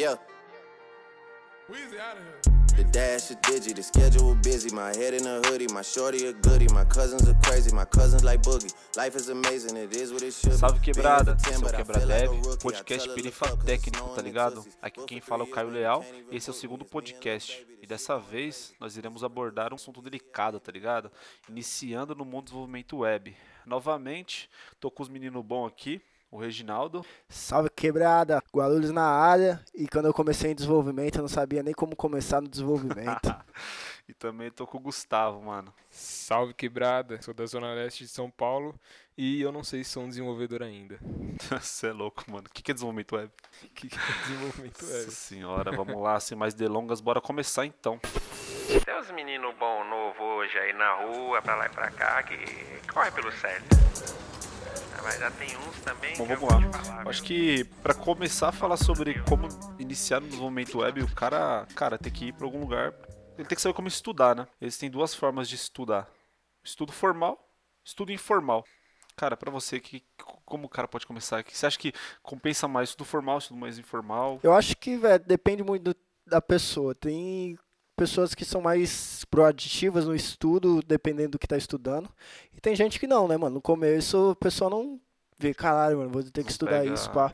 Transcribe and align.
Yeah. 0.00 0.14
The 1.68 2.84
dash 2.90 3.30
is 3.30 3.36
digi, 3.36 3.74
the 3.74 3.82
schedule 3.82 4.34
busy. 4.36 4.74
My 4.74 4.96
head 4.96 5.12
in 5.12 5.26
a 5.26 5.42
hoodie, 5.46 5.66
my 5.74 5.82
shorty 5.82 6.24
a 6.24 6.32
goodie. 6.32 6.68
My 6.72 6.84
cousins 6.84 7.28
are 7.28 7.36
crazy, 7.42 7.70
my 7.74 7.84
cousins 7.84 8.24
like 8.24 8.40
boogie. 8.40 8.72
Life 8.96 9.14
is 9.14 9.28
amazing, 9.28 9.76
it 9.76 9.94
is 9.94 10.10
what 10.10 10.22
it 10.22 10.32
should 10.32 10.52
be. 10.52 10.56
Salve 10.56 10.80
quebrada, 10.80 11.34
Been 11.34 11.52
here 11.52 11.52
esse 11.52 11.60
for 11.60 11.60
10, 11.60 11.60
o 11.60 11.64
but 11.66 11.74
I 11.74 11.76
Quebra 11.76 12.00
feel 12.00 12.08
like 12.08 12.14
a 12.14 12.32
Dev, 12.32 12.46
rookie. 12.46 12.62
podcast 12.62 13.08
perifa 13.10 13.56
técnico, 13.58 14.08
tá 14.14 14.22
ligado? 14.22 14.64
Aqui 14.80 15.04
quem 15.04 15.20
fala 15.20 15.44
é 15.44 15.46
o 15.46 15.50
Caio 15.50 15.68
Leal, 15.68 16.02
e 16.30 16.36
esse 16.38 16.48
é 16.48 16.52
o 16.52 16.54
segundo 16.54 16.86
podcast. 16.86 17.66
E 17.82 17.86
dessa 17.86 18.18
vez 18.18 18.72
nós 18.80 18.96
iremos 18.96 19.22
abordar 19.22 19.70
um 19.70 19.76
assunto 19.76 20.00
delicado, 20.00 20.58
tá 20.58 20.72
ligado? 20.72 21.12
Iniciando 21.46 22.14
no 22.14 22.24
mundo 22.24 22.44
do 22.44 22.46
desenvolvimento 22.46 22.96
web. 22.96 23.36
Novamente, 23.66 24.48
tô 24.80 24.90
com 24.90 25.02
os 25.02 25.10
meninos 25.10 25.44
bons 25.44 25.66
aqui, 25.66 26.00
o 26.30 26.38
Reginaldo. 26.38 27.04
Salve 27.28 27.70
quebrada, 27.70 28.42
Guarulhos 28.54 28.90
na 28.90 29.04
área. 29.04 29.60
E 29.74 29.88
quando 29.88 30.06
eu 30.06 30.14
comecei 30.14 30.52
em 30.52 30.54
desenvolvimento, 30.54 31.16
eu 31.16 31.22
não 31.22 31.28
sabia 31.28 31.62
nem 31.62 31.74
como 31.74 31.96
começar 31.96 32.40
no 32.40 32.48
desenvolvimento. 32.48 33.34
E 34.08 34.12
também 34.12 34.50
tô 34.50 34.66
com 34.66 34.76
o 34.76 34.80
Gustavo, 34.80 35.40
mano. 35.40 35.72
Salve 35.88 36.52
quebrada, 36.52 37.22
sou 37.22 37.32
da 37.32 37.46
Zona 37.46 37.72
Leste 37.74 38.02
de 38.02 38.10
São 38.10 38.28
Paulo 38.28 38.74
e 39.16 39.40
eu 39.40 39.52
não 39.52 39.62
sei 39.62 39.84
se 39.84 39.90
sou 39.90 40.02
um 40.02 40.08
desenvolvedor 40.08 40.64
ainda. 40.64 40.98
Você 41.48 41.86
é 41.86 41.92
louco, 41.92 42.24
mano. 42.26 42.48
O 42.48 42.52
que 42.52 42.60
que 42.60 42.72
é 42.72 42.74
desenvolvimento 42.74 43.14
web? 43.14 43.30
O 43.62 43.68
que 43.72 43.88
que 43.88 43.96
é 43.96 44.22
desenvolvimento 44.24 44.82
Nossa 44.82 44.94
web? 44.94 45.10
senhora, 45.12 45.70
vamos 45.70 46.02
lá, 46.02 46.18
sem 46.18 46.36
mais 46.36 46.54
delongas, 46.54 47.00
bora 47.00 47.20
começar 47.20 47.64
então. 47.64 48.00
Tem 48.84 48.98
uns 48.98 49.12
meninos 49.12 49.54
bom 49.54 49.84
novo 49.84 50.20
hoje 50.24 50.58
aí 50.58 50.72
na 50.72 51.04
rua, 51.04 51.40
pra 51.40 51.54
lá 51.54 51.66
e 51.66 51.70
pra 51.70 51.90
cá, 51.92 52.20
que 52.24 52.36
corre 52.92 53.12
pelo 53.12 53.30
certo. 53.30 54.19
Mas 55.02 55.18
já 55.18 55.30
tem 55.30 55.56
uns 55.56 55.80
também 55.80 56.16
Bom, 56.16 56.26
que 56.26 56.32
eu 56.32 56.36
vamos 56.38 56.40
vou 56.40 56.50
lá. 56.70 56.70
te 56.80 56.86
falar, 56.86 57.08
Acho 57.08 57.22
que 57.22 57.64
pra 57.82 57.94
começar 57.94 58.48
a 58.48 58.52
falar 58.52 58.76
sobre 58.76 59.20
como 59.22 59.48
iniciar 59.78 60.20
no 60.20 60.26
desenvolvimento 60.28 60.78
web, 60.78 61.02
o 61.02 61.14
cara, 61.14 61.66
cara, 61.74 61.98
tem 61.98 62.12
que 62.12 62.26
ir 62.26 62.32
pra 62.34 62.44
algum 62.46 62.60
lugar. 62.60 62.92
Ele 63.38 63.48
tem 63.48 63.56
que 63.56 63.62
saber 63.62 63.74
como 63.74 63.88
estudar, 63.88 64.36
né? 64.36 64.46
Existem 64.60 64.90
duas 64.90 65.14
formas 65.14 65.48
de 65.48 65.54
estudar: 65.54 66.08
estudo 66.62 66.92
formal, 66.92 67.38
estudo 67.84 68.12
informal. 68.12 68.64
Cara, 69.16 69.36
pra 69.36 69.50
você, 69.50 69.78
que, 69.80 70.02
como 70.46 70.66
o 70.66 70.70
cara 70.70 70.88
pode 70.88 71.06
começar? 71.06 71.42
Que 71.42 71.56
Você 71.56 71.66
acha 71.66 71.78
que 71.78 71.92
compensa 72.22 72.66
mais 72.68 72.90
estudo 72.90 73.06
formal, 73.06 73.38
estudo 73.38 73.58
mais 73.58 73.78
informal? 73.78 74.38
Eu 74.42 74.52
acho 74.54 74.76
que, 74.76 74.96
velho, 74.96 75.22
depende 75.26 75.62
muito 75.62 75.92
do- 75.92 75.96
da 76.26 76.40
pessoa. 76.40 76.94
Tem 76.94 77.58
pessoas 78.00 78.34
que 78.34 78.46
são 78.46 78.62
mais 78.62 79.26
proativas 79.26 80.06
no 80.06 80.14
estudo, 80.14 80.80
dependendo 80.86 81.32
do 81.32 81.38
que 81.38 81.46
tá 81.46 81.58
estudando. 81.58 82.08
E 82.56 82.60
tem 82.60 82.74
gente 82.74 82.98
que 82.98 83.06
não, 83.06 83.28
né, 83.28 83.36
mano? 83.36 83.56
No 83.56 83.60
começo, 83.60 84.30
a 84.30 84.36
pessoa 84.36 84.70
não 84.70 84.98
vê, 85.38 85.52
caralho, 85.52 85.98
mano, 85.98 86.08
vou 86.10 86.22
ter 86.22 86.42
que 86.42 86.50
estudar 86.50 86.80
pega- 86.80 86.94
isso, 86.94 87.10
pá. 87.10 87.30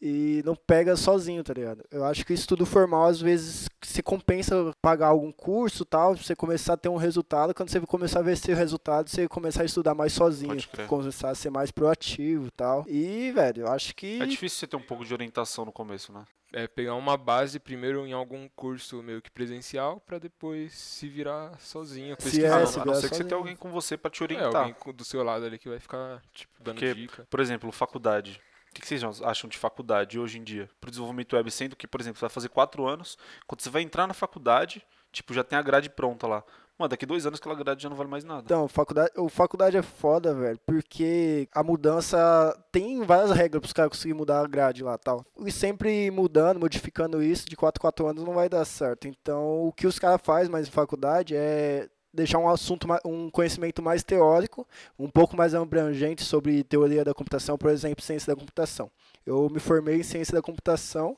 E 0.00 0.42
não 0.46 0.54
pega 0.54 0.96
sozinho, 0.96 1.42
tá 1.44 1.52
ligado? 1.52 1.84
Eu 1.90 2.04
acho 2.04 2.24
que 2.24 2.32
o 2.32 2.34
estudo 2.34 2.64
formal, 2.64 3.06
às 3.06 3.20
vezes, 3.20 3.68
se 3.82 4.00
compensa 4.02 4.72
pagar 4.80 5.08
algum 5.08 5.30
curso 5.32 5.82
e 5.82 5.86
tal, 5.86 6.16
você 6.16 6.36
começar 6.36 6.74
a 6.74 6.76
ter 6.76 6.88
um 6.88 6.96
resultado. 6.96 7.52
Quando 7.52 7.68
você 7.68 7.80
começar 7.80 8.20
a 8.20 8.22
ver 8.22 8.32
esse 8.34 8.54
resultado, 8.54 9.10
você 9.10 9.26
começar 9.28 9.62
a 9.62 9.66
estudar 9.66 9.94
mais 9.94 10.12
sozinho. 10.12 10.52
Começar 10.86 11.30
a 11.30 11.34
ser 11.34 11.50
mais 11.50 11.70
proativo 11.72 12.46
e 12.46 12.50
tal. 12.52 12.84
E, 12.88 13.32
velho, 13.32 13.62
eu 13.62 13.68
acho 13.68 13.92
que. 13.94 14.22
É 14.22 14.26
difícil 14.26 14.58
você 14.60 14.66
ter 14.68 14.76
um 14.76 14.82
pouco 14.82 15.04
de 15.04 15.12
orientação 15.12 15.64
no 15.64 15.72
começo, 15.72 16.12
né? 16.12 16.24
É 16.52 16.66
pegar 16.66 16.94
uma 16.94 17.16
base 17.16 17.60
primeiro 17.60 18.06
em 18.06 18.12
algum 18.14 18.48
curso 18.56 19.02
meio 19.02 19.20
que 19.20 19.30
presencial 19.30 20.00
pra 20.00 20.18
depois 20.18 20.72
se 20.72 21.06
virar 21.06 21.58
sozinho, 21.60 22.16
Se 22.18 22.24
pesquisar. 22.24 22.60
é, 22.60 22.62
a 22.62 22.66
se 22.66 22.76
não, 22.78 22.82
a 22.82 22.86
não 22.86 22.94
ser 22.94 23.10
que 23.10 23.16
você 23.16 23.24
tenha 23.24 23.36
alguém 23.38 23.54
com 23.54 23.70
você 23.70 23.98
pra 23.98 24.10
te 24.10 24.22
É, 24.22 24.24
orientar. 24.24 24.56
alguém 24.62 24.72
co- 24.74 24.92
do 24.92 25.04
seu 25.04 25.22
lado 25.22 25.44
ali 25.44 25.58
que 25.58 25.68
vai 25.68 25.78
ficar, 25.78 26.22
tipo, 26.32 26.52
dando 26.58 26.76
Porque- 26.76 26.94
dica. 26.94 27.26
Por 27.28 27.40
exemplo, 27.40 27.70
faculdade. 27.70 28.40
O 28.70 28.74
que 28.74 28.80
que 28.80 28.88
vocês 28.88 29.02
acham 29.22 29.48
de 29.48 29.58
faculdade 29.58 30.18
hoje 30.18 30.38
em 30.38 30.42
dia? 30.44 30.70
Pro 30.80 30.90
desenvolvimento 30.90 31.34
web, 31.36 31.50
sendo 31.50 31.76
que, 31.76 31.86
por 31.86 32.00
exemplo, 32.00 32.18
você 32.18 32.22
vai 32.26 32.30
fazer 32.30 32.48
quatro 32.48 32.86
anos, 32.86 33.18
quando 33.46 33.60
você 33.60 33.68
vai 33.70 33.82
entrar 33.82 34.06
na 34.06 34.14
faculdade, 34.14 34.82
tipo, 35.12 35.34
já 35.34 35.44
tem 35.44 35.58
a 35.58 35.62
grade 35.62 35.90
pronta 35.90 36.26
lá. 36.26 36.42
Mano, 36.78 36.90
daqui 36.90 37.04
dois 37.04 37.26
anos 37.26 37.40
aquela 37.40 37.56
grade 37.56 37.82
já 37.82 37.88
não 37.88 37.96
vale 37.96 38.08
mais 38.08 38.22
nada. 38.22 38.42
Então, 38.44 38.68
faculdade, 38.68 39.10
o 39.16 39.28
faculdade 39.28 39.76
é 39.76 39.82
foda, 39.82 40.32
velho, 40.32 40.60
porque 40.64 41.48
a 41.52 41.60
mudança 41.62 42.56
tem 42.70 43.02
várias 43.02 43.32
regras 43.32 43.60
pros 43.60 43.72
caras 43.72 43.90
conseguirem 43.90 44.16
mudar 44.16 44.40
a 44.40 44.46
grade 44.46 44.84
lá 44.84 44.96
tal. 44.96 45.24
E 45.44 45.50
sempre 45.50 46.08
mudando, 46.12 46.60
modificando 46.60 47.20
isso, 47.20 47.48
de 47.48 47.56
4 47.56 47.80
4 47.80 48.06
anos 48.06 48.22
não 48.22 48.32
vai 48.32 48.48
dar 48.48 48.64
certo. 48.64 49.08
Então, 49.08 49.66
o 49.66 49.72
que 49.72 49.88
os 49.88 49.98
caras 49.98 50.20
fazem 50.22 50.52
mais 50.52 50.68
em 50.68 50.70
faculdade 50.70 51.34
é 51.34 51.88
deixar 52.14 52.38
um 52.38 52.48
assunto, 52.48 52.86
um 53.04 53.28
conhecimento 53.28 53.82
mais 53.82 54.04
teórico, 54.04 54.64
um 54.96 55.10
pouco 55.10 55.36
mais 55.36 55.56
abrangente 55.56 56.24
sobre 56.24 56.62
teoria 56.62 57.04
da 57.04 57.12
computação, 57.12 57.58
por 57.58 57.70
exemplo, 57.70 58.04
ciência 58.04 58.32
da 58.32 58.38
computação. 58.38 58.88
Eu 59.26 59.50
me 59.50 59.58
formei 59.58 59.96
em 59.96 60.04
ciência 60.04 60.32
da 60.32 60.42
computação 60.42 61.16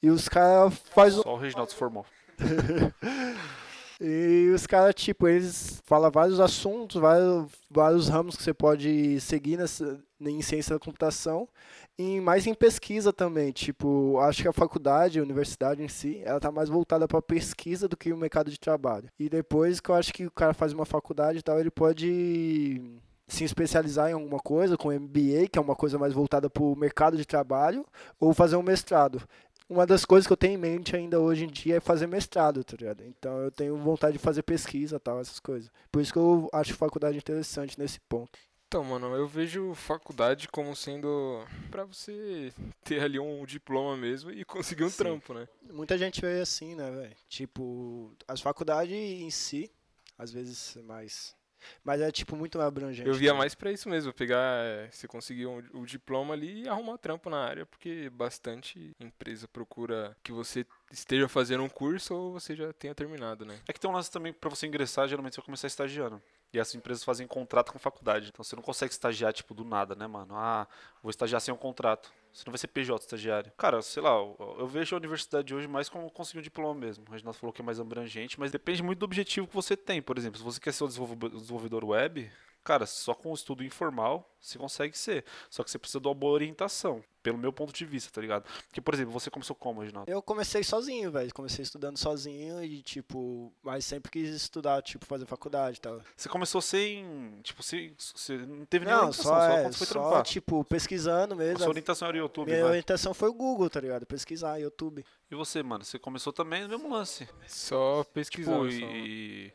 e 0.00 0.10
os 0.10 0.28
caras 0.28 0.74
fazem 0.94 1.22
Só 1.22 1.34
o 1.34 1.38
Reginaldo 1.38 1.72
se 1.72 1.76
formou. 1.76 2.06
e 4.04 4.50
os 4.52 4.66
caras, 4.66 4.96
tipo, 4.96 5.28
eles 5.28 5.80
falam 5.84 6.10
vários 6.10 6.40
assuntos, 6.40 7.00
vários, 7.00 7.46
vários 7.70 8.08
ramos 8.08 8.34
que 8.34 8.42
você 8.42 8.52
pode 8.52 9.20
seguir 9.20 9.56
nessa, 9.56 10.00
em 10.20 10.42
ciência 10.42 10.74
da 10.74 10.84
computação, 10.84 11.48
e 11.96 12.20
mais 12.20 12.44
em 12.46 12.54
pesquisa 12.54 13.12
também. 13.12 13.52
Tipo, 13.52 14.18
acho 14.18 14.42
que 14.42 14.48
a 14.48 14.52
faculdade, 14.52 15.20
a 15.20 15.22
universidade 15.22 15.84
em 15.84 15.88
si, 15.88 16.20
ela 16.24 16.40
tá 16.40 16.50
mais 16.50 16.68
voltada 16.68 17.06
para 17.06 17.22
pesquisa 17.22 17.86
do 17.86 17.96
que 17.96 18.12
o 18.12 18.16
mercado 18.16 18.50
de 18.50 18.58
trabalho. 18.58 19.08
E 19.16 19.28
depois 19.28 19.78
que 19.78 19.90
eu 19.90 19.94
acho 19.94 20.12
que 20.12 20.26
o 20.26 20.32
cara 20.32 20.52
faz 20.52 20.72
uma 20.72 20.84
faculdade 20.84 21.38
e 21.38 21.42
tal, 21.42 21.60
ele 21.60 21.70
pode 21.70 22.82
se 23.28 23.44
especializar 23.44 24.10
em 24.10 24.14
alguma 24.14 24.38
coisa, 24.38 24.76
com 24.76 24.90
MBA, 24.90 25.48
que 25.50 25.58
é 25.58 25.62
uma 25.62 25.76
coisa 25.76 25.96
mais 25.96 26.12
voltada 26.12 26.50
para 26.50 26.62
o 26.62 26.76
mercado 26.76 27.16
de 27.16 27.24
trabalho, 27.24 27.86
ou 28.18 28.34
fazer 28.34 28.56
um 28.56 28.62
mestrado 28.62 29.22
uma 29.68 29.86
das 29.86 30.04
coisas 30.04 30.26
que 30.26 30.32
eu 30.32 30.36
tenho 30.36 30.54
em 30.54 30.58
mente 30.58 30.94
ainda 30.96 31.20
hoje 31.20 31.44
em 31.44 31.48
dia 31.48 31.76
é 31.76 31.80
fazer 31.80 32.06
mestrado, 32.06 32.62
tá 32.64 32.76
ligado? 32.76 33.04
Então 33.04 33.38
eu 33.38 33.50
tenho 33.50 33.76
vontade 33.76 34.14
de 34.14 34.22
fazer 34.22 34.42
pesquisa 34.42 35.00
tal, 35.00 35.20
essas 35.20 35.40
coisas. 35.40 35.70
Por 35.90 36.00
isso 36.00 36.12
que 36.12 36.18
eu 36.18 36.48
acho 36.52 36.74
faculdade 36.74 37.18
interessante 37.18 37.78
nesse 37.78 38.00
ponto. 38.00 38.38
Então, 38.72 38.82
mano, 38.82 39.14
eu 39.14 39.28
vejo 39.28 39.74
faculdade 39.74 40.48
como 40.48 40.74
sendo 40.74 41.44
pra 41.70 41.84
você 41.84 42.50
ter 42.82 43.02
ali 43.02 43.18
um 43.18 43.44
diploma 43.44 43.98
mesmo 43.98 44.30
e 44.30 44.46
conseguir 44.46 44.84
um 44.84 44.88
Sim. 44.88 44.96
trampo, 44.96 45.34
né? 45.34 45.46
Muita 45.70 45.98
gente 45.98 46.22
vê 46.22 46.40
assim, 46.40 46.74
né, 46.74 46.90
velho? 46.90 47.14
Tipo, 47.28 48.16
as 48.26 48.40
faculdades 48.40 48.94
em 48.94 49.28
si, 49.28 49.70
às 50.16 50.32
vezes 50.32 50.78
mais. 50.84 51.36
Mas 51.84 52.00
é 52.00 52.10
tipo 52.10 52.36
muito 52.36 52.60
abrangente. 52.60 53.08
Eu 53.08 53.14
via 53.14 53.30
também. 53.30 53.38
mais 53.40 53.54
pra 53.54 53.70
isso 53.72 53.88
mesmo, 53.88 54.12
pegar, 54.12 54.64
é, 54.64 54.88
você 54.90 55.06
conseguir 55.08 55.46
um- 55.46 55.62
o 55.74 55.84
diploma 55.86 56.34
ali 56.34 56.62
e 56.64 56.68
arrumar 56.68 56.98
trampo 56.98 57.28
na 57.30 57.38
área, 57.44 57.66
porque 57.66 58.10
bastante 58.10 58.94
empresa 59.00 59.46
procura 59.48 60.16
que 60.22 60.32
você 60.32 60.66
esteja 60.90 61.28
fazendo 61.28 61.62
um 61.62 61.68
curso 61.68 62.14
ou 62.14 62.32
você 62.32 62.54
já 62.54 62.72
tenha 62.72 62.94
terminado, 62.94 63.44
né? 63.44 63.58
É 63.68 63.72
que 63.72 63.80
tem 63.80 63.90
um 63.90 63.94
lance 63.94 64.10
também 64.10 64.32
pra 64.32 64.50
você 64.50 64.66
ingressar, 64.66 65.08
geralmente 65.08 65.34
você 65.34 65.40
vai 65.40 65.46
começar 65.46 65.66
estagiando. 65.66 66.22
E 66.52 66.58
essas 66.58 66.74
empresas 66.74 67.02
fazem 67.02 67.26
contrato 67.26 67.72
com 67.72 67.78
a 67.78 67.80
faculdade. 67.80 68.28
Então 68.28 68.44
você 68.44 68.54
não 68.54 68.62
consegue 68.62 68.92
estagiar, 68.92 69.32
tipo, 69.32 69.54
do 69.54 69.64
nada, 69.64 69.94
né, 69.94 70.06
mano? 70.06 70.34
Ah, 70.36 70.68
vou 71.02 71.08
estagiar 71.08 71.40
sem 71.40 71.52
um 71.52 71.56
contrato. 71.56 72.12
Você 72.32 72.44
não 72.46 72.52
vai 72.52 72.58
ser 72.58 72.68
PJ 72.68 73.04
estagiário. 73.04 73.52
Cara, 73.58 73.82
sei 73.82 74.02
lá, 74.02 74.10
eu, 74.10 74.66
vejo 74.66 74.96
a 74.96 74.98
universidade 74.98 75.54
hoje 75.54 75.68
mais 75.68 75.88
como 75.88 76.10
conseguir 76.10 76.38
um 76.38 76.42
diploma 76.42 76.74
mesmo. 76.78 77.04
O 77.06 77.10
Reginaldo 77.12 77.38
falou 77.38 77.52
que 77.52 77.60
é 77.60 77.64
mais 77.64 77.78
abrangente, 77.78 78.40
mas 78.40 78.50
depende 78.50 78.82
muito 78.82 79.00
do 79.00 79.04
objetivo 79.04 79.46
que 79.46 79.54
você 79.54 79.76
tem. 79.76 80.00
Por 80.00 80.16
exemplo, 80.16 80.38
se 80.38 80.44
você 80.44 80.58
quer 80.58 80.72
ser 80.72 80.84
um 80.84 80.86
desenvolve- 80.88 81.28
desenvolvedor 81.28 81.84
web, 81.84 82.30
cara, 82.64 82.86
só 82.86 83.14
com 83.14 83.30
o 83.30 83.34
estudo 83.34 83.62
informal 83.64 84.28
você 84.40 84.58
consegue 84.58 84.98
ser. 84.98 85.24
Só 85.48 85.62
que 85.62 85.70
você 85.70 85.78
precisa 85.78 86.00
de 86.00 86.08
uma 86.08 86.14
boa 86.14 86.32
orientação, 86.32 87.00
pelo 87.22 87.38
meu 87.38 87.52
ponto 87.52 87.72
de 87.72 87.84
vista, 87.84 88.10
tá 88.12 88.20
ligado? 88.20 88.42
Porque, 88.66 88.80
por 88.80 88.92
exemplo, 88.92 89.12
você 89.12 89.30
começou 89.30 89.54
como, 89.54 89.80
Reginaldo? 89.80 90.10
Eu 90.10 90.20
comecei 90.20 90.64
sozinho, 90.64 91.12
velho. 91.12 91.32
Comecei 91.32 91.62
estudando 91.62 91.96
sozinho 91.96 92.60
e, 92.64 92.82
tipo, 92.82 93.52
mas 93.62 93.84
sempre 93.84 94.10
quis 94.10 94.28
estudar, 94.34 94.82
tipo, 94.82 95.06
fazer 95.06 95.26
faculdade 95.26 95.76
e 95.78 95.80
tal. 95.80 96.00
Você 96.16 96.28
começou 96.28 96.60
sem. 96.60 97.38
Tipo, 97.44 97.62
sem, 97.62 97.94
você 97.96 98.36
não 98.38 98.64
teve 98.66 98.84
nenhuma 98.84 99.02
Não, 99.02 99.08
orientação, 99.10 99.32
só, 99.32 99.38
só, 99.40 99.46
é, 99.58 99.62
quando 99.62 99.72
você 99.74 99.78
foi 99.78 99.86
só 99.86 99.92
trampar. 99.92 100.22
tipo, 100.24 100.64
pesquisando 100.64 101.34
A 101.34 101.36
mesmo. 101.36 101.58
sua 101.60 101.68
orientação 101.68 102.08
era 102.08 102.16
o 102.16 102.20
YouTube, 102.20 102.48
Minha 102.48 102.62
vai. 102.62 102.70
orientação 102.70 103.14
foi 103.14 103.28
o 103.28 103.34
Google, 103.34 103.70
tá 103.70 103.80
ligado? 103.80 104.04
Pesquisar, 104.06 104.58
YouTube. 104.58 105.04
E 105.30 105.34
você, 105.36 105.62
mano? 105.62 105.84
Você 105.84 106.00
começou 106.00 106.32
também 106.32 106.62
no 106.62 106.68
mesmo 106.68 106.90
lance. 106.92 107.28
Só 107.46 108.02
Tipo, 108.02 108.12
pesquisando. 108.14 108.72
só. 108.72 108.76
e... 108.76 109.52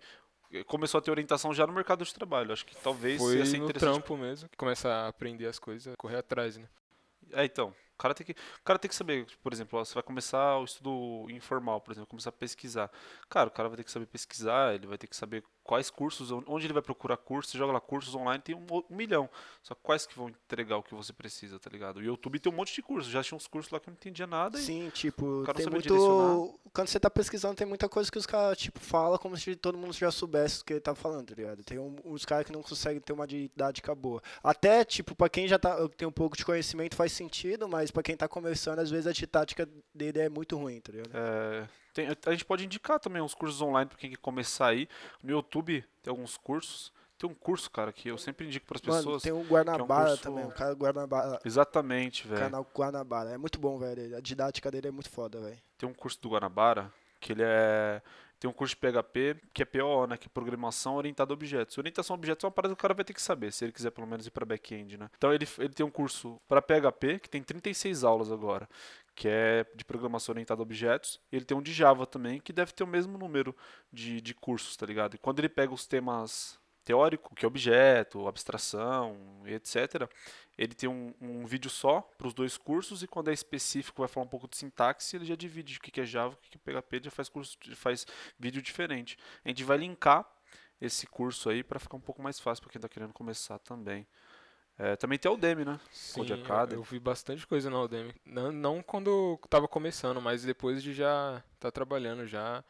começou 0.65 0.99
a 0.99 1.01
ter 1.01 1.11
orientação 1.11 1.53
já 1.53 1.65
no 1.67 1.73
mercado 1.73 2.03
de 2.03 2.13
trabalho. 2.13 2.53
Acho 2.53 2.65
que 2.65 2.75
talvez 2.77 3.21
Foi 3.21 3.37
ia 3.37 3.45
ser 3.45 3.59
no 3.59 3.71
trampo 3.71 4.15
mesmo, 4.17 4.49
que 4.49 4.57
começa 4.57 4.89
a 4.89 5.07
aprender 5.07 5.47
as 5.47 5.59
coisas, 5.59 5.95
correr 5.97 6.17
atrás, 6.17 6.57
né? 6.57 6.67
É, 7.31 7.45
então. 7.45 7.73
O 7.93 7.97
cara, 7.97 8.13
tem 8.13 8.27
que, 8.27 8.35
cara 8.63 8.77
tem 8.77 8.87
que 8.87 8.95
saber, 8.95 9.25
por 9.41 9.51
exemplo, 9.51 9.79
ó, 9.79 9.83
você 9.83 9.95
vai 9.95 10.03
começar 10.03 10.59
o 10.59 10.63
estudo 10.63 11.25
informal, 11.31 11.81
por 11.81 11.91
exemplo, 11.91 12.07
começar 12.07 12.29
a 12.29 12.31
pesquisar. 12.31 12.91
Cara, 13.27 13.47
o 13.47 13.51
cara 13.51 13.69
vai 13.69 13.77
ter 13.77 13.83
que 13.83 13.91
saber 13.91 14.05
pesquisar, 14.05 14.75
ele 14.75 14.85
vai 14.85 14.99
ter 14.99 15.07
que 15.07 15.15
saber 15.15 15.43
quais 15.67 15.89
cursos, 15.89 16.31
onde 16.31 16.65
ele 16.65 16.73
vai 16.73 16.81
procurar 16.81 17.17
cursos, 17.17 17.51
você 17.51 17.57
joga 17.57 17.73
lá 17.73 17.79
cursos 17.81 18.15
online, 18.15 18.41
tem 18.41 18.55
um, 18.55 18.65
um 18.89 18.95
milhão. 18.95 19.29
Só 19.61 19.75
quais 19.75 20.07
que 20.07 20.17
vão 20.17 20.29
entregar 20.29 20.77
o 20.77 20.83
que 20.83 20.95
você 20.95 21.11
precisa, 21.11 21.59
tá 21.59 21.69
ligado? 21.69 21.97
O 21.97 22.01
YouTube 22.03 22.39
tem 22.39 22.51
um 22.51 22.55
monte 22.55 22.73
de 22.73 22.81
cursos, 22.81 23.11
já 23.11 23.21
tinha 23.21 23.35
uns 23.35 23.47
cursos 23.47 23.69
lá 23.71 23.79
que 23.79 23.89
eu 23.89 23.91
não 23.91 23.97
entendia 23.97 24.25
nada 24.25 24.57
Sim, 24.57 24.89
tipo, 24.93 25.43
tem 25.53 25.67
muito. 25.69 25.83
direcionar. 25.83 26.53
Quando 26.73 26.87
você 26.87 26.99
tá 26.99 27.09
pesquisando, 27.09 27.55
tem 27.55 27.67
muita 27.67 27.89
coisa 27.89 28.09
que 28.09 28.17
os 28.17 28.25
caras, 28.25 28.57
tipo, 28.57 28.79
falam 28.79 29.17
como 29.17 29.35
se 29.35 29.55
todo 29.55 29.77
mundo 29.77 29.93
já 29.93 30.09
soubesse 30.09 30.61
o 30.61 30.65
que 30.65 30.73
ele 30.73 30.79
tá 30.79 30.95
falando, 30.95 31.27
tá 31.27 31.35
ligado? 31.35 31.63
Tem 31.63 31.77
um- 31.77 31.97
uns 32.05 32.23
caras 32.23 32.45
que 32.45 32.51
não 32.53 32.63
conseguem 32.63 33.01
ter 33.01 33.11
uma 33.13 33.27
didática 33.27 33.93
boa. 33.93 34.21
Até, 34.41 34.85
tipo, 34.85 35.13
pra 35.15 35.27
quem 35.27 35.47
já 35.47 35.59
tá, 35.59 35.75
tem 35.89 36.07
um 36.07 36.11
pouco 36.11 36.37
de 36.37 36.45
conhecimento 36.45 36.95
faz 36.95 37.11
sentido, 37.11 37.67
mas 37.67 37.91
pra 37.91 38.01
quem 38.03 38.15
tá 38.15 38.27
começando, 38.27 38.79
às 38.79 38.89
vezes 38.89 39.07
a 39.07 39.11
didática 39.11 39.67
dele 39.93 40.19
é 40.19 40.29
muito 40.29 40.55
ruim, 40.57 40.79
tá 40.79 40.91
ligado? 40.91 41.09
É, 41.13 41.67
tem- 42.05 42.07
a 42.25 42.31
gente 42.31 42.45
pode 42.45 42.63
indicar 42.65 42.99
também 42.99 43.21
uns 43.21 43.33
cursos 43.33 43.59
online 43.61 43.89
para 43.89 43.97
quem 43.97 44.09
quer 44.11 44.17
começar 44.17 44.67
aí. 44.67 44.87
No 45.23 45.31
YouTube 45.31 45.83
tem 46.03 46.11
alguns 46.11 46.37
cursos. 46.37 46.93
Tem 47.17 47.27
um 47.27 47.33
curso, 47.33 47.71
cara, 47.71 47.91
que 47.91 48.09
eu 48.09 48.17
sempre 48.19 48.45
indico 48.45 48.67
para 48.67 48.75
as 48.75 48.81
pessoas. 48.81 49.23
tem 49.23 49.31
um 49.31 49.43
Guanabara 49.43 50.09
curso- 50.09 50.21
também, 50.21 50.45
o 50.45 50.51
cara 50.51 50.73
Guanabara. 50.75 51.39
Exatamente, 51.43 52.27
velho. 52.27 52.41
Canal 52.41 52.67
Guanabara. 52.75 53.31
É 53.31 53.37
muito 53.37 53.59
bom, 53.59 53.79
velho. 53.79 54.15
A 54.15 54.19
didática 54.21 54.69
dele 54.69 54.89
é 54.89 54.91
muito 54.91 55.09
foda, 55.09 55.39
velho. 55.41 55.57
Tem 55.79 55.89
um 55.89 55.93
curso 55.95 56.21
do 56.21 56.29
Guanabara 56.29 56.93
que 57.19 57.31
ele 57.33 57.41
é. 57.43 58.01
Tem 58.39 58.47
um 58.47 58.53
curso 58.53 58.75
de 58.75 58.79
PHP 58.79 59.35
que 59.51 59.63
é 59.63 59.65
PO, 59.65 60.05
né? 60.05 60.15
Que 60.15 60.27
é 60.27 60.29
Programação 60.31 60.93
Orientada 60.95 61.33
a 61.33 61.33
Objetos. 61.33 61.75
Orientação 61.79 62.13
a 62.13 62.17
Objetos 62.19 62.43
é 62.43 62.47
uma 62.47 62.51
parada 62.51 62.75
que 62.75 62.79
o 62.79 62.81
cara 62.81 62.93
vai 62.93 63.03
ter 63.03 63.13
que 63.15 63.21
saber, 63.21 63.51
se 63.51 63.65
ele 63.65 63.71
quiser 63.71 63.89
pelo 63.89 64.05
menos 64.05 64.27
ir 64.27 64.29
para 64.31 64.45
back-end, 64.45 64.95
né? 64.95 65.09
Então 65.17 65.33
ele, 65.33 65.47
ele 65.57 65.73
tem 65.73 65.83
um 65.83 65.89
curso 65.89 66.39
para 66.47 66.61
PHP 66.61 67.17
que 67.17 67.27
tem 67.27 67.41
36 67.41 68.03
aulas 68.03 68.31
agora, 68.31 68.69
que 69.17 69.27
é 69.27 69.65
de 69.75 69.83
Programação 69.83 70.31
Orientada 70.31 70.61
a 70.61 70.63
Objetos. 70.63 71.19
Ele 71.31 71.43
tem 71.43 71.57
um 71.57 71.61
de 71.61 71.73
Java 71.73 72.05
também, 72.05 72.39
que 72.39 72.53
deve 72.53 72.71
ter 72.71 72.83
o 72.83 72.87
mesmo 72.87 73.17
número 73.17 73.53
de, 73.91 74.21
de 74.21 74.35
cursos, 74.35 74.77
tá 74.77 74.85
ligado? 74.85 75.15
E 75.15 75.17
quando 75.17 75.39
ele 75.39 75.49
pega 75.49 75.73
os 75.73 75.87
temas 75.87 76.59
teórico, 76.85 77.35
que 77.35 77.43
é 77.43 77.47
objeto, 77.47 78.27
abstração, 78.27 79.41
etc. 79.45 80.07
Ele 80.55 80.73
tem 80.75 80.87
um, 80.87 81.13
um 81.19 81.45
vídeo 81.47 81.69
só 81.69 81.99
para 82.15 82.27
os 82.27 82.33
dois 82.33 82.57
cursos 82.57 83.01
e 83.01 83.07
quando 83.07 83.29
é 83.29 83.33
específico 83.33 84.03
vai 84.03 84.07
falar 84.07 84.27
um 84.27 84.29
pouco 84.29 84.47
de 84.47 84.55
sintaxe, 84.55 85.17
ele 85.17 85.25
já 85.25 85.35
divide 85.35 85.77
o 85.77 85.81
que 85.81 85.99
é 85.99 86.05
Java, 86.05 86.35
o 86.35 86.37
que 86.37 86.51
que 86.51 86.57
é 86.57 86.79
PHP, 86.79 86.95
ele 86.95 87.05
já 87.05 87.11
faz 87.11 87.27
curso, 87.27 87.57
faz 87.75 88.05
vídeo 88.39 88.61
diferente. 88.61 89.17
A 89.43 89.49
gente 89.49 89.63
vai 89.63 89.77
linkar 89.77 90.25
esse 90.79 91.07
curso 91.07 91.49
aí 91.49 91.63
para 91.63 91.79
ficar 91.79 91.97
um 91.97 92.01
pouco 92.01 92.21
mais 92.21 92.39
fácil 92.39 92.61
para 92.63 92.71
quem 92.71 92.79
está 92.79 92.87
querendo 92.87 93.13
começar 93.13 93.57
também. 93.57 94.07
É, 94.79 94.95
também 94.95 95.17
tem 95.17 95.29
a 95.29 95.33
Udemy, 95.33 95.65
né? 95.65 95.79
Sim, 95.91 96.19
Code 96.19 96.33
eu- 96.33 96.39
Academy. 96.43 96.75
eu 96.79 96.83
vi 96.83 96.99
bastante 96.99 97.47
coisa 97.47 97.69
na 97.69 97.81
Udemy. 97.81 98.13
Não, 98.25 98.51
não 98.51 98.81
quando 98.83 99.09
eu 99.09 99.39
tava 99.49 99.67
começando, 99.67 100.21
mas 100.21 100.43
depois 100.43 100.83
de 100.83 100.93
já 100.93 101.43
estar 101.55 101.71
trabalhando 101.71 102.27
já, 102.27 102.63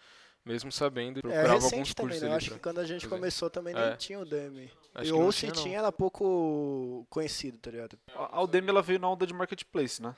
mesmo 0.46 0.72
sabendo, 0.72 1.20
É 1.20 1.22
procurava 1.22 1.54
alguns 1.56 1.64
recente 1.72 1.94
também, 1.96 2.10
cursos 2.12 2.24
né? 2.24 2.30
Eu 2.34 2.38
acho 2.38 2.52
que 2.52 2.60
quando 2.60 2.80
a 2.80 2.86
gente 2.86 3.02
fazer. 3.06 3.16
começou 3.16 3.50
também 3.50 3.74
nem 3.74 3.84
É. 3.84 3.96
tinha 3.98 4.20
o 4.20 4.24
Demi. 4.26 4.72
Acho 4.96 5.12
que 5.12 5.20
Ou 5.20 5.32
se 5.34 5.40
tinha, 5.40 5.54
não. 5.54 5.64
tinha, 5.64 5.78
era 5.80 5.92
pouco 5.92 7.06
conhecido, 7.10 7.58
tá 7.58 7.70
ligado? 7.72 8.00
A 8.16 8.38
a 8.38 8.42
Udemy 8.42 8.70
ela 8.70 8.82
veio 8.82 9.00
na 9.00 9.10
onda 9.10 9.28
de 9.28 9.34
marketplace, 9.34 10.02
né? 10.02 10.16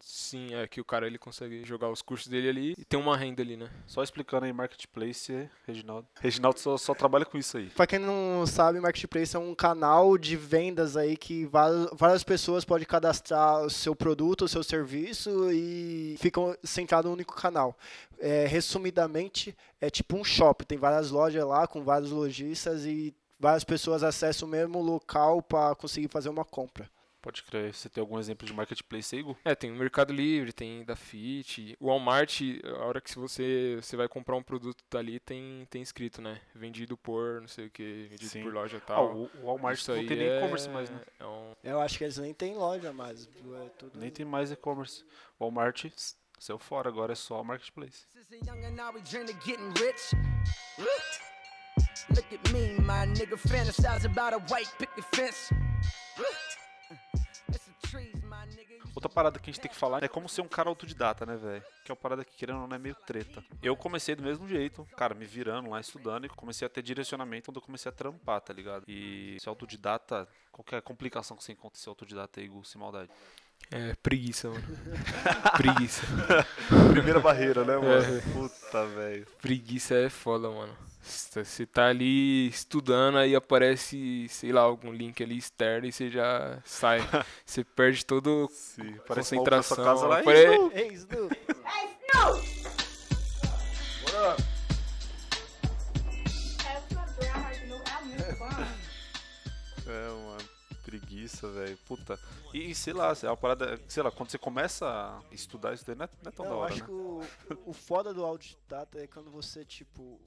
Sim, 0.00 0.54
é 0.54 0.66
que 0.66 0.80
o 0.80 0.84
cara 0.84 1.06
ele 1.06 1.18
consegue 1.18 1.64
jogar 1.64 1.90
os 1.90 2.02
cursos 2.02 2.26
dele 2.26 2.48
ali 2.48 2.74
e 2.78 2.84
tem 2.84 2.98
uma 2.98 3.16
renda 3.16 3.42
ali, 3.42 3.56
né? 3.56 3.70
Só 3.86 4.02
explicando 4.02 4.46
aí 4.46 4.52
marketplace, 4.52 5.48
Reginaldo. 5.66 6.08
Reginaldo 6.20 6.58
só, 6.58 6.76
só 6.76 6.94
trabalha 6.94 7.24
com 7.24 7.36
isso 7.36 7.58
aí. 7.58 7.66
Pra 7.70 7.86
quem 7.86 7.98
não 7.98 8.46
sabe, 8.46 8.80
Marketplace 8.80 9.36
é 9.36 9.38
um 9.38 9.54
canal 9.54 10.16
de 10.16 10.36
vendas 10.36 10.96
aí 10.96 11.16
que 11.16 11.46
várias, 11.46 12.24
pessoas 12.24 12.64
podem 12.64 12.86
cadastrar 12.86 13.62
o 13.62 13.70
seu 13.70 13.94
produto, 13.94 14.44
o 14.44 14.48
seu 14.48 14.62
serviço 14.62 15.52
e 15.52 16.16
ficam 16.18 16.56
centrados 16.62 17.08
no 17.08 17.14
único 17.14 17.34
canal. 17.34 17.76
É, 18.18 18.46
resumidamente, 18.46 19.56
é 19.80 19.90
tipo 19.90 20.16
um 20.16 20.24
shopping, 20.24 20.64
tem 20.64 20.78
várias 20.78 21.10
lojas 21.10 21.44
lá 21.44 21.66
com 21.66 21.82
vários 21.82 22.10
lojistas 22.10 22.84
e 22.84 23.14
várias 23.38 23.64
pessoas 23.64 24.02
acessam 24.02 24.46
o 24.46 24.50
mesmo 24.50 24.80
local 24.82 25.42
para 25.42 25.74
conseguir 25.74 26.08
fazer 26.08 26.28
uma 26.28 26.44
compra. 26.44 26.88
Pode 27.22 27.42
crer. 27.42 27.74
Você 27.74 27.88
tem 27.88 28.00
algum 28.00 28.18
exemplo 28.18 28.46
de 28.46 28.52
marketplace 28.54 29.14
aí, 29.14 29.22
Gu? 29.22 29.36
É, 29.44 29.54
tem 29.54 29.70
o 29.70 29.74
Mercado 29.74 30.10
Livre, 30.12 30.52
tem 30.54 30.82
da 30.84 30.96
Fit, 30.96 31.76
o 31.78 31.88
Walmart, 31.88 32.40
a 32.64 32.84
hora 32.84 33.00
que 33.00 33.14
você, 33.18 33.76
você 33.80 33.94
vai 33.96 34.08
comprar 34.08 34.36
um 34.36 34.42
produto 34.42 34.82
dali, 34.90 35.20
tem, 35.20 35.66
tem 35.68 35.82
escrito, 35.82 36.22
né? 36.22 36.40
Vendido 36.54 36.96
por, 36.96 37.40
não 37.42 37.48
sei 37.48 37.66
o 37.66 37.70
que, 37.70 38.06
vendido 38.08 38.30
Sim. 38.30 38.42
por 38.42 38.52
loja 38.54 38.78
e 38.78 38.80
Ah, 38.80 38.84
tal. 38.86 39.14
o 39.14 39.30
o 39.42 39.46
Walmart 39.46 39.78
Isso 39.78 39.90
não 39.92 39.98
aí 40.00 40.06
tem 40.06 40.16
nem 40.16 40.26
é- 40.28 40.38
e-commerce 40.38 40.68
mais, 40.70 40.88
né? 40.88 41.00
É 41.18 41.26
um, 41.26 41.52
Eu 41.62 41.80
acho 41.80 41.98
que 41.98 42.04
eles 42.04 42.16
nem 42.16 42.32
têm 42.32 42.54
loja 42.56 42.90
mais. 42.92 43.26
É 43.26 43.68
tudo... 43.78 43.98
Nem 43.98 44.10
tem 44.10 44.24
mais 44.24 44.50
e-commerce. 44.50 45.04
Walmart 45.38 45.84
s- 45.84 46.14
saiu 46.38 46.58
fora, 46.58 46.88
agora 46.88 47.12
é 47.12 47.16
só 47.16 47.44
marketplace. 47.44 48.06
Look 52.10 52.32
at 52.32 52.52
me, 52.52 52.74
my 52.80 53.04
nigga, 53.06 53.36
fantasize 53.36 54.04
about 54.06 54.32
a 54.34 54.38
white 54.52 54.70
picket 54.78 55.04
fence. 55.14 55.54
Outra 59.00 59.08
parada 59.08 59.38
que 59.38 59.48
a 59.48 59.52
gente 59.52 59.62
tem 59.62 59.70
que 59.70 59.76
falar 59.78 60.02
é 60.02 60.08
como 60.08 60.28
ser 60.28 60.42
um 60.42 60.46
cara 60.46 60.68
autodidata, 60.68 61.24
né, 61.24 61.34
velho? 61.34 61.64
Que 61.82 61.90
é 61.90 61.94
uma 61.94 61.96
parada 61.96 62.22
que, 62.22 62.36
querendo 62.36 62.60
ou 62.60 62.68
não, 62.68 62.76
é 62.76 62.78
meio 62.78 62.94
treta. 62.94 63.42
Eu 63.62 63.74
comecei 63.74 64.14
do 64.14 64.22
mesmo 64.22 64.46
jeito, 64.46 64.86
cara, 64.94 65.14
me 65.14 65.24
virando 65.24 65.70
lá, 65.70 65.80
estudando, 65.80 66.26
e 66.26 66.28
comecei 66.28 66.66
a 66.66 66.68
ter 66.68 66.82
direcionamento 66.82 67.46
quando 67.46 67.56
eu 67.56 67.62
comecei 67.62 67.88
a 67.88 67.92
trampar, 67.94 68.42
tá 68.42 68.52
ligado? 68.52 68.84
E 68.86 69.38
ser 69.40 69.48
autodidata, 69.48 70.28
qualquer 70.52 70.82
complicação 70.82 71.34
que 71.34 71.42
você 71.42 71.52
encontra 71.52 71.80
ser 71.80 71.88
autodidata 71.88 72.40
aí, 72.40 72.48
Gu, 72.48 72.62
sem 72.62 72.78
maldade. 72.78 73.10
É 73.70 73.94
preguiça, 74.02 74.48
mano. 74.48 74.64
preguiça. 75.56 76.02
Primeira 76.92 77.20
barreira, 77.20 77.64
né, 77.64 77.76
mano? 77.76 78.22
Puta, 78.32 78.86
velho. 78.86 79.26
Preguiça 79.40 79.94
é 79.94 80.08
foda, 80.08 80.50
mano. 80.50 80.76
Você 81.02 81.66
tá 81.66 81.86
ali 81.86 82.46
estudando, 82.48 83.18
aí 83.18 83.34
aparece, 83.34 84.26
sei 84.28 84.52
lá, 84.52 84.60
algum 84.60 84.92
link 84.92 85.22
ali 85.22 85.38
externo 85.38 85.86
e 85.86 85.92
você 85.92 86.10
já 86.10 86.58
sai. 86.64 87.00
Você 87.44 87.64
perde 87.64 88.04
todo 88.04 88.48
Sim, 88.52 88.96
concentração. 89.08 89.76
sua 89.76 89.84
casa 89.84 90.06
lá. 90.06 90.22
Ei, 90.74 90.92
Snoop! 90.92 91.36
É, 92.14 92.59
Preguiça, 100.90 101.48
velho. 101.48 101.78
Puta. 101.86 102.18
E, 102.52 102.74
sei 102.74 102.92
lá, 102.92 103.14
é 103.22 103.26
uma 103.26 103.36
parada. 103.36 103.80
Sei 103.88 104.02
lá, 104.02 104.10
quando 104.10 104.30
você 104.30 104.38
começa 104.38 104.86
a 104.86 105.22
estudar 105.32 105.72
isso 105.72 105.86
daí, 105.86 105.94
não 105.94 106.04
é, 106.04 106.08
não 106.22 106.28
é 106.28 106.32
tão 106.32 106.44
Não, 106.44 106.52
da 106.52 106.56
eu 106.56 106.60
hora, 106.60 106.72
acho 106.72 106.82
né? 106.82 106.86
que 106.86 106.92
o, 106.92 107.22
o 107.66 107.72
foda 107.72 108.12
do 108.12 108.24
autodidata 108.24 108.98
é 108.98 109.06
quando 109.06 109.30
você, 109.30 109.64
tipo, 109.64 110.20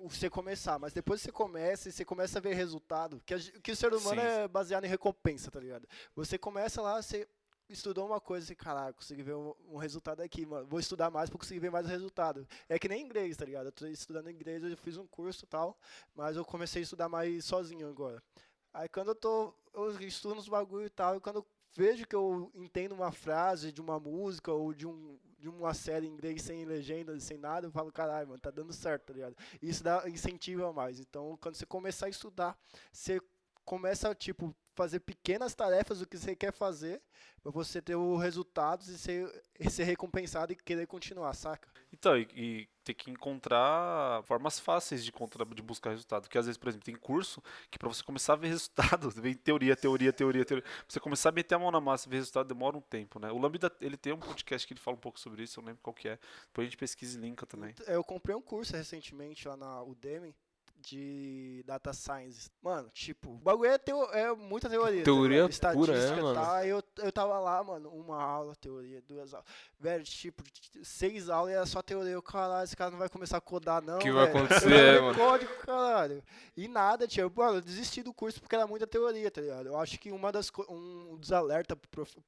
você 0.00 0.28
começar, 0.30 0.78
mas 0.78 0.92
depois 0.92 1.20
você 1.20 1.32
começa 1.32 1.88
e 1.88 1.92
você 1.92 2.04
começa 2.04 2.38
a 2.38 2.42
ver 2.42 2.54
resultado, 2.54 3.20
que, 3.24 3.34
a 3.34 3.38
que 3.38 3.72
o 3.72 3.76
ser 3.76 3.92
humano 3.92 4.20
Sim. 4.20 4.26
é 4.26 4.48
baseado 4.48 4.84
em 4.84 4.88
recompensa, 4.88 5.50
tá 5.50 5.58
ligado? 5.58 5.88
Você 6.14 6.38
começa 6.38 6.80
lá, 6.80 7.00
você 7.02 7.26
estudou 7.68 8.06
uma 8.06 8.20
coisa 8.20 8.52
e, 8.52 8.56
caralho, 8.56 8.94
consegui 8.94 9.22
ver 9.22 9.34
um, 9.34 9.54
um 9.68 9.76
resultado 9.76 10.22
aqui, 10.22 10.46
mano, 10.46 10.66
vou 10.66 10.80
estudar 10.80 11.10
mais 11.10 11.28
pra 11.28 11.38
conseguir 11.38 11.60
ver 11.60 11.70
mais 11.70 11.86
resultado. 11.86 12.46
É 12.68 12.78
que 12.78 12.88
nem 12.88 13.04
inglês, 13.04 13.36
tá 13.36 13.44
ligado? 13.44 13.66
Eu 13.66 13.72
tô 13.72 13.86
estudando 13.86 14.30
inglês, 14.30 14.62
eu 14.62 14.76
fiz 14.76 14.96
um 14.96 15.06
curso 15.06 15.44
e 15.44 15.48
tal, 15.48 15.78
mas 16.14 16.36
eu 16.36 16.44
comecei 16.44 16.80
a 16.80 16.84
estudar 16.84 17.08
mais 17.08 17.44
sozinho 17.44 17.88
agora. 17.88 18.22
Aí 18.72 18.88
quando 18.88 19.08
eu 19.08 19.14
tô, 19.14 19.54
eu 19.74 20.00
estudo 20.00 20.34
uns 20.34 20.48
bagulho 20.48 20.86
e 20.86 20.90
tal, 20.90 21.16
e 21.16 21.20
quando 21.20 21.36
eu 21.36 21.46
vejo 21.74 22.06
que 22.06 22.14
eu 22.16 22.50
entendo 22.54 22.92
uma 22.92 23.12
frase 23.12 23.72
de 23.72 23.80
uma 23.80 23.98
música 23.98 24.52
ou 24.52 24.72
de, 24.72 24.86
um, 24.86 25.18
de 25.38 25.48
uma 25.48 25.74
série 25.74 26.06
em 26.06 26.10
inglês 26.10 26.42
sem 26.42 26.64
legenda, 26.64 27.18
sem 27.20 27.38
nada, 27.38 27.66
eu 27.66 27.70
falo, 27.70 27.92
caralho, 27.92 28.28
mano, 28.28 28.40
tá 28.40 28.50
dando 28.50 28.72
certo, 28.72 29.06
tá 29.06 29.12
ligado? 29.12 29.36
Isso 29.62 29.82
dá 29.82 30.08
incentiva 30.08 30.72
mais. 30.72 31.00
Então, 31.00 31.38
quando 31.40 31.54
você 31.54 31.66
começar 31.66 32.06
a 32.06 32.10
estudar, 32.10 32.58
você 32.92 33.20
começa, 33.64 34.14
tipo, 34.14 34.54
fazer 34.74 35.00
pequenas 35.00 35.54
tarefas 35.54 35.98
do 35.98 36.06
que 36.06 36.16
você 36.16 36.34
quer 36.34 36.52
fazer, 36.52 37.02
pra 37.42 37.52
você 37.52 37.82
ter 37.82 37.96
os 37.96 38.20
resultados 38.20 38.88
e 38.88 38.98
ser, 38.98 39.44
e 39.58 39.68
ser 39.70 39.84
recompensado 39.84 40.52
e 40.52 40.56
querer 40.56 40.86
continuar, 40.86 41.34
saca? 41.34 41.68
Então, 41.92 42.16
e, 42.16 42.28
e 42.34 42.68
ter 42.84 42.94
que 42.94 43.10
encontrar 43.10 44.22
formas 44.24 44.58
fáceis 44.58 45.04
de, 45.04 45.10
encontrar, 45.10 45.44
de 45.44 45.62
buscar 45.62 45.90
resultado. 45.90 46.22
Porque 46.22 46.38
às 46.38 46.46
vezes, 46.46 46.56
por 46.56 46.68
exemplo, 46.68 46.84
tem 46.84 46.94
curso 46.94 47.42
que 47.70 47.78
pra 47.78 47.88
você 47.88 48.02
começar 48.02 48.32
a 48.32 48.36
ver 48.36 48.48
resultado, 48.48 49.10
vem 49.20 49.34
teoria, 49.34 49.76
teoria, 49.76 50.12
teoria, 50.12 50.44
teoria. 50.44 50.62
Pra 50.62 50.84
você 50.88 51.00
começar 51.00 51.28
a 51.28 51.32
meter 51.32 51.54
a 51.54 51.58
mão 51.58 51.70
na 51.70 51.80
massa 51.80 52.08
e 52.08 52.10
ver 52.10 52.16
resultado 52.16 52.48
demora 52.48 52.76
um 52.76 52.80
tempo, 52.80 53.18
né? 53.18 53.30
O 53.30 53.38
Lambda, 53.38 53.70
ele 53.80 53.96
tem 53.96 54.12
um 54.12 54.18
podcast 54.18 54.66
que 54.66 54.72
ele 54.72 54.80
fala 54.80 54.96
um 54.96 55.00
pouco 55.00 55.20
sobre 55.20 55.42
isso, 55.42 55.58
eu 55.58 55.62
não 55.62 55.68
lembro 55.68 55.82
qual 55.82 55.94
que 55.94 56.08
é. 56.08 56.18
Depois 56.46 56.66
a 56.66 56.70
gente 56.70 56.78
pesquisa 56.78 57.18
e 57.18 57.20
linka 57.20 57.46
também. 57.46 57.74
Eu 57.86 58.02
comprei 58.02 58.34
um 58.34 58.42
curso 58.42 58.76
recentemente 58.76 59.46
lá 59.46 59.56
na 59.56 59.82
Udemy 59.82 60.34
de 60.80 61.62
Data 61.66 61.92
Science. 61.92 62.50
Mano, 62.62 62.88
tipo, 62.90 63.30
o 63.32 63.38
bagulho 63.38 63.70
é, 63.70 63.78
teo, 63.78 64.02
é 64.12 64.34
muita 64.34 64.68
teoria. 64.70 65.00
tá 65.00 65.04
Teoria 65.04 65.46
ligado? 65.46 65.74
pura, 65.74 65.92
é, 65.92 65.96
Estatística 65.96 66.22
mano? 66.22 66.34
tal. 66.40 66.64
Eu, 66.64 66.82
eu 66.98 67.12
tava 67.12 67.38
lá, 67.40 67.62
mano, 67.64 67.88
uma 67.90 68.22
aula, 68.22 68.54
teoria, 68.56 69.02
duas 69.02 69.34
aulas. 69.34 69.48
Velho, 69.78 70.04
tipo, 70.04 70.42
seis 70.82 71.28
aulas 71.28 71.52
e 71.52 71.56
era 71.56 71.66
só 71.66 71.82
teoria. 71.82 72.12
Eu, 72.12 72.22
caralho, 72.22 72.64
esse 72.64 72.76
cara 72.76 72.90
não 72.90 72.98
vai 72.98 73.08
começar 73.08 73.36
a 73.38 73.40
codar, 73.40 73.82
não. 73.82 73.98
Que 73.98 74.10
vai 74.10 74.26
velho. 74.26 74.38
acontecer, 74.44 74.66
Eu 74.72 75.02
vou 75.02 75.10
é, 75.10 75.14
mano. 75.14 75.18
código, 75.18 75.52
caralho. 75.58 76.22
E 76.56 76.68
nada, 76.68 77.06
tio. 77.06 77.30
Mano, 77.34 77.58
eu 77.58 77.62
desisti 77.62 78.02
do 78.02 78.12
curso 78.14 78.40
porque 78.40 78.54
era 78.54 78.66
muita 78.66 78.86
teoria, 78.86 79.30
tá 79.30 79.40
ligado? 79.40 79.66
Eu 79.66 79.76
acho 79.78 79.98
que 79.98 80.10
uma 80.12 80.30
das, 80.32 80.50
um 80.68 81.16
dos 81.16 81.32
alertas 81.32 81.76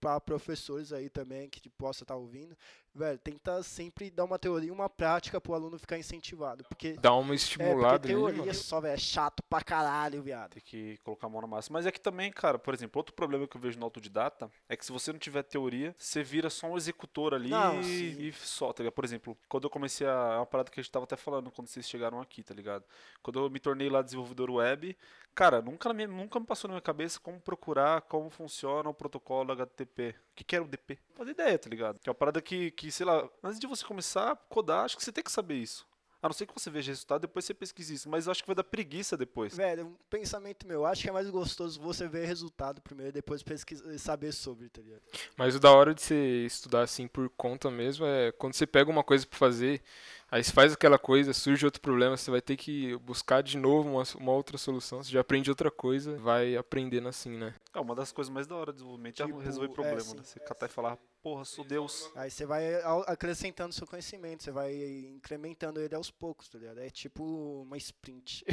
para 0.00 0.20
professores 0.20 0.92
aí 0.92 1.08
também, 1.08 1.48
que 1.48 1.60
tipo, 1.60 1.76
possa 1.76 2.04
estar 2.04 2.16
ouvindo, 2.16 2.56
velho, 2.94 3.18
tenta 3.18 3.62
sempre 3.62 4.10
dar 4.10 4.24
uma 4.24 4.38
teoria 4.38 4.68
e 4.68 4.72
uma 4.72 4.88
prática 4.88 5.40
pro 5.40 5.54
aluno 5.54 5.78
ficar 5.78 5.98
incentivado. 5.98 6.64
Porque 6.64 6.94
Dá 6.94 7.14
uma 7.14 7.32
é, 7.32 7.36
estimulada 7.36 7.98
porque 7.98 8.12
ali, 8.12 8.20
teoria 8.20 8.50
teoria 8.50 8.54
só, 8.54 8.80
velho. 8.80 8.94
É 8.94 8.96
chato 8.96 9.42
pra 9.48 9.62
caralho, 9.62 10.22
viado. 10.22 10.52
Tem 10.52 10.62
que 10.62 10.96
colocar 10.98 11.26
a 11.26 11.30
mão 11.30 11.40
na 11.40 11.46
massa. 11.46 11.72
Mas 11.72 11.86
é 11.86 11.92
que 11.92 12.00
também, 12.00 12.30
cara, 12.32 12.58
por 12.58 12.74
exemplo, 12.74 12.98
outro 12.98 13.14
problema 13.14 13.46
que 13.46 13.56
eu 13.56 13.60
vejo 13.60 13.78
no 13.78 13.84
autodidata 13.84 14.50
é 14.68 14.76
que 14.76 14.84
se 14.84 14.92
você 14.92 15.12
não 15.12 15.18
tiver 15.18 15.42
teoria, 15.42 15.94
você 15.98 16.22
vira 16.22 16.50
só 16.50 16.66
um 16.66 16.76
executor 16.76 17.34
ali 17.34 17.50
Não, 17.50 17.80
e, 17.80 18.28
e 18.28 18.32
só, 18.32 18.72
tá 18.72 18.82
ligado? 18.82 18.94
Por 18.94 19.04
exemplo, 19.04 19.36
quando 19.48 19.64
eu 19.64 19.70
comecei 19.70 20.06
a. 20.06 20.30
É 20.34 20.36
uma 20.36 20.46
parada 20.46 20.70
que 20.70 20.80
a 20.80 20.82
gente 20.82 20.92
tava 20.92 21.04
até 21.04 21.16
falando 21.16 21.50
quando 21.50 21.68
vocês 21.68 21.88
chegaram 21.88 22.20
aqui, 22.20 22.42
tá 22.42 22.54
ligado? 22.54 22.84
Quando 23.22 23.40
eu 23.40 23.50
me 23.50 23.60
tornei 23.60 23.88
lá 23.88 24.02
desenvolvedor 24.02 24.50
web, 24.50 24.96
cara, 25.34 25.62
nunca, 25.62 25.92
minha- 25.92 26.08
nunca 26.08 26.38
me 26.40 26.46
passou 26.46 26.68
na 26.68 26.74
minha 26.74 26.82
cabeça 26.82 27.18
como 27.20 27.40
procurar 27.40 28.02
como 28.02 28.30
funciona 28.30 28.88
o 28.88 28.94
protocolo 28.94 29.52
HTTP. 29.52 30.14
O 30.32 30.34
que, 30.36 30.44
que 30.44 30.54
era 30.56 30.64
o 30.64 30.68
DP? 30.68 30.98
Não 31.10 31.16
fazia 31.16 31.32
ideia, 31.32 31.58
tá 31.58 31.68
ligado? 31.70 31.98
Que 32.00 32.08
é 32.08 32.10
uma 32.10 32.14
parada 32.14 32.40
que, 32.42 32.70
que, 32.72 32.90
sei 32.92 33.06
lá, 33.06 33.28
antes 33.42 33.58
de 33.58 33.66
você 33.66 33.84
começar 33.84 34.32
a 34.32 34.36
codar, 34.36 34.84
acho 34.84 34.96
que 34.96 35.04
você 35.04 35.12
tem 35.12 35.24
que 35.24 35.32
saber 35.32 35.54
isso. 35.56 35.88
A 36.22 36.28
não 36.28 36.34
ser 36.34 36.44
que 36.44 36.52
você 36.52 36.68
veja 36.68 36.92
resultado, 36.92 37.22
depois 37.22 37.46
você 37.46 37.54
pesquise 37.54 37.94
isso. 37.94 38.06
Mas 38.06 38.26
eu 38.26 38.30
acho 38.32 38.42
que 38.42 38.46
vai 38.46 38.54
dar 38.54 38.62
preguiça 38.62 39.16
depois. 39.16 39.56
Velho, 39.56 39.86
um 39.86 39.94
pensamento 40.10 40.66
meu. 40.66 40.84
Acho 40.84 41.02
que 41.02 41.08
é 41.08 41.12
mais 41.12 41.30
gostoso 41.30 41.80
você 41.80 42.06
ver 42.06 42.26
resultado 42.26 42.82
primeiro 42.82 43.08
e 43.08 43.12
depois 43.12 43.42
pesquisar, 43.42 43.98
saber 43.98 44.30
sobre, 44.32 44.68
tá 44.68 44.82
ligado? 44.82 45.00
Mas 45.34 45.54
o 45.56 45.58
da 45.58 45.70
hora 45.72 45.94
de 45.94 46.02
você 46.02 46.44
estudar 46.44 46.82
assim 46.82 47.08
por 47.08 47.30
conta 47.30 47.70
mesmo 47.70 48.04
é 48.04 48.32
quando 48.32 48.52
você 48.52 48.66
pega 48.66 48.90
uma 48.90 49.02
coisa 49.02 49.26
pra 49.26 49.38
fazer, 49.38 49.80
aí 50.30 50.42
você 50.42 50.52
faz 50.52 50.72
aquela 50.72 50.98
coisa, 50.98 51.32
surge 51.32 51.64
outro 51.64 51.80
problema, 51.80 52.16
você 52.16 52.30
vai 52.30 52.40
ter 52.40 52.56
que 52.56 52.96
buscar 52.98 53.42
de 53.42 53.56
novo 53.56 53.90
uma, 53.90 54.02
uma 54.16 54.32
outra 54.32 54.56
solução. 54.56 55.02
Você 55.02 55.10
já 55.10 55.20
aprende 55.20 55.50
outra 55.50 55.70
coisa, 55.70 56.16
vai 56.18 56.56
aprendendo 56.56 57.08
assim, 57.08 57.30
né? 57.30 57.54
É 57.74 57.80
uma 57.80 57.94
das 57.94 58.12
coisas 58.12 58.32
mais 58.32 58.46
da 58.46 58.56
hora 58.56 58.72
do 58.72 58.76
desenvolvimento 58.76 59.22
é 59.22 59.26
Tipo, 59.26 59.38
resolver 59.38 59.70
é, 59.70 59.74
problema, 59.74 60.00
sim. 60.00 60.16
né? 60.16 60.22
Você 60.24 60.40
catar 60.40 60.66
e 60.66 60.70
falar, 60.70 60.98
porra, 61.22 61.44
sou 61.44 61.64
Deus. 61.64 62.10
Aí 62.16 62.30
você 62.30 62.44
vai 62.46 62.74
acrescentando 63.06 63.74
seu 63.74 63.86
conhecimento, 63.86 64.42
você 64.42 64.50
vai 64.50 64.74
incrementando 65.14 65.80
ele 65.80 65.94
aos 65.94 66.10
poucos, 66.10 66.48
tá 66.48 66.58
ligado? 66.58 66.78
É 66.80 66.90
tipo 66.90 67.62
uma 67.62 67.76
sprint. 67.76 68.44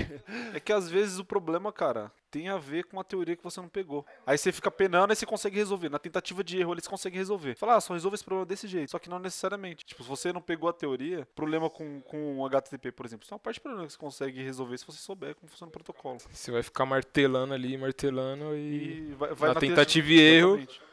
É 0.54 0.60
que 0.60 0.72
às 0.72 0.90
vezes 0.90 1.20
o 1.20 1.26
problema, 1.26 1.72
cara, 1.72 2.12
tem 2.30 2.50
a 2.50 2.58
ver 2.58 2.86
com 2.86 2.98
uma 2.98 3.04
teoria 3.04 3.36
que 3.36 3.44
você 3.44 3.60
não 3.60 3.70
pegou. 3.70 4.06
Aí 4.26 4.38
você 4.38 4.52
fica 4.52 4.70
penando 4.70 5.14
e 5.14 5.16
você 5.16 5.26
consegue 5.26 5.58
resolver. 5.58 5.90
Na 5.90 6.00
tentativa 6.00 6.44
de 6.44 6.60
erro, 6.60 6.74
eles 6.74 6.88
conseguem 6.88 7.18
resolver. 7.18 7.56
Fala, 7.56 7.76
ah, 7.76 7.82
só 7.82 7.94
resolve 7.94 8.16
esse 8.16 8.24
problema 8.24 8.46
desse 8.46 8.68
jeito. 8.68 8.92
Só 8.92 9.00
que 9.00 9.10
não 9.10 9.20
necessariamente. 9.20 9.86
Tipo, 9.86 10.04
se 10.04 10.10
você 10.10 10.34
não 10.34 10.42
pegou 10.42 10.70
a 10.70 10.74
teoria, 10.74 11.28
problema 11.36 11.70
com, 11.70 12.02
com 12.02 12.40
o 12.40 12.46
HTTP, 12.46 12.92
por 12.92 13.06
exemplo, 13.06 13.24
isso 13.24 13.34
é 13.34 13.36
uma 13.36 13.40
parte 13.40 13.60
do 13.60 13.64
problema 13.64 13.86
que 13.88 13.94
você 13.94 14.00
consegue 14.00 14.42
resolver 14.44 14.78
se 14.78 14.86
você 14.86 15.00
souber 15.00 15.36
como 15.36 15.50
funciona 15.50 15.70
o 15.70 15.74
protocolo. 15.74 16.18
Você 16.32 16.52
vai 16.52 16.64
ficar 16.64 16.86
martelando 16.86 17.54
ali, 17.54 17.78
martelando 17.78 18.56
e 18.56 19.12
E 19.12 19.16
vai, 19.16 19.34
vai 19.34 19.54
na 19.54 19.60
tentativa 19.60 20.08
e 20.08 20.20
erro, 20.20 20.58
Exatamente. 20.58 20.88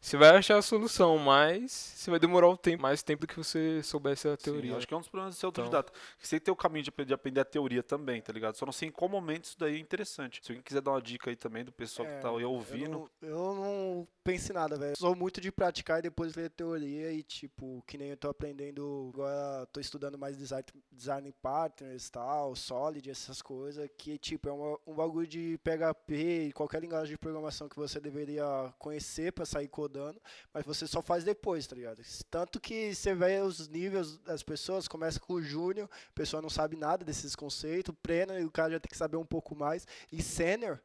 Você 0.00 0.16
vai 0.16 0.30
achar 0.36 0.56
a 0.56 0.62
solução, 0.62 1.18
mas 1.18 1.70
você 1.70 2.10
vai 2.10 2.18
demorar 2.18 2.48
um 2.48 2.56
tempo, 2.56 2.82
mais 2.82 3.02
tempo 3.02 3.20
do 3.22 3.26
que 3.28 3.36
você 3.36 3.82
soubesse 3.82 4.26
a 4.28 4.36
Sim, 4.36 4.44
teoria. 4.44 4.76
acho 4.76 4.88
que 4.88 4.94
é 4.94 4.96
um 4.96 5.00
dos 5.00 5.08
problemas 5.08 5.34
de 5.34 5.40
ser 5.40 5.46
autodidata. 5.46 5.92
Você 6.18 6.30
tem 6.30 6.38
que 6.40 6.44
ter 6.46 6.50
o 6.50 6.56
caminho 6.56 6.82
de 6.84 6.88
aprender, 6.88 7.08
de 7.08 7.14
aprender 7.14 7.40
a 7.40 7.44
teoria 7.44 7.82
também, 7.82 8.20
tá 8.22 8.32
ligado? 8.32 8.56
Só 8.56 8.64
não 8.64 8.72
sei 8.72 8.88
em 8.88 8.92
qual 8.92 9.08
momento 9.10 9.44
isso 9.44 9.58
daí 9.58 9.76
é 9.76 9.78
interessante. 9.78 10.40
Se 10.42 10.50
alguém 10.52 10.62
quiser 10.62 10.80
dar 10.80 10.92
uma 10.92 11.02
dica 11.02 11.28
aí 11.30 11.36
também 11.36 11.64
do 11.64 11.72
pessoal 11.72 12.08
que 12.08 12.14
tá 12.20 12.30
aí 12.30 12.44
ouvindo. 12.44 13.10
É, 13.22 13.26
Eu 13.26 13.30
não, 13.30 13.50
eu 13.50 13.54
não 13.54 14.08
penso 14.24 14.52
em 14.52 14.54
nada, 14.54 14.76
velho. 14.76 14.94
Sou 14.96 15.14
muito 15.14 15.40
de 15.40 15.52
praticar 15.52 15.98
e 15.98 16.02
depois 16.02 16.34
ler 16.34 16.48
teoria 16.50 17.12
e, 17.12 17.22
tipo, 17.22 17.82
que 17.86 17.98
nem 17.98 18.08
eu 18.10 18.16
tô 18.16 18.28
aprendendo, 18.30 19.10
agora 19.12 19.66
tô 19.66 19.80
estudando 19.80 20.16
mais 20.16 20.36
design, 20.38 20.64
design 20.90 21.32
partners 21.42 22.06
e 22.06 22.12
tal, 22.12 22.56
Solid, 22.56 23.10
essas 23.10 23.42
coisas, 23.42 23.86
que, 23.98 24.16
tipo, 24.18 24.48
é 24.48 24.52
uma- 24.52 24.78
um 24.86 24.94
bagulho 24.94 25.26
de 25.26 25.58
PHP 25.62 26.46
e 26.48 26.52
qualquer 26.52 26.80
linguagem 26.80 27.10
de 27.12 27.18
programação 27.18 27.68
que 27.68 27.76
você 27.76 28.00
deveria 28.00 28.72
conhecer 28.78 29.32
pra 29.32 29.44
sair 29.44 29.68
codando, 29.68 29.89
mas 30.52 30.64
você 30.64 30.86
só 30.86 31.02
faz 31.02 31.24
depois, 31.24 31.66
tá 31.66 31.74
ligado? 31.74 32.02
Tanto 32.30 32.60
que 32.60 32.94
você 32.94 33.14
vê 33.14 33.40
os 33.40 33.68
níveis 33.68 34.18
das 34.18 34.42
pessoas, 34.42 34.88
começa 34.88 35.18
com 35.18 35.34
o 35.34 35.42
júnior, 35.42 35.88
a 36.08 36.12
pessoa 36.14 36.40
não 36.40 36.50
sabe 36.50 36.76
nada 36.76 37.04
desses 37.04 37.34
conceitos, 37.34 37.94
pleno, 38.02 38.38
e 38.38 38.44
o 38.44 38.50
cara 38.50 38.72
já 38.72 38.80
tem 38.80 38.90
que 38.90 38.96
saber 38.96 39.16
um 39.16 39.26
pouco 39.26 39.54
mais, 39.54 39.86
e 40.10 40.22
sênior, 40.22 40.80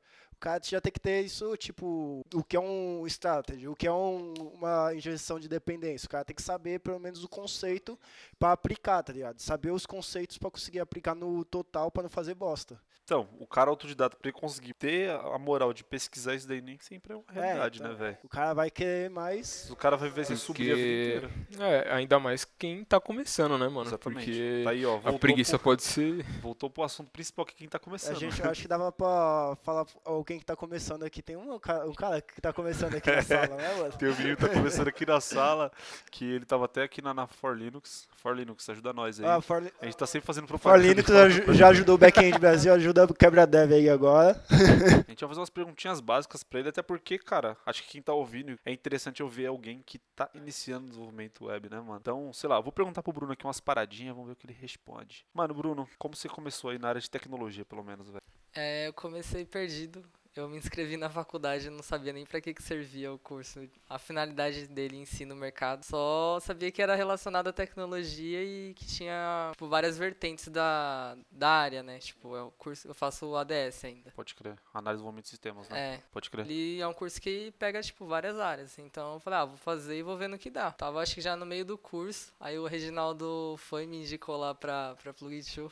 cara 0.46 0.62
já 0.64 0.80
tem 0.80 0.92
que 0.92 1.00
ter 1.00 1.22
isso, 1.22 1.58
tipo, 1.58 2.24
o 2.34 2.44
que 2.44 2.56
é 2.56 2.60
um 2.60 3.06
strategy, 3.08 3.68
o 3.68 3.76
que 3.76 3.88
é 3.88 3.92
um- 3.92 4.34
uma 4.54 4.94
injeção 4.94 5.40
de 5.40 5.48
dependência. 5.48 6.06
O 6.06 6.10
cara 6.10 6.24
tem 6.24 6.36
que 6.36 6.42
saber 6.42 6.80
pelo 6.80 7.00
menos 7.00 7.24
o 7.24 7.28
conceito 7.30 7.98
pra 8.38 8.52
aplicar, 8.52 9.02
tá 9.02 9.12
ligado? 9.12 9.40
Saber 9.40 9.72
os 9.72 9.86
conceitos 9.86 10.38
pra 10.38 10.52
conseguir 10.52 10.80
aplicar 10.80 11.16
no 11.16 11.44
total 11.44 11.90
pra 11.90 12.04
não 12.04 12.10
fazer 12.10 12.36
bosta. 12.36 12.80
Então, 13.04 13.28
o 13.40 13.46
cara 13.46 13.70
autodidata, 13.70 14.18
pra 14.18 14.30
ele 14.30 14.38
conseguir 14.40 14.74
ter 14.74 15.12
a 15.12 15.38
moral 15.38 15.72
de 15.74 15.84
pesquisar 15.84 16.34
isso 16.34 16.48
daí, 16.48 16.60
nem 16.60 16.80
sempre 16.80 17.14
é 17.14 17.16
uma 17.16 17.24
realidade, 17.32 17.78
então, 17.80 17.92
né, 17.92 17.98
velho? 17.98 18.18
O 18.24 18.28
cara 18.30 18.54
vai 18.56 18.72
querer 18.72 19.12
mais. 19.12 19.70
O 19.70 19.76
cara 19.76 19.96
vai 19.96 20.10
ver 20.10 20.26
se 20.26 20.36
subir 20.36 20.72
a 20.72 20.76
vida 20.76 20.88
inteira. 21.28 21.32
É, 21.60 21.94
ainda 21.94 22.20
mais 22.20 22.44
quem 22.46 22.84
tá 22.84 23.00
começando, 23.00 23.60
né, 23.60 23.68
mano? 23.68 23.88
Exatamente. 23.90 24.26
Porque 24.32 24.62
Tá 24.64 24.72
aí, 24.72 24.84
ó, 24.88 24.96
a 24.96 25.00
voltou 25.02 25.20
preguiça 25.20 25.60
pro, 25.60 25.66
pode 25.66 25.84
ser. 25.84 26.24
voltou 26.42 26.68
pro 26.68 26.82
assunto 26.84 27.12
principal 27.12 27.46
que 27.46 27.54
é 27.54 27.58
quem 27.58 27.68
tá 27.70 27.78
A 27.78 27.80
começando. 27.80 28.18
gente, 28.18 28.42
eu 28.42 28.50
acho 28.50 28.62
que 28.64 28.68
dava 28.68 28.92
pra 28.92 29.56
falar 29.62 29.86
alguém 30.04 30.35
que 30.40 30.46
tá 30.46 30.56
começando 30.56 31.04
aqui. 31.04 31.22
Tem 31.22 31.36
um 31.36 31.58
cara, 31.60 31.88
um 31.88 31.94
cara 31.94 32.22
que 32.22 32.40
tá 32.42 32.52
começando 32.54 32.96
aqui 32.96 33.10
na 33.12 33.22
sala, 33.24 33.56
né, 33.56 33.76
mano? 33.76 33.92
Tem 33.98 34.10
um 34.10 34.16
menino 34.16 34.36
que 34.38 34.42
tá 34.48 34.54
começando 34.54 34.88
aqui 34.88 35.06
na 35.06 35.20
sala, 35.22 35.72
que 36.12 36.26
ele 36.26 36.46
tava 36.46 36.66
até 36.66 36.84
aqui 36.84 37.02
na, 37.02 37.14
na 37.14 37.28
For 37.28 37.56
Linux. 37.58 38.08
For 38.16 38.36
Linux, 38.36 38.68
ajuda 38.70 38.92
nós 38.94 39.20
aí. 39.20 39.26
Ah, 39.26 39.40
For, 39.42 39.64
A 39.82 39.86
gente 39.86 39.98
tá 39.98 40.06
sempre 40.08 40.26
fazendo 40.26 40.48
For 40.48 40.60
propaganda. 40.60 40.88
Linux 40.88 41.08
já- 41.10 41.54
já 41.54 41.68
ajudou 41.70 41.96
o 41.96 41.98
Backend 41.98 42.38
Brasil, 42.40 42.74
ajuda 42.74 43.06
o 43.06 43.14
Quebra 43.14 43.46
Dev 43.46 43.72
aí 43.74 43.90
agora. 43.90 44.42
A 45.08 45.10
gente 45.12 45.20
vai 45.22 45.30
fazer 45.30 45.40
umas 45.40 45.50
perguntinhas 45.50 46.00
básicas 46.00 46.44
pra 46.44 46.60
ele, 46.60 46.70
até 46.70 46.82
porque, 46.82 47.18
cara, 47.18 47.56
acho 47.66 47.84
que 47.84 47.90
quem 47.90 48.02
tá 48.02 48.14
ouvindo 48.14 48.58
é 48.66 48.72
interessante 48.72 49.22
ouvir 49.24 49.46
alguém 49.46 49.82
que 49.86 50.00
tá 50.16 50.30
iniciando 50.34 50.86
o 50.86 50.90
desenvolvimento 50.90 51.46
web, 51.46 51.70
né, 51.70 51.80
mano? 51.80 51.98
Então, 52.02 52.34
sei 52.34 52.50
lá, 52.50 52.58
eu 52.58 52.64
vou 52.64 52.72
perguntar 52.72 53.02
pro 53.04 53.14
Bruno 53.14 53.34
aqui 53.34 53.46
umas 53.46 53.60
paradinhas, 53.60 54.14
vamos 54.16 54.28
ver 54.28 54.34
o 54.34 54.36
que 54.36 54.46
ele 54.48 54.58
responde. 54.60 55.26
Mano, 55.34 55.54
Bruno, 55.54 55.88
como 55.98 56.16
você 56.16 56.28
começou 56.28 56.70
aí 56.72 56.80
na 56.80 56.90
área 56.90 57.02
de 57.02 57.10
tecnologia, 57.10 57.64
pelo 57.66 57.84
menos, 57.84 58.08
velho? 58.10 58.22
É, 58.54 58.88
eu 58.88 58.94
comecei 58.94 59.46
perdido. 59.46 60.04
Eu 60.36 60.50
me 60.50 60.58
inscrevi 60.58 60.98
na 60.98 61.10
faculdade, 61.10 61.70
não 61.70 61.82
sabia 61.82 62.12
nem 62.12 62.26
pra 62.26 62.42
que, 62.42 62.54
que 62.54 62.62
servia 62.62 63.14
o 63.14 63.18
curso. 63.18 63.70
A 63.90 63.98
finalidade 63.98 64.68
dele 64.68 64.98
em 64.98 65.06
si 65.06 65.24
no 65.24 65.34
mercado. 65.34 65.86
Só 65.86 66.40
sabia 66.42 66.70
que 66.72 66.82
era 66.82 66.94
relacionado 66.94 67.48
à 67.48 67.54
tecnologia 67.54 68.44
e 68.44 68.74
que 68.74 68.86
tinha 68.86 69.52
tipo, 69.54 69.70
várias 69.70 69.98
vertentes 69.98 70.50
da, 70.50 71.18
da 71.32 71.50
área, 71.50 71.82
né? 71.82 72.00
Tipo, 72.00 72.36
é 72.36 72.44
o 72.44 72.52
curso, 72.52 72.86
eu 72.86 72.94
faço 72.94 73.26
o 73.28 73.38
ADS 73.38 73.86
ainda. 73.86 74.12
Pode 74.12 74.36
crer. 74.36 74.58
Análise 74.74 74.98
de 74.98 74.98
desenvolvimento 74.98 75.24
de 75.24 75.30
sistemas, 75.30 75.70
né? 75.70 75.96
É, 75.96 76.02
Pode 76.12 76.30
crer. 76.30 76.46
ele 76.46 76.82
é 76.82 76.88
um 76.88 76.94
curso 76.94 77.22
que 77.22 77.54
pega, 77.58 77.82
tipo, 77.82 78.06
várias 78.06 78.38
áreas. 78.38 78.78
Então 78.78 79.14
eu 79.14 79.20
falei, 79.22 79.40
ah, 79.40 79.46
vou 79.46 79.58
fazer 79.58 79.98
e 79.98 80.04
vou 80.04 80.18
ver 80.18 80.28
no 80.28 80.38
que 80.38 80.50
dá. 80.50 80.70
Tava, 80.72 81.02
acho 81.02 81.16
que 81.16 81.22
já 81.22 81.38
no 81.38 81.46
meio 81.46 81.64
do 81.64 81.78
curso. 81.78 82.34
Aí 82.42 82.60
o 82.60 82.68
Reginaldo 82.68 83.56
foi 83.58 83.86
e 83.86 83.88
me 83.88 84.02
indicou 84.02 84.36
lá 84.36 84.54
pra, 84.54 84.96
pra 85.02 85.14
Plugin 85.14 85.44
Show. 85.44 85.72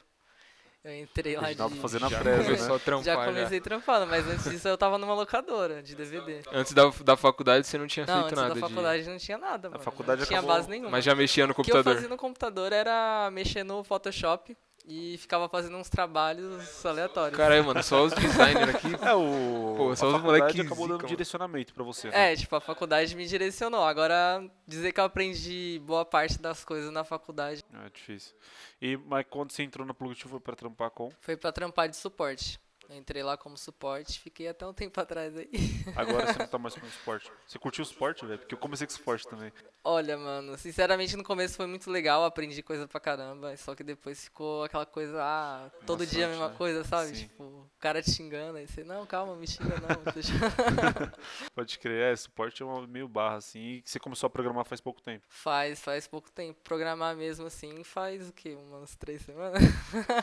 Eu 0.83 0.93
entrei 1.01 1.37
lá 1.37 1.53
de... 1.53 1.75
fazendo 1.79 2.05
a 2.05 2.09
Já 2.09 2.19
presa, 2.19 2.67
né? 2.67 2.75
a 2.75 2.79
trampar. 2.79 3.03
Já 3.05 3.15
já. 3.15 3.25
comecei 3.25 3.61
trampando, 3.61 4.05
mas 4.05 4.27
antes 4.27 4.51
disso 4.51 4.67
eu 4.67 4.77
tava 4.77 4.97
numa 4.97 5.13
locadora 5.13 5.81
de 5.81 5.95
DVD. 5.95 6.41
Antes 6.51 6.73
da, 6.73 6.89
da 7.05 7.15
faculdade 7.15 7.65
você 7.65 7.77
não 7.77 7.87
tinha 7.87 8.05
Não, 8.05 8.13
feito 8.13 8.25
antes 8.25 8.35
nada 8.37 8.49
da 8.49 8.53
de- 8.55 8.59
faculdade 8.59 9.09
não 9.09 9.17
tinha 9.17 9.37
nada, 9.37 9.69
mano. 9.69 9.81
faculdade 9.81 10.19
não 10.21 10.27
tinha 10.27 10.39
acabou- 10.39 10.55
base 10.57 10.69
nenhuma. 10.69 10.89
Mas 10.89 11.05
já 11.05 11.15
mexia 11.15 11.47
no 11.47 11.53
O 11.53 11.55
que 11.55 11.61
eu 11.61 11.65
computador. 11.65 11.93
fazia 11.93 12.09
no 12.09 12.17
computador 12.17 12.73
era 12.73 13.29
mexer 13.31 13.63
no 13.63 13.81
Photoshop 13.81 14.57
e 14.85 15.17
ficava 15.17 15.47
fazendo 15.47 15.77
uns 15.77 15.89
trabalhos 15.89 16.85
aleatórios. 16.85 17.37
Caralho, 17.37 17.65
mano, 17.65 17.81
só 17.81 18.03
os 18.03 18.13
designers 18.13 18.75
aqui. 18.75 18.93
É, 19.03 19.13
o. 19.13 19.73
Pô, 19.75 19.91
a 19.91 19.95
só 19.95 20.07
os 20.07 20.13
faculdade 20.13 20.41
moleque 20.41 20.61
acabou 20.61 20.87
dando 20.87 21.05
direcionamento 21.05 21.73
pra 21.73 21.83
você, 21.83 22.09
né? 22.09 22.33
É, 22.33 22.35
tipo, 22.35 22.55
a 22.55 22.61
faculdade 22.61 23.15
me 23.15 23.25
direcionou. 23.25 23.83
Agora, 23.83 24.43
dizer 24.67 24.91
que 24.91 24.99
eu 24.99 25.03
aprendi 25.03 25.81
boa 25.85 26.05
parte 26.05 26.39
das 26.39 26.63
coisas 26.63 26.91
na 26.91 27.03
faculdade 27.03 27.63
É 27.73 27.89
difícil. 27.89 28.35
E, 28.81 28.97
mas 28.97 29.25
quando 29.29 29.51
você 29.51 29.63
entrou 29.63 29.85
na 29.85 29.93
Plugit 29.93 30.27
foi 30.27 30.39
pra 30.39 30.55
trampar 30.55 30.89
com? 30.91 31.11
foi 31.19 31.35
pra 31.35 31.51
trampar 31.51 31.89
de 31.89 31.95
suporte. 31.97 32.59
Entrei 32.95 33.23
lá 33.23 33.35
como 33.37 33.57
suporte, 33.57 34.19
fiquei 34.19 34.47
até 34.47 34.65
um 34.65 34.73
tempo 34.73 34.99
atrás 34.99 35.35
aí. 35.37 35.49
Agora 35.95 36.31
você 36.31 36.39
não 36.39 36.47
tá 36.47 36.57
mais 36.57 36.75
com 36.75 36.85
o 36.85 36.89
esporte. 36.89 37.31
Você 37.47 37.59
curtiu 37.59 37.83
o 37.83 37.87
esporte, 37.87 38.25
velho? 38.25 38.39
Porque 38.39 38.53
eu 38.55 38.59
comecei 38.59 38.85
com 38.87 38.93
esporte 38.93 39.27
também. 39.27 39.51
Olha, 39.83 40.17
mano, 40.17 40.57
sinceramente 40.57 41.17
no 41.17 41.23
começo 41.23 41.57
foi 41.57 41.67
muito 41.67 41.91
legal, 41.91 42.23
aprendi 42.23 42.61
coisa 42.63 42.87
pra 42.87 42.99
caramba, 42.99 43.55
só 43.57 43.75
que 43.75 43.83
depois 43.83 44.23
ficou 44.23 44.63
aquela 44.63 44.85
coisa, 44.85 45.17
ah, 45.21 45.69
todo 45.85 46.05
dia 46.05 46.25
a 46.25 46.29
mesma 46.29 46.49
né? 46.49 46.55
coisa, 46.57 46.83
sabe? 46.85 47.07
Sim. 47.09 47.23
Tipo, 47.23 47.43
o 47.43 47.69
cara 47.79 48.01
te 48.01 48.09
xingando, 48.11 48.57
aí 48.57 48.65
você, 48.67 48.83
não, 48.83 49.05
calma, 49.05 49.35
me 49.35 49.45
xinga 49.45 49.75
não. 49.81 50.03
Pode 51.53 51.79
crer, 51.79 52.13
é, 52.13 52.15
suporte 52.15 52.61
é 52.61 52.65
uma 52.65 52.87
meio 52.87 53.07
barra, 53.07 53.35
assim. 53.37 53.59
E 53.59 53.83
você 53.85 53.99
começou 53.99 54.27
a 54.27 54.29
programar 54.29 54.63
faz 54.65 54.79
pouco 54.79 55.01
tempo. 55.01 55.25
faz, 55.27 55.81
faz 55.81 56.07
pouco 56.07 56.31
tempo. 56.31 56.59
Programar 56.63 57.15
mesmo 57.15 57.45
assim 57.47 57.83
faz 57.83 58.29
o 58.29 58.33
quê? 58.33 58.55
Umas 58.55 58.95
três 58.95 59.21
semanas? 59.21 59.61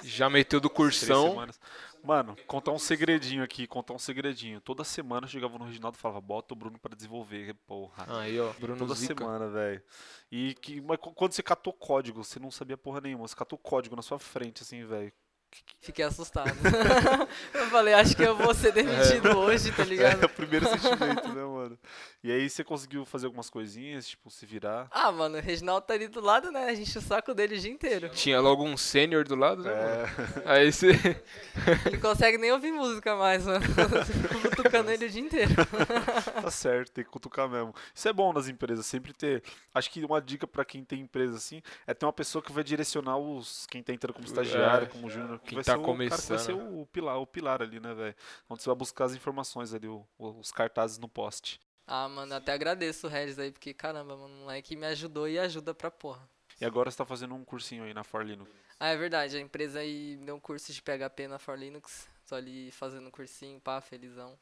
Já 0.02 0.30
meteu 0.30 0.60
do 0.60 0.68
Três 0.70 0.76
cursão. 1.00 1.28
semanas. 1.30 1.60
Mano, 2.02 2.36
contar 2.60 2.72
um 2.72 2.78
segredinho 2.78 3.42
aqui, 3.42 3.66
contar 3.66 3.94
um 3.94 3.98
segredinho. 3.98 4.60
Toda 4.60 4.84
semana 4.84 5.24
eu 5.26 5.30
chegava 5.30 5.58
no 5.58 5.64
Reginaldo 5.64 5.96
e 5.96 6.00
falava, 6.00 6.20
bota 6.20 6.54
o 6.54 6.56
Bruno 6.56 6.78
pra 6.78 6.94
desenvolver, 6.94 7.54
porra. 7.66 8.06
Aí, 8.20 8.38
ó, 8.40 8.52
Bruno 8.54 8.78
Toda 8.78 8.94
Zica. 8.94 9.14
semana, 9.22 9.48
velho. 9.48 9.82
E 10.30 10.54
que, 10.54 10.80
mas 10.80 10.98
qu- 10.98 11.12
quando 11.12 11.32
você 11.32 11.42
catou 11.42 11.72
código, 11.72 12.22
você 12.22 12.38
não 12.38 12.50
sabia 12.50 12.76
porra 12.76 13.00
nenhuma. 13.00 13.26
Você 13.26 13.34
catou 13.34 13.58
código 13.58 13.96
na 13.96 14.02
sua 14.02 14.18
frente, 14.18 14.62
assim, 14.62 14.84
velho. 14.84 15.12
Fiquei 15.82 16.04
assustado. 16.04 16.52
eu 17.54 17.66
falei, 17.70 17.94
acho 17.94 18.14
que 18.14 18.22
eu 18.22 18.36
vou 18.36 18.54
ser 18.54 18.70
demitido 18.70 19.30
hoje, 19.38 19.72
tá 19.72 19.82
É 19.82 19.86
ligado? 19.86 20.24
o 20.24 20.28
primeiro 20.28 20.66
sentimento, 20.68 21.28
né, 21.28 21.42
mano? 21.42 21.78
E 22.22 22.30
aí 22.30 22.50
você 22.50 22.62
conseguiu 22.62 23.06
fazer 23.06 23.24
algumas 23.26 23.48
coisinhas, 23.48 24.06
tipo, 24.06 24.30
se 24.30 24.44
virar. 24.44 24.88
Ah, 24.90 25.10
mano, 25.10 25.38
o 25.38 25.40
Reginaldo 25.40 25.86
tá 25.86 25.94
ali 25.94 26.06
do 26.06 26.20
lado, 26.20 26.52
né? 26.52 26.66
A 26.66 26.74
gente 26.74 26.96
o 26.98 27.00
saco 27.00 27.32
dele 27.32 27.56
o 27.56 27.58
dia 27.58 27.70
inteiro. 27.70 28.10
Tinha 28.10 28.38
logo 28.40 28.62
um 28.62 28.76
sênior 28.76 29.24
do 29.24 29.34
lado, 29.34 29.62
né? 29.62 29.72
É. 29.72 29.76
mano? 29.76 30.42
Aí 30.44 30.70
você. 30.70 30.88
Ele 31.86 31.96
consegue 31.98 32.36
nem 32.36 32.52
ouvir 32.52 32.72
música 32.72 33.16
mais, 33.16 33.46
mano. 33.46 33.64
Fico 33.64 34.50
cutucando 34.50 34.90
ele 34.90 35.06
o 35.06 35.10
dia 35.10 35.22
inteiro. 35.22 35.54
Tá 36.42 36.50
certo, 36.50 36.92
tem 36.92 37.04
que 37.04 37.10
cutucar 37.10 37.48
mesmo. 37.48 37.74
Isso 37.94 38.06
é 38.06 38.12
bom 38.12 38.34
nas 38.34 38.48
empresas, 38.48 38.84
sempre 38.84 39.14
ter. 39.14 39.42
Acho 39.74 39.90
que 39.90 40.04
uma 40.04 40.20
dica 40.20 40.46
pra 40.46 40.62
quem 40.64 40.84
tem 40.84 41.00
empresa 41.00 41.36
assim 41.38 41.62
é 41.86 41.94
ter 41.94 42.04
uma 42.04 42.12
pessoa 42.12 42.42
que 42.42 42.52
vai 42.52 42.62
direcionar 42.62 43.16
os 43.16 43.66
quem 43.70 43.82
tá 43.82 43.94
entrando 43.94 44.12
como 44.12 44.26
estagiário, 44.26 44.86
É, 44.86 44.90
como 44.90 45.08
júnior, 45.08 45.39
que 45.40 45.48
quem 45.50 45.56
vai 45.56 45.64
tá 45.64 45.72
ser 45.72 45.78
o 45.78 45.82
cara 45.82 45.96
que 45.98 46.08
vai 46.08 46.18
começando. 46.18 46.38
ser 46.38 46.52
o 46.54 46.86
pilar, 46.86 47.18
o 47.18 47.26
pilar 47.26 47.62
ali, 47.62 47.80
né, 47.80 47.94
velho? 47.94 48.14
Onde 48.48 48.62
você 48.62 48.68
vai 48.68 48.76
buscar 48.76 49.04
as 49.06 49.14
informações 49.14 49.72
ali, 49.74 49.88
o- 49.88 50.06
o- 50.18 50.38
os 50.40 50.50
cartazes 50.52 50.98
no 50.98 51.08
poste. 51.08 51.60
Ah, 51.86 52.08
mano, 52.08 52.34
até 52.34 52.52
agradeço 52.52 53.06
o 53.06 53.10
Regis 53.10 53.38
aí, 53.38 53.50
porque 53.50 53.74
caramba, 53.74 54.16
mano, 54.16 54.32
o 54.34 54.38
moleque 54.42 54.76
me 54.76 54.86
ajudou 54.86 55.28
e 55.28 55.38
ajuda 55.38 55.74
pra 55.74 55.90
porra. 55.90 56.28
E 56.60 56.64
agora 56.64 56.90
você 56.90 56.96
tá 56.98 57.04
fazendo 57.06 57.34
um 57.34 57.44
cursinho 57.44 57.84
aí 57.84 57.92
na 57.94 58.04
For 58.04 58.24
Linux. 58.24 58.50
Ah, 58.78 58.88
é 58.88 58.96
verdade, 58.96 59.36
a 59.36 59.40
empresa 59.40 59.80
aí 59.80 60.16
deu 60.18 60.36
um 60.36 60.40
curso 60.40 60.72
de 60.72 60.80
PHP 60.82 61.26
na 61.26 61.38
For 61.38 61.58
Linux. 61.58 62.06
Tô 62.28 62.34
ali 62.34 62.70
fazendo 62.70 63.08
um 63.08 63.10
cursinho, 63.10 63.60
pá, 63.60 63.80
felizão. 63.80 64.38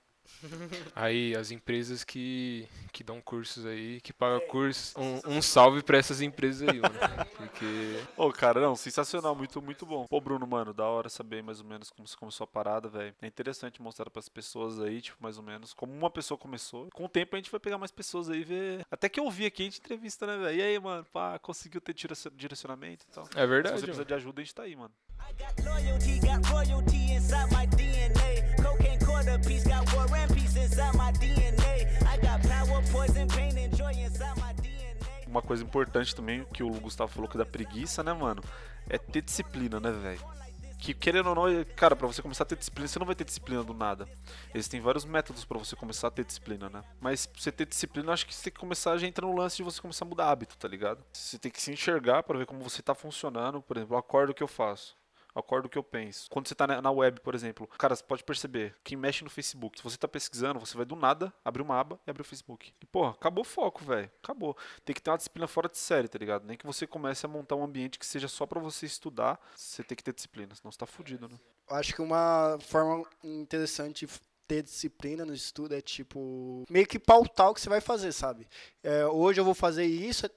Aí, 0.94 1.34
as 1.36 1.50
empresas 1.50 2.04
que, 2.04 2.68
que 2.92 3.02
dão 3.02 3.20
cursos 3.20 3.66
aí, 3.66 4.00
que 4.00 4.12
pagam 4.12 4.40
cursos. 4.48 4.94
Um, 4.96 5.36
um 5.38 5.42
salve 5.42 5.82
pra 5.82 5.98
essas 5.98 6.20
empresas 6.20 6.68
aí, 6.68 6.80
mano. 6.80 6.94
Porque. 7.36 8.00
Ô, 8.16 8.32
cara, 8.32 8.60
não, 8.60 8.76
sensacional, 8.76 9.34
muito, 9.34 9.60
muito 9.60 9.84
bom. 9.86 10.06
Pô, 10.08 10.20
Bruno, 10.20 10.46
mano, 10.46 10.72
da 10.72 10.84
hora 10.84 11.08
saber 11.08 11.42
mais 11.42 11.60
ou 11.60 11.66
menos 11.66 11.90
como 11.90 12.06
você 12.06 12.16
começou 12.16 12.44
a 12.44 12.48
parada, 12.48 12.88
velho. 12.88 13.14
É 13.20 13.26
interessante 13.26 13.80
mostrar 13.82 14.08
pras 14.10 14.28
pessoas 14.28 14.80
aí, 14.80 15.00
tipo, 15.00 15.16
mais 15.20 15.36
ou 15.38 15.42
menos, 15.42 15.72
como 15.74 15.92
uma 15.92 16.10
pessoa 16.10 16.38
começou. 16.38 16.88
Com 16.92 17.04
o 17.04 17.08
tempo 17.08 17.34
a 17.36 17.38
gente 17.38 17.50
vai 17.50 17.60
pegar 17.60 17.78
mais 17.78 17.90
pessoas 17.90 18.28
aí 18.30 18.40
e 18.40 18.44
ver. 18.44 18.86
Até 18.90 19.08
que 19.08 19.18
eu 19.20 19.30
vi 19.30 19.46
aqui, 19.46 19.62
a 19.62 19.64
gente 19.66 19.80
entrevista, 19.80 20.26
né, 20.26 20.36
velho? 20.36 20.58
E 20.58 20.62
aí, 20.62 20.78
mano, 20.78 21.04
pá, 21.12 21.38
conseguiu 21.38 21.80
ter 21.80 21.94
direcion- 21.94 22.30
direcionamento 22.34 23.04
e 23.08 23.14
tal. 23.14 23.24
É 23.34 23.40
Se 23.40 23.46
verdade, 23.46 23.74
você 23.80 23.86
precisa 23.86 23.96
mano. 24.02 24.06
de 24.06 24.14
ajuda, 24.14 24.40
a 24.40 24.44
gente 24.44 24.54
tá 24.54 24.62
aí, 24.62 24.76
mano. 24.76 24.92
Got 25.38 25.62
loyalty, 25.64 26.20
got 26.20 26.46
royalty 26.48 27.12
inside 27.12 27.50
my 27.54 27.66
DNA. 27.66 28.56
Cocaine 28.62 28.98
quarter 29.04 29.38
piece, 29.44 29.68
got 29.68 29.84
Uma 35.26 35.42
coisa 35.42 35.62
importante 35.62 36.14
também, 36.14 36.44
que 36.52 36.62
o 36.62 36.70
Gustavo 36.80 37.12
falou 37.12 37.28
que 37.28 37.36
é 37.36 37.38
da 37.38 37.46
preguiça, 37.46 38.02
né, 38.02 38.12
mano? 38.12 38.42
É 38.88 38.96
ter 38.96 39.22
disciplina, 39.22 39.78
né, 39.78 39.90
velho? 39.92 40.20
Que 40.78 40.94
querendo 40.94 41.28
ou 41.28 41.34
não, 41.34 41.64
cara, 41.76 41.96
pra 41.96 42.06
você 42.06 42.22
começar 42.22 42.44
a 42.44 42.46
ter 42.46 42.56
disciplina, 42.56 42.86
você 42.88 42.98
não 42.98 43.06
vai 43.06 43.14
ter 43.14 43.24
disciplina 43.24 43.64
do 43.64 43.74
nada. 43.74 44.08
Existem 44.54 44.80
vários 44.80 45.04
métodos 45.04 45.44
pra 45.44 45.58
você 45.58 45.74
começar 45.74 46.08
a 46.08 46.10
ter 46.10 46.24
disciplina, 46.24 46.70
né? 46.70 46.82
Mas 47.00 47.26
pra 47.26 47.40
você 47.40 47.50
ter 47.50 47.66
disciplina, 47.66 48.12
acho 48.12 48.26
que 48.26 48.34
você 48.34 48.44
tem 48.44 48.52
que 48.52 48.60
começar, 48.60 48.96
já 48.96 49.06
entra 49.06 49.26
no 49.26 49.36
lance 49.36 49.56
de 49.56 49.64
você 49.64 49.80
começar 49.80 50.04
a 50.04 50.08
mudar 50.08 50.30
hábito, 50.30 50.56
tá 50.56 50.68
ligado? 50.68 51.04
Você 51.12 51.38
tem 51.38 51.50
que 51.50 51.60
se 51.60 51.72
enxergar 51.72 52.22
pra 52.22 52.38
ver 52.38 52.46
como 52.46 52.62
você 52.62 52.80
tá 52.80 52.94
funcionando. 52.94 53.60
Por 53.60 53.76
exemplo, 53.76 53.96
eu 53.96 53.98
acordo 53.98 54.30
o 54.30 54.34
que 54.34 54.42
eu 54.42 54.48
faço. 54.48 54.96
Acordo 55.38 55.66
o 55.66 55.68
que 55.68 55.78
eu 55.78 55.82
penso. 55.82 56.28
Quando 56.30 56.48
você 56.48 56.54
tá 56.54 56.66
na 56.66 56.90
web, 56.90 57.20
por 57.20 57.34
exemplo, 57.34 57.66
cara, 57.78 57.94
você 57.94 58.02
pode 58.02 58.24
perceber, 58.24 58.74
quem 58.82 58.96
mexe 58.96 59.22
no 59.22 59.30
Facebook, 59.30 59.78
se 59.78 59.84
você 59.84 59.96
tá 59.96 60.08
pesquisando, 60.08 60.58
você 60.58 60.76
vai 60.76 60.84
do 60.84 60.96
nada 60.96 61.32
abrir 61.44 61.62
uma 61.62 61.78
aba 61.78 61.98
e 62.06 62.10
abrir 62.10 62.22
o 62.22 62.24
Facebook. 62.24 62.72
E, 62.80 62.86
porra, 62.86 63.10
acabou 63.10 63.42
o 63.42 63.44
foco, 63.44 63.84
velho. 63.84 64.10
Acabou. 64.22 64.56
Tem 64.84 64.94
que 64.94 65.00
ter 65.00 65.10
uma 65.10 65.16
disciplina 65.16 65.46
fora 65.46 65.68
de 65.68 65.78
série, 65.78 66.08
tá 66.08 66.18
ligado? 66.18 66.44
Nem 66.44 66.56
que 66.56 66.66
você 66.66 66.86
comece 66.86 67.24
a 67.24 67.28
montar 67.28 67.56
um 67.56 67.62
ambiente 67.62 67.98
que 67.98 68.06
seja 68.06 68.28
só 68.28 68.46
pra 68.46 68.60
você 68.60 68.86
estudar, 68.86 69.38
você 69.54 69.82
tem 69.82 69.96
que 69.96 70.02
ter 70.02 70.12
disciplina, 70.12 70.54
senão 70.54 70.72
você 70.72 70.78
tá 70.78 70.86
fudido, 70.86 71.28
né? 71.28 71.36
Acho 71.70 71.94
que 71.94 72.02
uma 72.02 72.58
forma 72.60 73.04
interessante 73.22 74.06
de 74.06 74.12
ter 74.48 74.62
disciplina 74.62 75.26
no 75.26 75.34
estudo 75.34 75.74
é 75.74 75.80
tipo 75.82 76.64
meio 76.70 76.86
que 76.86 76.98
pautar 76.98 77.50
o 77.50 77.54
que 77.54 77.60
você 77.60 77.68
vai 77.68 77.82
fazer, 77.82 78.12
sabe? 78.12 78.48
É, 78.82 79.06
hoje 79.06 79.38
eu 79.38 79.44
vou 79.44 79.54
fazer 79.54 79.84
isso 79.84 80.28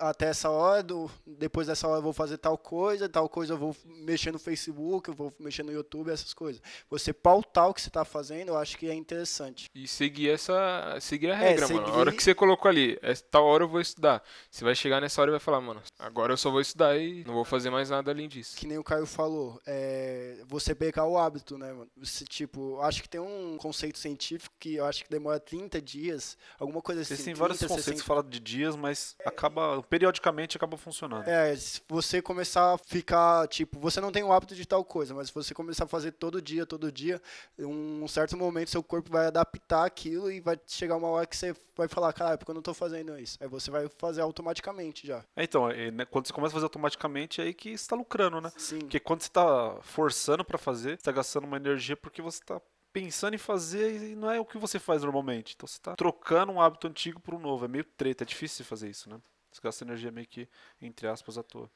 até 0.00 0.26
essa 0.26 0.50
hora, 0.50 0.82
do, 0.82 1.10
depois 1.26 1.66
dessa 1.66 1.86
hora 1.86 1.98
eu 1.98 2.02
vou 2.02 2.12
fazer 2.12 2.38
tal 2.38 2.58
coisa, 2.58 3.08
tal 3.08 3.28
coisa 3.28 3.52
eu 3.54 3.58
vou 3.58 3.76
mexer 3.84 4.32
no 4.32 4.38
Facebook, 4.38 5.08
eu 5.08 5.14
vou 5.14 5.32
mexer 5.38 5.62
no 5.62 5.72
YouTube, 5.72 6.10
essas 6.10 6.34
coisas. 6.34 6.60
Você 6.90 7.12
pautar 7.12 7.68
o 7.68 7.74
que 7.74 7.80
você 7.80 7.88
está 7.88 8.04
fazendo, 8.04 8.48
eu 8.48 8.56
acho 8.58 8.76
que 8.76 8.88
é 8.88 8.94
interessante. 8.94 9.66
E 9.74 9.86
seguir 9.86 10.30
essa. 10.30 10.96
Seguir 11.00 11.30
a 11.30 11.34
É, 11.34 11.48
regra, 11.50 11.68
mano. 11.68 11.80
A 11.86 11.90
hora 11.92 12.10
seguir- 12.10 12.16
que 12.16 12.22
você 12.24 12.34
colocou 12.34 12.68
ali, 12.68 12.98
essa 13.02 13.24
tal 13.30 13.44
hora 13.44 13.64
eu 13.64 13.68
vou 13.68 13.80
estudar. 13.80 14.22
Você 14.50 14.64
vai 14.64 14.74
chegar 14.74 15.00
nessa 15.00 15.20
hora 15.20 15.30
e 15.30 15.32
vai 15.32 15.40
falar, 15.40 15.60
mano, 15.60 15.82
agora 15.98 16.32
eu 16.32 16.36
só 16.36 16.50
vou 16.50 16.60
estudar 16.60 16.96
e 16.98 17.24
não 17.24 17.34
vou 17.34 17.44
fazer 17.44 17.70
mais 17.70 17.90
nada 17.90 18.10
além 18.10 18.28
disso. 18.28 18.56
Que 18.56 18.66
nem 18.66 18.78
o 18.78 18.84
Caio 18.84 19.06
falou, 19.06 19.60
é, 19.66 20.42
você 20.46 20.74
pegar 20.74 21.06
o 21.06 21.16
hábito, 21.16 21.56
né, 21.56 21.72
mano? 21.72 21.90
Você, 21.96 22.24
tipo, 22.24 22.80
acho 22.80 23.02
que 23.02 23.08
tem 23.08 23.20
um 23.20 23.56
conceito 23.56 23.98
científico 23.98 24.54
que 24.58 24.74
eu 24.76 24.84
acho 24.84 25.04
que 25.04 25.10
demora 25.10 25.38
30 25.38 25.80
dias, 25.80 26.36
alguma 26.58 26.82
coisa 26.82 27.02
assim. 27.02 27.14
Existem 27.14 27.34
vários 27.34 27.58
30, 27.58 27.68
conceitos 27.74 27.84
60 28.00 28.02
que 28.02 28.06
falam 28.06 28.28
de 28.28 28.40
dias, 28.40 28.74
mas 28.76 29.14
acaba, 29.24 29.75
periodicamente 29.82 30.56
acaba 30.56 30.76
funcionando. 30.76 31.28
É, 31.28 31.54
se 31.56 31.80
você 31.88 32.22
começar 32.22 32.74
a 32.74 32.78
ficar, 32.78 33.46
tipo, 33.48 33.78
você 33.78 34.00
não 34.00 34.12
tem 34.12 34.22
o 34.22 34.32
hábito 34.32 34.54
de 34.54 34.66
tal 34.66 34.84
coisa, 34.84 35.14
mas 35.14 35.28
se 35.28 35.34
você 35.34 35.54
começar 35.54 35.84
a 35.84 35.88
fazer 35.88 36.12
todo 36.12 36.40
dia, 36.40 36.66
todo 36.66 36.90
dia, 36.92 37.20
em 37.58 37.64
um 37.64 38.06
certo 38.08 38.36
momento 38.36 38.70
seu 38.70 38.82
corpo 38.82 39.10
vai 39.10 39.26
adaptar 39.26 39.84
aquilo 39.84 40.30
e 40.30 40.40
vai 40.40 40.58
chegar 40.66 40.96
uma 40.96 41.08
hora 41.08 41.26
que 41.26 41.36
você 41.36 41.54
vai 41.76 41.88
falar, 41.88 42.12
cara, 42.12 42.38
porque 42.38 42.50
eu 42.50 42.54
não 42.54 42.62
tô 42.62 42.74
fazendo 42.74 43.18
isso. 43.18 43.38
Aí 43.40 43.48
você 43.48 43.70
vai 43.70 43.88
fazer 43.98 44.22
automaticamente 44.22 45.06
já. 45.06 45.24
É, 45.36 45.44
então, 45.44 45.70
é, 45.70 45.90
né, 45.90 46.04
quando 46.04 46.26
você 46.26 46.32
começa 46.32 46.52
a 46.52 46.56
fazer 46.56 46.64
automaticamente, 46.64 47.40
é 47.40 47.44
aí 47.44 47.54
que 47.54 47.76
você 47.76 47.88
tá 47.88 47.96
lucrando, 47.96 48.40
né? 48.40 48.52
Sim. 48.56 48.80
Porque 48.80 49.00
quando 49.00 49.22
você 49.22 49.30
tá 49.30 49.76
forçando 49.82 50.44
pra 50.44 50.58
fazer, 50.58 50.96
você 50.96 51.04
tá 51.04 51.12
gastando 51.12 51.44
uma 51.44 51.56
energia 51.56 51.96
porque 51.96 52.22
você 52.22 52.40
tá 52.42 52.60
pensando 52.96 53.34
em 53.34 53.38
fazer 53.38 54.12
e 54.12 54.16
não 54.16 54.30
é 54.30 54.40
o 54.40 54.44
que 54.46 54.56
você 54.56 54.78
faz 54.78 55.02
normalmente. 55.02 55.54
Então 55.54 55.66
você 55.66 55.78
tá 55.78 55.94
trocando 55.94 56.50
um 56.50 56.60
hábito 56.60 56.86
antigo 56.86 57.20
por 57.20 57.34
um 57.34 57.38
novo. 57.38 57.66
É 57.66 57.68
meio 57.68 57.84
treta, 57.84 58.24
é 58.24 58.26
difícil 58.26 58.64
fazer 58.64 58.88
isso, 58.88 59.10
né? 59.10 59.20
Você 59.56 59.62
gasta 59.62 59.84
energia 59.84 60.10
meio 60.12 60.26
que, 60.26 60.46
entre 60.82 61.08
aspas, 61.08 61.38
à 61.38 61.42
toa. 61.42 61.70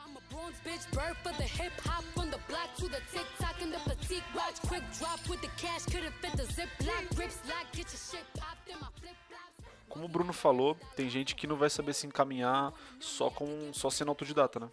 I'm 0.00 0.16
a 0.16 0.20
bronze 0.34 0.58
bitch, 0.64 0.84
bird 0.92 1.14
for 1.22 1.32
the 1.36 1.44
hip 1.44 1.72
hop, 1.86 2.02
from 2.14 2.28
the 2.30 2.38
block 2.48 2.74
to 2.76 2.88
the 2.88 3.00
tick 3.12 3.26
tock 3.38 3.62
and 3.62 3.70
the 3.70 3.78
petite 3.88 4.24
watch. 4.34 4.60
Quick 4.66 4.82
drop 4.98 5.20
with 5.28 5.40
the 5.40 5.48
cash, 5.56 5.84
couldn't 5.84 6.12
fit 6.20 6.36
the 6.36 6.44
ziplock. 6.52 7.14
Grips 7.14 7.38
lock, 7.46 7.66
get 7.72 7.86
your 7.86 7.98
shit 8.00 8.24
popped 8.34 8.68
in 8.68 8.78
my 8.80 8.88
flip 9.00 9.14
flops. 9.28 9.86
Como 9.88 10.06
o 10.06 10.08
Bruno 10.08 10.32
falou, 10.32 10.74
tem 10.96 11.08
gente 11.08 11.36
que 11.36 11.46
não 11.46 11.56
vai 11.56 11.70
saber 11.70 11.92
se 11.94 12.06
encaminhar 12.06 12.72
só 12.98 13.30
com 13.30 13.72
só 13.72 13.90
sendo 13.90 14.08
autodidata, 14.08 14.58
né? 14.58 14.68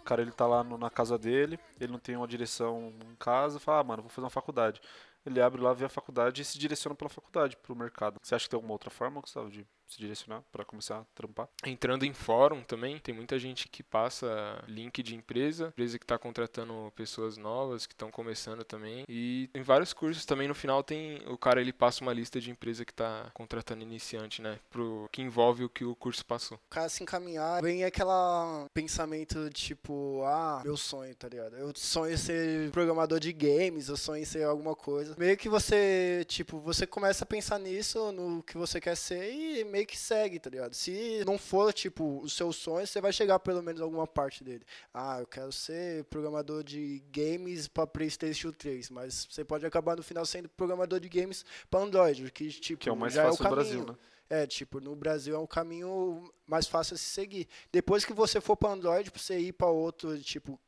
O 0.00 0.04
cara 0.04 0.22
ele 0.22 0.30
tá 0.30 0.46
lá 0.46 0.62
no- 0.62 0.78
na 0.78 0.90
casa 0.90 1.18
dele, 1.18 1.58
ele 1.80 1.90
não 1.90 1.98
tem 1.98 2.16
uma 2.16 2.28
direção 2.28 2.92
em 3.10 3.16
casa, 3.16 3.58
fala, 3.58 3.80
ah, 3.80 3.84
mano, 3.84 4.02
vou 4.02 4.08
fazer 4.10 4.22
uma 4.24 4.30
faculdade. 4.30 4.80
Ele 5.24 5.40
abre 5.40 5.60
lá, 5.60 5.72
vê 5.72 5.84
a 5.86 5.88
faculdade 5.88 6.42
e 6.42 6.44
se 6.44 6.56
direciona 6.58 6.94
pela 6.94 7.10
faculdade, 7.10 7.56
pro 7.56 7.74
mercado. 7.74 8.20
Você 8.22 8.34
acha 8.34 8.44
que 8.44 8.50
tem 8.50 8.56
alguma 8.56 8.74
outra 8.74 8.90
forma, 8.90 9.20
Gustavo, 9.20 9.50
de 9.50 9.66
se 9.86 9.98
direcionar 9.98 10.42
pra 10.52 10.64
começar 10.64 10.98
a 10.98 11.04
trampar? 11.14 11.48
Entrando 11.64 12.04
em 12.04 12.12
fórum 12.12 12.62
também, 12.62 12.98
tem 12.98 13.14
muita 13.14 13.38
gente 13.38 13.68
que 13.68 13.82
passa 13.82 14.62
link 14.66 15.02
de 15.02 15.14
empresa, 15.14 15.68
empresa 15.68 15.98
que 15.98 16.04
está 16.04 16.18
contratando 16.18 16.92
pessoas 16.94 17.36
novas, 17.36 17.86
que 17.86 17.94
estão 17.94 18.10
começando 18.10 18.64
também. 18.64 19.04
E 19.08 19.48
tem 19.52 19.62
vários 19.62 19.92
cursos 19.92 20.24
também, 20.24 20.48
no 20.48 20.54
final 20.54 20.82
tem 20.82 21.20
o 21.26 21.38
cara 21.38 21.60
ele 21.60 21.72
passa 21.72 22.02
uma 22.02 22.12
lista 22.12 22.40
de 22.40 22.50
empresa 22.50 22.84
que 22.84 22.92
está 22.92 23.30
contratando 23.34 23.82
iniciante, 23.82 24.42
né? 24.42 24.58
Pro, 24.70 25.08
que 25.12 25.22
envolve 25.22 25.64
o 25.64 25.68
que 25.68 25.84
o 25.84 25.94
curso 25.94 26.24
passou. 26.24 26.58
O 26.66 26.70
cara 26.70 26.88
se 26.88 27.02
encaminhar, 27.02 27.62
vem 27.62 27.84
aquela 27.84 28.66
pensamento 28.74 29.48
tipo, 29.50 30.22
ah, 30.24 30.62
meu 30.64 30.76
sonho, 30.76 31.14
tá 31.14 31.28
ligado? 31.28 31.56
Eu 31.56 31.72
sonho 31.74 32.14
em 32.14 32.16
ser 32.16 32.70
programador 32.70 33.20
de 33.20 33.32
games, 33.32 33.88
eu 33.88 33.96
sonho 33.96 34.22
em 34.22 34.24
ser 34.24 34.44
alguma 34.44 34.74
coisa. 34.74 35.14
Meio 35.18 35.36
que 35.36 35.48
você, 35.48 36.24
tipo, 36.26 36.60
você 36.60 36.86
começa 36.86 37.24
a 37.24 37.26
pensar 37.26 37.58
nisso, 37.58 38.12
no 38.12 38.42
que 38.42 38.56
você 38.56 38.80
quer 38.80 38.96
ser 38.96 39.32
e 39.32 39.64
meio 39.76 39.86
que 39.86 39.98
segue, 39.98 40.38
tá 40.38 40.48
ligado? 40.48 40.74
Se 40.74 41.22
não 41.26 41.36
for, 41.36 41.72
tipo, 41.72 42.20
o 42.22 42.30
seu 42.30 42.50
sonho, 42.52 42.86
você 42.86 42.98
vai 43.00 43.12
chegar 43.12 43.38
pelo 43.38 43.62
menos 43.62 43.80
a 43.80 43.84
alguma 43.84 44.06
parte 44.06 44.42
dele. 44.42 44.64
Ah, 44.92 45.18
eu 45.20 45.26
quero 45.26 45.52
ser 45.52 46.04
programador 46.04 46.64
de 46.64 47.02
games 47.12 47.68
pra 47.68 47.86
PlayStation 47.86 48.50
3, 48.52 48.88
mas 48.90 49.28
você 49.30 49.44
pode 49.44 49.66
acabar 49.66 49.94
no 49.94 50.02
final 50.02 50.24
sendo 50.24 50.48
programador 50.48 50.98
de 50.98 51.08
games 51.10 51.44
pra 51.70 51.80
Android, 51.80 52.30
que, 52.32 52.48
tipo, 52.48 52.82
Que 52.82 52.88
é 52.88 52.92
o 52.92 52.96
mais 52.96 53.12
já 53.12 53.24
fácil 53.24 53.44
é 53.44 53.46
o 53.46 53.50
caminho. 53.50 53.84
Brasil, 53.84 53.86
né? 53.86 53.96
É, 54.28 54.46
tipo, 54.46 54.80
no 54.80 54.96
Brasil 54.96 55.36
é 55.36 55.38
um 55.38 55.46
caminho 55.46 56.32
mais 56.46 56.66
fácil 56.66 56.94
a 56.94 56.96
se 56.96 57.04
seguir. 57.04 57.46
Depois 57.70 58.04
que 58.04 58.12
você 58.12 58.40
for 58.40 58.56
para 58.56 58.70
Android, 58.72 59.10
pra 59.10 59.20
você 59.20 59.38
ir 59.38 59.52
para 59.52 59.68
outro, 59.68 60.18
tipo, 60.20 60.58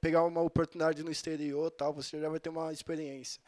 pegar 0.00 0.24
uma 0.24 0.40
oportunidade 0.40 1.02
no 1.02 1.10
exterior 1.10 1.70
tal, 1.70 1.92
você 1.92 2.20
já 2.20 2.28
vai 2.28 2.38
ter 2.38 2.50
uma 2.50 2.72
experiência. 2.72 3.40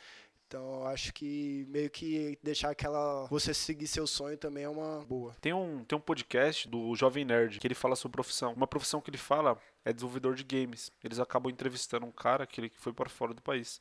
Então, 0.55 0.87
acho 0.87 1.13
que 1.13 1.67
meio 1.69 1.91
que 1.91 2.39
deixar 2.41 2.71
aquela. 2.71 3.27
Você 3.27 3.53
seguir 3.53 3.89
seu 3.89 4.07
sonho 4.07 4.39
também 4.39 4.63
é 4.63 4.69
uma 4.69 5.05
boa. 5.05 5.35
Tem 5.41 5.53
um, 5.53 5.85
tem 5.85 5.99
um 5.99 6.01
podcast 6.01 6.69
do 6.69 6.95
Jovem 6.95 7.25
Nerd 7.25 7.59
que 7.59 7.67
ele 7.67 7.75
fala 7.75 7.97
sobre 7.97 8.13
profissão. 8.13 8.53
Uma 8.53 8.69
profissão 8.69 9.01
que 9.01 9.11
ele 9.11 9.19
fala 9.19 9.59
é 9.85 9.93
desenvolvedor 9.93 10.37
de 10.37 10.45
games. 10.45 10.93
Eles 11.03 11.19
acabam 11.19 11.51
entrevistando 11.51 12.07
um 12.07 12.13
cara 12.13 12.47
que 12.47 12.61
ele 12.61 12.71
foi 12.77 12.93
para 12.93 13.11
fora 13.11 13.35
do 13.35 13.43
país. 13.43 13.81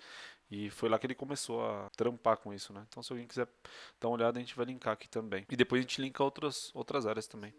E 0.50 0.72
foi 0.72 0.90
lá 0.90 0.98
que 0.98 1.06
ele 1.06 1.14
começou 1.14 1.64
a 1.64 1.92
trampar 1.96 2.38
com 2.38 2.52
isso, 2.52 2.74
né? 2.74 2.84
Então 2.90 3.04
se 3.04 3.14
alguém 3.14 3.28
quiser 3.28 3.48
dar 4.02 4.08
uma 4.08 4.16
olhada, 4.16 4.40
a 4.40 4.42
gente 4.42 4.56
vai 4.56 4.66
linkar 4.66 4.94
aqui 4.94 5.08
também. 5.08 5.46
E 5.52 5.56
depois 5.56 5.78
a 5.78 5.84
gente 5.84 6.02
linka 6.02 6.24
outras, 6.24 6.72
outras 6.74 7.06
áreas 7.06 7.28
também. 7.28 7.54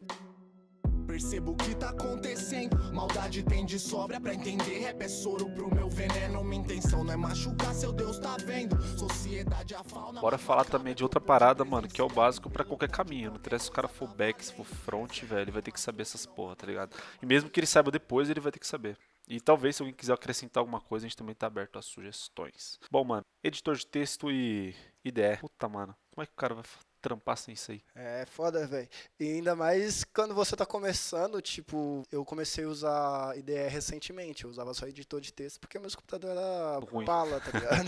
Percebo 1.06 1.52
o 1.52 1.56
que 1.56 1.74
tá 1.74 1.90
acontecendo. 1.90 2.76
Maldade 2.92 3.42
tem 3.42 3.64
de 3.64 3.78
sobra 3.78 4.20
pra 4.20 4.34
entender. 4.34 4.78
Rap 4.80 5.02
é 5.02 5.08
soro 5.08 5.50
pro 5.50 5.72
meu 5.74 5.88
veneno. 5.88 6.42
Minha 6.42 6.62
intenção 6.62 7.04
não 7.04 7.12
é 7.12 7.16
machucar, 7.16 7.74
seu 7.74 7.92
Deus 7.92 8.18
tá 8.18 8.36
vendo. 8.38 8.80
Sociedade, 8.98 9.74
a 9.74 9.84
fauna. 9.84 10.20
Bora 10.20 10.38
falar 10.38 10.64
também 10.64 10.94
de 10.94 11.02
outra 11.02 11.20
parada, 11.20 11.64
mano, 11.64 11.88
que 11.88 12.00
é 12.00 12.04
o 12.04 12.08
básico 12.08 12.50
pra 12.50 12.64
qualquer 12.64 12.90
caminho. 12.90 13.30
Não 13.30 13.36
interessa 13.36 13.64
se 13.64 13.70
o 13.70 13.74
cara 13.74 13.88
for 13.88 14.08
back, 14.08 14.44
se 14.44 14.52
for 14.52 14.64
front, 14.64 15.22
velho, 15.22 15.42
ele 15.42 15.50
vai 15.50 15.62
ter 15.62 15.70
que 15.70 15.80
saber 15.80 16.02
essas 16.02 16.26
porra, 16.26 16.56
tá 16.56 16.66
ligado? 16.66 16.96
E 17.22 17.26
mesmo 17.26 17.50
que 17.50 17.60
ele 17.60 17.66
saiba 17.66 17.90
depois, 17.90 18.30
ele 18.30 18.40
vai 18.40 18.50
ter 18.50 18.58
que 18.58 18.66
saber. 18.66 18.96
E 19.26 19.40
talvez, 19.40 19.76
se 19.76 19.82
alguém 19.82 19.94
quiser 19.94 20.12
acrescentar 20.12 20.60
alguma 20.60 20.80
coisa, 20.80 21.06
a 21.06 21.08
gente 21.08 21.16
também 21.16 21.34
tá 21.34 21.46
aberto 21.46 21.78
a 21.78 21.82
sugestões. 21.82 22.78
Bom, 22.90 23.04
mano, 23.04 23.22
editor 23.42 23.74
de 23.74 23.86
texto 23.86 24.30
e 24.30 24.74
IDE. 25.04 25.38
Puta, 25.40 25.68
mano, 25.68 25.94
como 26.10 26.22
é 26.22 26.26
que 26.26 26.32
o 26.32 26.36
cara 26.36 26.54
vai 26.54 26.64
trampar 27.04 27.36
sem 27.36 27.52
isso 27.52 27.70
aí? 27.70 27.82
É 27.94 28.24
foda, 28.24 28.66
velho. 28.66 28.88
E 29.20 29.24
ainda 29.34 29.54
mais 29.54 30.04
quando 30.04 30.34
você 30.34 30.56
tá 30.56 30.64
começando, 30.64 31.40
tipo, 31.42 32.02
eu 32.10 32.24
comecei 32.24 32.64
a 32.64 32.68
usar 32.68 33.36
IDE 33.36 33.68
recentemente. 33.68 34.44
Eu 34.44 34.50
usava 34.50 34.72
só 34.72 34.86
editor 34.86 35.20
de 35.20 35.32
texto 35.32 35.60
porque 35.60 35.78
meu 35.78 35.90
computador 35.90 36.30
era 36.30 36.78
Ruim. 36.90 37.04
pala, 37.04 37.38
tá 37.40 37.50
ligado? 37.58 37.86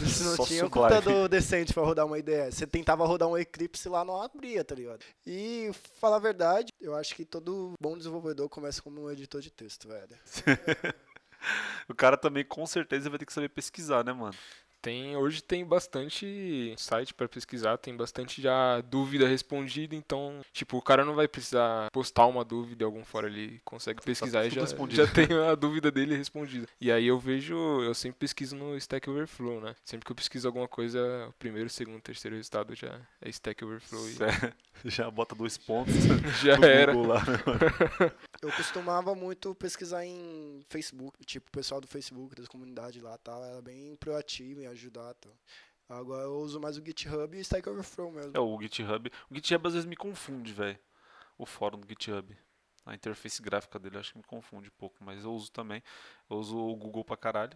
Você 0.00 0.24
não 0.24 0.36
Só 0.36 0.46
tinha 0.46 0.64
um 0.64 0.70
computador 0.70 1.28
decente 1.28 1.74
pra 1.74 1.82
rodar 1.82 2.06
uma 2.06 2.18
IDE. 2.18 2.50
Você 2.50 2.66
tentava 2.66 3.04
rodar 3.04 3.28
um 3.28 3.36
Eclipse 3.36 3.88
lá, 3.88 4.02
não 4.04 4.22
abria, 4.22 4.64
tá 4.64 4.74
ligado? 4.74 5.04
E, 5.26 5.70
falar 6.00 6.16
a 6.16 6.20
verdade, 6.20 6.72
eu 6.80 6.94
acho 6.94 7.14
que 7.14 7.24
todo 7.26 7.74
bom 7.78 7.98
desenvolvedor 7.98 8.48
começa 8.48 8.80
como 8.80 9.02
um 9.02 9.10
editor 9.10 9.42
de 9.42 9.50
texto, 9.50 9.88
velho. 9.88 10.08
O 11.88 11.94
cara 11.94 12.16
também 12.16 12.44
com 12.44 12.66
certeza 12.66 13.10
vai 13.10 13.18
ter 13.18 13.26
que 13.26 13.32
saber 13.32 13.48
pesquisar, 13.48 14.04
né, 14.04 14.12
mano? 14.12 14.34
Tem, 14.84 15.16
hoje 15.16 15.42
tem 15.42 15.64
bastante 15.64 16.74
site 16.76 17.14
pra 17.14 17.26
pesquisar, 17.26 17.78
tem 17.78 17.96
bastante 17.96 18.42
já 18.42 18.82
dúvida 18.82 19.26
respondida, 19.26 19.96
então, 19.96 20.40
tipo, 20.52 20.76
o 20.76 20.82
cara 20.82 21.06
não 21.06 21.14
vai 21.14 21.26
precisar 21.26 21.88
postar 21.90 22.26
uma 22.26 22.44
dúvida 22.44 22.84
algum 22.84 23.02
fora 23.02 23.26
ali, 23.26 23.62
consegue 23.64 24.02
pesquisar 24.02 24.44
e 24.44 24.50
tudo 24.50 24.56
já, 24.56 24.60
respondido. 24.60 25.06
já 25.06 25.10
tem 25.10 25.26
a 25.38 25.54
dúvida 25.54 25.90
dele 25.90 26.14
respondida. 26.14 26.66
E 26.78 26.92
aí 26.92 27.06
eu 27.06 27.18
vejo, 27.18 27.54
eu 27.82 27.94
sempre 27.94 28.18
pesquiso 28.18 28.54
no 28.56 28.76
Stack 28.76 29.08
Overflow, 29.08 29.58
né? 29.58 29.74
Sempre 29.86 30.04
que 30.04 30.12
eu 30.12 30.16
pesquiso 30.16 30.46
alguma 30.46 30.68
coisa, 30.68 31.28
o 31.30 31.32
primeiro, 31.32 31.70
segundo, 31.70 32.02
terceiro 32.02 32.36
resultado 32.36 32.74
já 32.74 33.00
é 33.22 33.30
Stack 33.30 33.64
Overflow 33.64 34.06
e 34.06 34.14
Já 34.84 35.10
bota 35.10 35.34
dois 35.34 35.56
pontos 35.56 35.94
já 36.44 36.58
no 36.58 36.64
era. 36.66 36.92
Google 36.92 37.14
lá, 37.14 37.20
né? 37.24 38.10
Eu 38.44 38.52
costumava 38.52 39.14
muito 39.14 39.54
pesquisar 39.54 40.04
em 40.04 40.62
Facebook, 40.68 41.24
tipo, 41.24 41.48
o 41.48 41.50
pessoal 41.50 41.80
do 41.80 41.86
Facebook, 41.86 42.34
das 42.34 42.46
comunidades 42.46 43.02
lá 43.02 43.16
tal, 43.16 43.42
era 43.42 43.62
bem 43.62 43.96
proativo 43.96 44.60
em 44.60 44.66
ajudar 44.66 45.14
tal. 45.14 45.32
Agora 45.88 46.24
eu 46.24 46.36
uso 46.40 46.60
mais 46.60 46.76
o 46.76 46.84
GitHub 46.84 47.34
e 47.34 47.40
o 47.40 47.42
Stack 47.42 47.66
Overflow 47.66 48.12
mesmo. 48.12 48.32
É 48.34 48.40
o 48.40 48.60
GitHub. 48.60 49.10
O 49.30 49.34
GitHub 49.34 49.66
às 49.66 49.72
vezes 49.72 49.88
me 49.88 49.96
confunde, 49.96 50.52
velho. 50.52 50.78
O 51.38 51.46
fórum 51.46 51.80
do 51.80 51.88
GitHub. 51.88 52.36
A 52.84 52.94
interface 52.94 53.40
gráfica 53.40 53.78
dele 53.78 53.96
acho 53.96 54.12
que 54.12 54.18
me 54.18 54.24
confunde 54.24 54.68
um 54.68 54.76
pouco, 54.76 55.02
mas 55.02 55.24
eu 55.24 55.32
uso 55.32 55.50
também. 55.50 55.82
Eu 56.30 56.38
uso 56.38 56.56
o 56.56 56.74
Google 56.74 57.04
pra 57.04 57.18
caralho, 57.18 57.52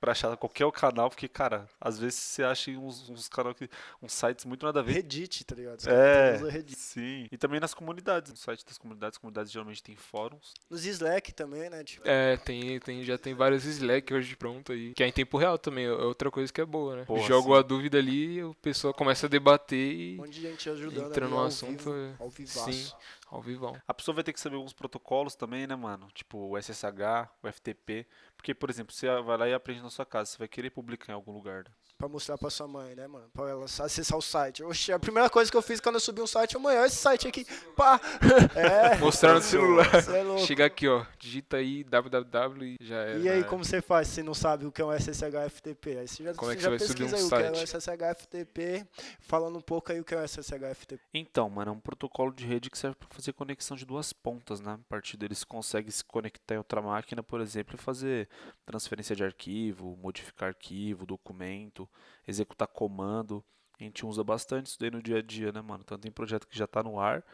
pra- 0.00 0.12
achar 0.12 0.36
qualquer 0.36 0.70
canal, 0.70 1.10
porque, 1.10 1.26
cara, 1.26 1.68
às 1.80 1.98
vezes 1.98 2.20
você 2.20 2.44
acha 2.44 2.70
uns, 2.70 3.08
uns 3.10 3.28
canal 3.28 3.52
que. 3.52 3.68
uns 4.00 4.12
sites 4.12 4.44
muito 4.44 4.64
nada 4.64 4.78
a 4.78 4.82
ver. 4.82 4.92
Reddit, 4.92 5.44
tá 5.44 5.56
ligado? 5.56 5.80
Você 5.80 5.90
É, 5.90 6.36
usa 6.36 6.50
Reddit. 6.50 6.78
sim. 6.78 7.26
E 7.32 7.36
também 7.36 7.58
nas 7.58 7.74
comunidades. 7.74 8.30
No 8.30 8.36
site 8.38 8.64
das 8.64 8.78
comunidades, 8.78 9.16
as 9.16 9.18
comunidades 9.20 9.50
geralmente 9.50 9.82
tem 9.82 9.96
fóruns. 9.96 10.54
Nos 10.70 10.84
Slack 10.86 11.32
também, 11.34 11.68
né? 11.68 11.82
Tipo, 11.82 12.08
É, 12.08 12.36
tem, 12.36 12.78
tem, 12.78 13.02
já 13.04 13.18
tem 13.18 13.34
vários 13.34 13.64
Slack 13.64 14.14
hoje 14.14 14.36
pronto 14.36 14.70
aí. 14.70 14.94
Que 14.94 15.02
é 15.02 15.08
em 15.08 15.12
tempo 15.12 15.36
real 15.36 15.58
também, 15.58 15.86
é 15.86 15.90
outra 15.92 16.30
coisa 16.30 16.52
que 16.52 16.60
é 16.60 16.64
boa, 16.64 16.94
né? 16.96 17.04
Porra, 17.04 17.26
Jogo 17.26 17.52
sim. 17.54 17.58
a 17.58 17.62
dúvida 17.62 17.98
ali, 17.98 18.42
o 18.44 18.54
pessoal 18.54 18.94
começa 18.94 19.26
a 19.26 19.28
debater 19.28 19.78
e 19.94 20.14
um 20.14 20.22
monte 20.22 20.34
de 20.34 20.42
gente 20.42 20.70
ajudando 20.70 21.06
entra 21.08 21.24
ali 21.26 21.34
no 21.34 21.40
ao 21.40 21.46
assunto. 21.46 21.90
vivo, 21.90 21.94
é- 21.94 22.14
ao 22.22 22.30
vivaço. 22.30 22.72
Sim, 22.72 22.92
ao 23.28 23.42
vivão. 23.42 23.76
A 23.88 23.92
pessoa 23.94 24.14
vai 24.14 24.22
ter 24.22 24.32
que 24.32 24.40
saber 24.40 24.54
alguns 24.56 24.72
protocolos 24.72 25.34
também, 25.34 25.66
né, 25.66 25.74
mano? 25.74 26.06
Tipo 26.14 26.38
o 26.50 26.56
SSH, 26.58 27.28
o 27.42 27.48
FTP. 27.48 28.06
Porque, 28.42 28.56
por 28.56 28.68
exemplo, 28.68 28.92
você 28.92 29.06
vai 29.22 29.38
lá 29.38 29.48
e 29.48 29.54
aprende 29.54 29.80
na 29.82 29.88
sua 29.88 30.04
casa, 30.04 30.32
você 30.32 30.38
vai 30.38 30.48
querer 30.48 30.70
publicar 30.70 31.12
em 31.12 31.14
algum 31.14 31.30
lugar. 31.30 31.62
Né? 31.62 31.70
Pra 32.02 32.08
mostrar 32.08 32.36
pra 32.36 32.50
sua 32.50 32.66
mãe, 32.66 32.96
né, 32.96 33.06
mano? 33.06 33.26
Pra 33.32 33.48
ela 33.48 33.64
acessar 33.64 34.18
o 34.18 34.20
site. 34.20 34.64
Oxe, 34.64 34.90
a 34.90 34.98
primeira 34.98 35.30
coisa 35.30 35.48
que 35.48 35.56
eu 35.56 35.62
fiz 35.62 35.78
quando 35.78 35.94
eu 35.94 36.00
subi 36.00 36.20
um 36.20 36.26
site, 36.26 36.56
amanhã, 36.56 36.80
olha 36.80 36.88
esse 36.88 36.96
site 36.96 37.28
aqui. 37.28 37.46
Pá! 37.76 38.00
É. 38.56 38.96
Mostrar 38.98 39.34
no 39.34 39.40
celular. 39.40 39.86
É 40.12 40.22
louco. 40.22 40.44
Chega 40.44 40.66
aqui, 40.66 40.88
ó, 40.88 41.06
digita 41.16 41.58
aí 41.58 41.84
www 41.84 42.76
e 42.80 42.84
já 42.84 42.96
era. 42.96 43.18
E 43.20 43.28
aí, 43.28 43.40
né? 43.40 43.44
como 43.44 43.64
você 43.64 43.80
faz 43.80 44.08
se 44.08 44.20
não 44.20 44.34
sabe 44.34 44.66
o 44.66 44.72
que 44.72 44.82
é 44.82 44.84
um 44.84 44.92
SSH 44.92 45.48
FTP? 45.48 45.98
Aí 45.98 46.08
você 46.08 46.24
já, 46.24 46.34
Como 46.34 46.50
é 46.50 46.54
você 46.54 46.56
que 46.56 46.62
já 46.64 46.70
você 46.70 46.78
vai 46.78 46.88
subir 46.88 47.04
um 47.04 47.10
pesquisa 47.10 47.16
aí 47.16 47.22
o 47.22 47.28
que 47.28 47.34
é 47.34 47.54
site? 47.54 47.74
o 47.74 47.80
SSH 47.80 48.20
FTP, 48.20 48.86
falando 49.20 49.58
um 49.58 49.60
pouco 49.60 49.92
aí 49.92 50.00
o 50.00 50.04
que 50.04 50.12
é 50.12 50.18
o 50.18 50.28
SSH 50.28 50.74
FTP. 50.74 51.00
Então, 51.14 51.48
mano, 51.48 51.70
é 51.70 51.74
um 51.74 51.80
protocolo 51.80 52.32
de 52.32 52.44
rede 52.44 52.68
que 52.68 52.76
serve 52.76 52.96
para 52.96 53.08
fazer 53.10 53.32
conexão 53.32 53.76
de 53.76 53.86
duas 53.86 54.12
pontas, 54.12 54.60
né? 54.60 54.72
A 54.72 54.88
partir 54.88 55.16
dele 55.16 55.36
você 55.36 55.46
consegue 55.46 55.90
se 55.92 56.04
conectar 56.04 56.56
em 56.56 56.58
outra 56.58 56.82
máquina, 56.82 57.22
por 57.22 57.40
exemplo, 57.40 57.76
e 57.76 57.78
fazer 57.78 58.28
transferência 58.66 59.14
de 59.14 59.22
arquivo, 59.22 59.96
modificar 60.02 60.48
arquivo, 60.48 61.06
documento, 61.06 61.88
executar 62.26 62.68
comando. 62.68 63.44
A 63.78 63.82
gente 63.82 64.06
usa 64.06 64.22
bastante 64.22 64.66
isso 64.66 64.78
daí 64.78 64.90
no 64.90 65.02
dia 65.02 65.18
a 65.18 65.22
dia, 65.22 65.50
né, 65.52 65.60
mano? 65.60 65.82
Tanto 65.84 66.06
em 66.06 66.10
projeto 66.10 66.46
que 66.46 66.56
já 66.56 66.66
tá 66.66 66.82
no 66.82 67.00
ar, 67.00 67.24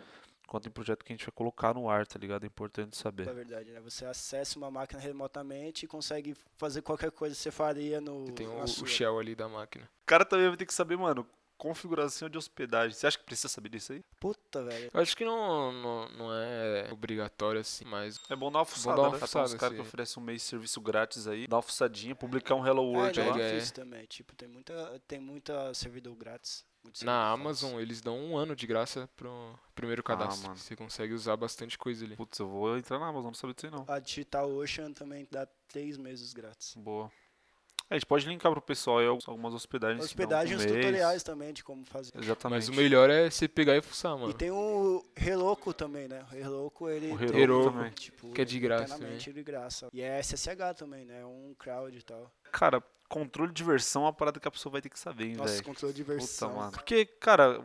quanto 0.47 0.67
em 0.67 0.73
projeto 0.73 1.05
que 1.05 1.13
a 1.13 1.17
gente 1.17 1.27
vai 1.27 1.33
colocar 1.33 1.75
no 1.75 1.91
ar, 1.91 2.07
tá 2.07 2.19
ligado? 2.19 2.45
É 2.45 2.47
importante 2.47 2.97
saber. 2.97 3.27
verdade, 3.33 3.71
né? 3.71 3.81
Você 3.81 4.07
acessa 4.07 4.59
uma 4.59 4.71
máquina 4.71 5.01
remotamente 5.01 5.85
e 5.85 5.89
consegue 5.89 6.35
fazer 6.57 6.81
qualquer 6.81 7.11
coisa 7.11 7.35
que 7.35 7.41
você 7.41 7.51
faria 7.51 8.01
no. 8.01 8.25
Tem 8.33 8.47
na 8.47 8.55
o, 8.55 8.65
o 8.65 8.87
shell 8.87 9.19
ali 9.19 9.35
da 9.35 9.49
máquina. 9.49 9.85
O 10.03 10.07
cara 10.07 10.25
também 10.25 10.49
vai 10.49 10.57
ter 10.57 10.67
que 10.67 10.75
saber, 10.75 10.97
mano, 10.97 11.27
configuração 11.59 12.31
de 12.31 12.39
hospedagem. 12.39 12.97
Você 12.97 13.07
acha 13.07 13.19
que 13.19 13.25
precisa 13.25 13.49
saber 13.49 13.69
disso 13.69 13.93
aí? 13.93 14.03
Puta, 14.19 14.63
velho. 14.63 14.91
Eu 14.95 15.01
acho 15.01 15.17
que 15.17 15.25
não, 15.25 15.73
não, 15.73 16.09
não 16.11 16.33
é 16.33 16.89
obrigatório 16.93 17.61
assim, 17.61 17.85
mas 17.85 18.19
É 18.31 18.37
bom 18.37 18.51
dar 18.51 18.61
uma 18.61 18.65
fuçada, 18.65 18.97
dar 18.97 19.03
uma 19.03 19.13
né? 19.13 19.19
fuçada, 19.19 19.47
Tem 19.47 19.55
uns 19.57 19.61
caras 19.61 19.75
que 19.77 19.83
oferecem 19.83 20.23
um 20.23 20.25
mês 20.27 20.43
de 20.43 20.49
serviço 20.49 20.81
grátis 20.81 21.27
aí, 21.27 21.47
dá 21.49 21.57
uma 21.57 21.63
fuçadinha, 21.63 22.15
publicar 22.15 22.55
um 22.55 22.67
Hello 22.67 22.83
World 22.85 23.21
é, 23.21 23.25
lá. 23.25 23.39
é 23.39 23.41
é. 23.43 23.53
difícil 23.55 23.75
também. 23.75 24.07
Tipo, 24.07 24.35
tem 24.37 24.49
muita, 24.49 25.03
tem 25.07 25.21
muita 25.21 25.75
servidor 25.75 26.15
grátis. 26.15 26.65
muito 26.83 27.05
na 27.05 27.31
Amazon 27.31 27.81
eles 27.81 28.01
dão 28.01 28.17
um 28.19 28.37
ano 28.37 28.55
de 28.55 28.67
graça 28.67 29.09
pro 29.17 29.59
primeiro 29.75 30.03
cadastro. 30.03 30.45
Ah, 30.45 30.49
mano. 30.51 30.59
Você 30.61 30.77
consegue 30.77 31.13
usar 31.13 31.37
bastante 31.37 31.77
coisa 31.77 32.05
ali. 32.05 32.17
Putz, 32.17 32.39
eu 32.39 32.49
vou 32.49 32.79
entrar 32.79 32.99
na 32.99 33.09
Amazon, 33.09 33.27
não 33.27 33.35
sabia 33.35 33.55
disso 33.55 33.67
aí 33.67 33.73
não. 33.73 33.85
A 33.89 33.99
Digital 33.99 34.49
Ocean 34.51 34.93
também 34.93 35.27
dá 35.31 35.47
três 35.67 35.97
meses 35.99 36.33
grátis. 36.33 36.75
Boa. 36.77 37.11
É, 37.91 37.95
a 37.95 37.99
gente 37.99 38.07
pode 38.07 38.27
linkar 38.29 38.53
pro 38.53 38.61
pessoal 38.61 38.99
aí 38.99 39.07
algumas 39.07 39.55
hospedagens. 39.55 40.05
Hospedagens 40.05 40.63
um 40.63 40.67
tutoriais 40.67 41.23
também 41.23 41.53
de 41.53 41.65
como 41.65 41.85
fazer. 41.87 42.11
Exatamente. 42.15 42.61
Mas 42.61 42.69
o 42.69 42.75
melhor 42.75 43.09
é 43.09 43.31
você 43.31 43.49
pegar 43.49 43.77
e 43.77 43.81
fuçar, 43.81 44.17
mano. 44.17 44.31
E 44.31 44.35
tem 44.35 44.51
o 44.51 45.03
Heroku 45.17 45.73
também, 45.73 46.07
né? 46.07 46.25
O 46.31 46.35
Heroku, 46.35 46.89
ele 46.91 47.13
O 47.13 47.37
Heroku 47.37 47.71
também, 47.73 47.91
tipo, 47.93 48.31
que 48.33 48.43
é 48.43 48.45
de 48.45 48.61
graça 48.61 48.95
internamente 48.95 49.33
de 49.33 49.43
graça. 49.43 49.89
E 49.93 50.03
é 50.03 50.19
SSH 50.23 50.75
também, 50.77 51.05
né? 51.07 51.25
Um 51.25 51.55
crowd 51.59 51.97
e 51.97 52.03
tal. 52.03 52.31
Cara, 52.53 52.83
controle 53.09 53.53
de 53.53 53.65
versão 53.65 54.03
é 54.03 54.07
uma 54.07 54.13
parada 54.13 54.39
que 54.39 54.47
a 54.47 54.51
pessoa 54.51 54.73
vai 54.73 54.83
ter 54.83 54.91
que 54.91 54.99
saber, 54.99 55.27
hein, 55.29 55.37
Nossa, 55.37 55.55
velho. 55.55 55.65
controle 55.65 55.95
de 55.95 56.05
Puta, 56.05 56.17
versão. 56.19 56.55
mano. 56.55 56.73
Porque, 56.73 57.07
cara, 57.07 57.59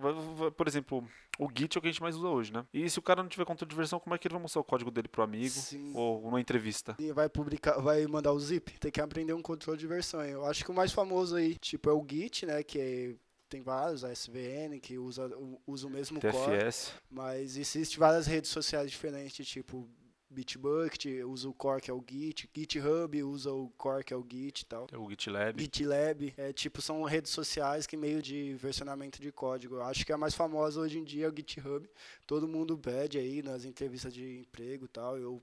por 0.56 0.68
exemplo, 0.68 1.06
o 1.40 1.48
Git 1.56 1.76
é 1.76 1.80
o 1.80 1.82
que 1.82 1.88
a 1.88 1.92
gente 1.92 2.02
mais 2.02 2.16
usa 2.16 2.28
hoje, 2.28 2.54
né? 2.54 2.66
E 2.74 2.90
se 2.90 3.00
o 3.00 3.02
cara 3.02 3.22
não 3.24 3.30
tiver 3.30 3.46
controle 3.46 3.70
de 3.70 3.76
versão, 3.76 4.00
como 4.00 4.14
é 4.16 4.18
que 4.18 4.28
ele 4.28 4.34
vai 4.34 4.42
mostrar 4.42 4.62
o 4.62 4.64
código 4.64 4.92
dele 4.92 5.08
pro 5.08 5.24
amigo? 5.24 5.50
Sim. 5.50 5.92
Ou 5.96 6.22
numa 6.22 6.40
entrevista? 6.42 6.96
E 7.00 7.12
vai 7.12 7.28
publicar, 7.30 7.80
vai 7.80 8.06
mandar 8.08 8.32
o 8.34 8.40
zip, 8.40 8.78
tem 8.80 8.92
que 8.92 9.02
aprender 9.02 9.34
um 9.34 9.42
controle 9.42 9.78
de 9.80 9.88
versão. 9.88 10.24
Eu 10.24 10.46
acho 10.46 10.64
que 10.64 10.72
o 10.72 10.74
mais 10.74 10.92
famoso 10.92 11.36
aí, 11.36 11.56
tipo, 11.56 11.90
é 11.90 11.94
o 11.94 12.06
Git, 12.08 12.46
né? 12.46 12.62
Que 12.64 12.80
é- 12.80 13.16
tem 13.50 13.62
vários, 13.62 14.04
a 14.04 14.12
SVN, 14.12 14.80
que 14.80 14.98
usa, 14.98 15.28
o- 15.38 15.62
usa 15.68 15.86
o 15.86 15.90
mesmo 15.90 16.20
core. 16.20 16.34
TFS. 16.34 16.92
Mas 17.10 17.56
existem 17.56 18.00
várias 18.00 18.26
redes 18.26 18.50
sociais 18.50 18.90
diferentes, 18.90 19.48
tipo 19.48 19.88
Bitbucket 20.34 21.24
usa 21.26 21.48
o 21.48 21.54
core 21.54 21.82
que 21.82 21.92
é 21.92 21.94
o 21.94 22.04
Git, 22.06 22.50
GitHub 22.54 23.24
usa 23.24 23.52
o 23.52 23.70
core 23.78 24.04
que 24.04 24.14
é 24.14 24.18
o 24.18 24.26
Git 24.30 24.62
e 24.62 24.66
tal. 24.66 24.88
É 24.92 24.98
o 24.98 25.10
GitLab. 25.10 25.62
GitLab, 25.62 26.34
é, 26.38 26.52
tipo, 26.52 26.82
são 26.82 27.04
redes 27.04 27.32
sociais 27.32 27.88
que 27.88 27.96
meio 27.96 28.22
de 28.22 28.54
versionamento 28.56 29.22
de 29.22 29.32
código. 29.32 29.76
Eu 29.76 29.84
acho 29.84 30.06
que 30.06 30.12
a 30.12 30.18
mais 30.18 30.34
famosa 30.34 30.82
hoje 30.82 31.00
em 31.00 31.04
dia 31.04 31.26
é 31.26 31.30
o 31.30 31.36
GitHub. 31.36 31.90
Todo 32.28 32.48
mundo 32.48 32.78
pede 32.78 33.18
aí 33.18 33.42
nas 33.42 33.66
entrevistas 33.66 34.14
de 34.14 34.40
emprego 34.40 34.86
e 34.86 34.90
tal. 34.90 35.18
Eu 35.18 35.42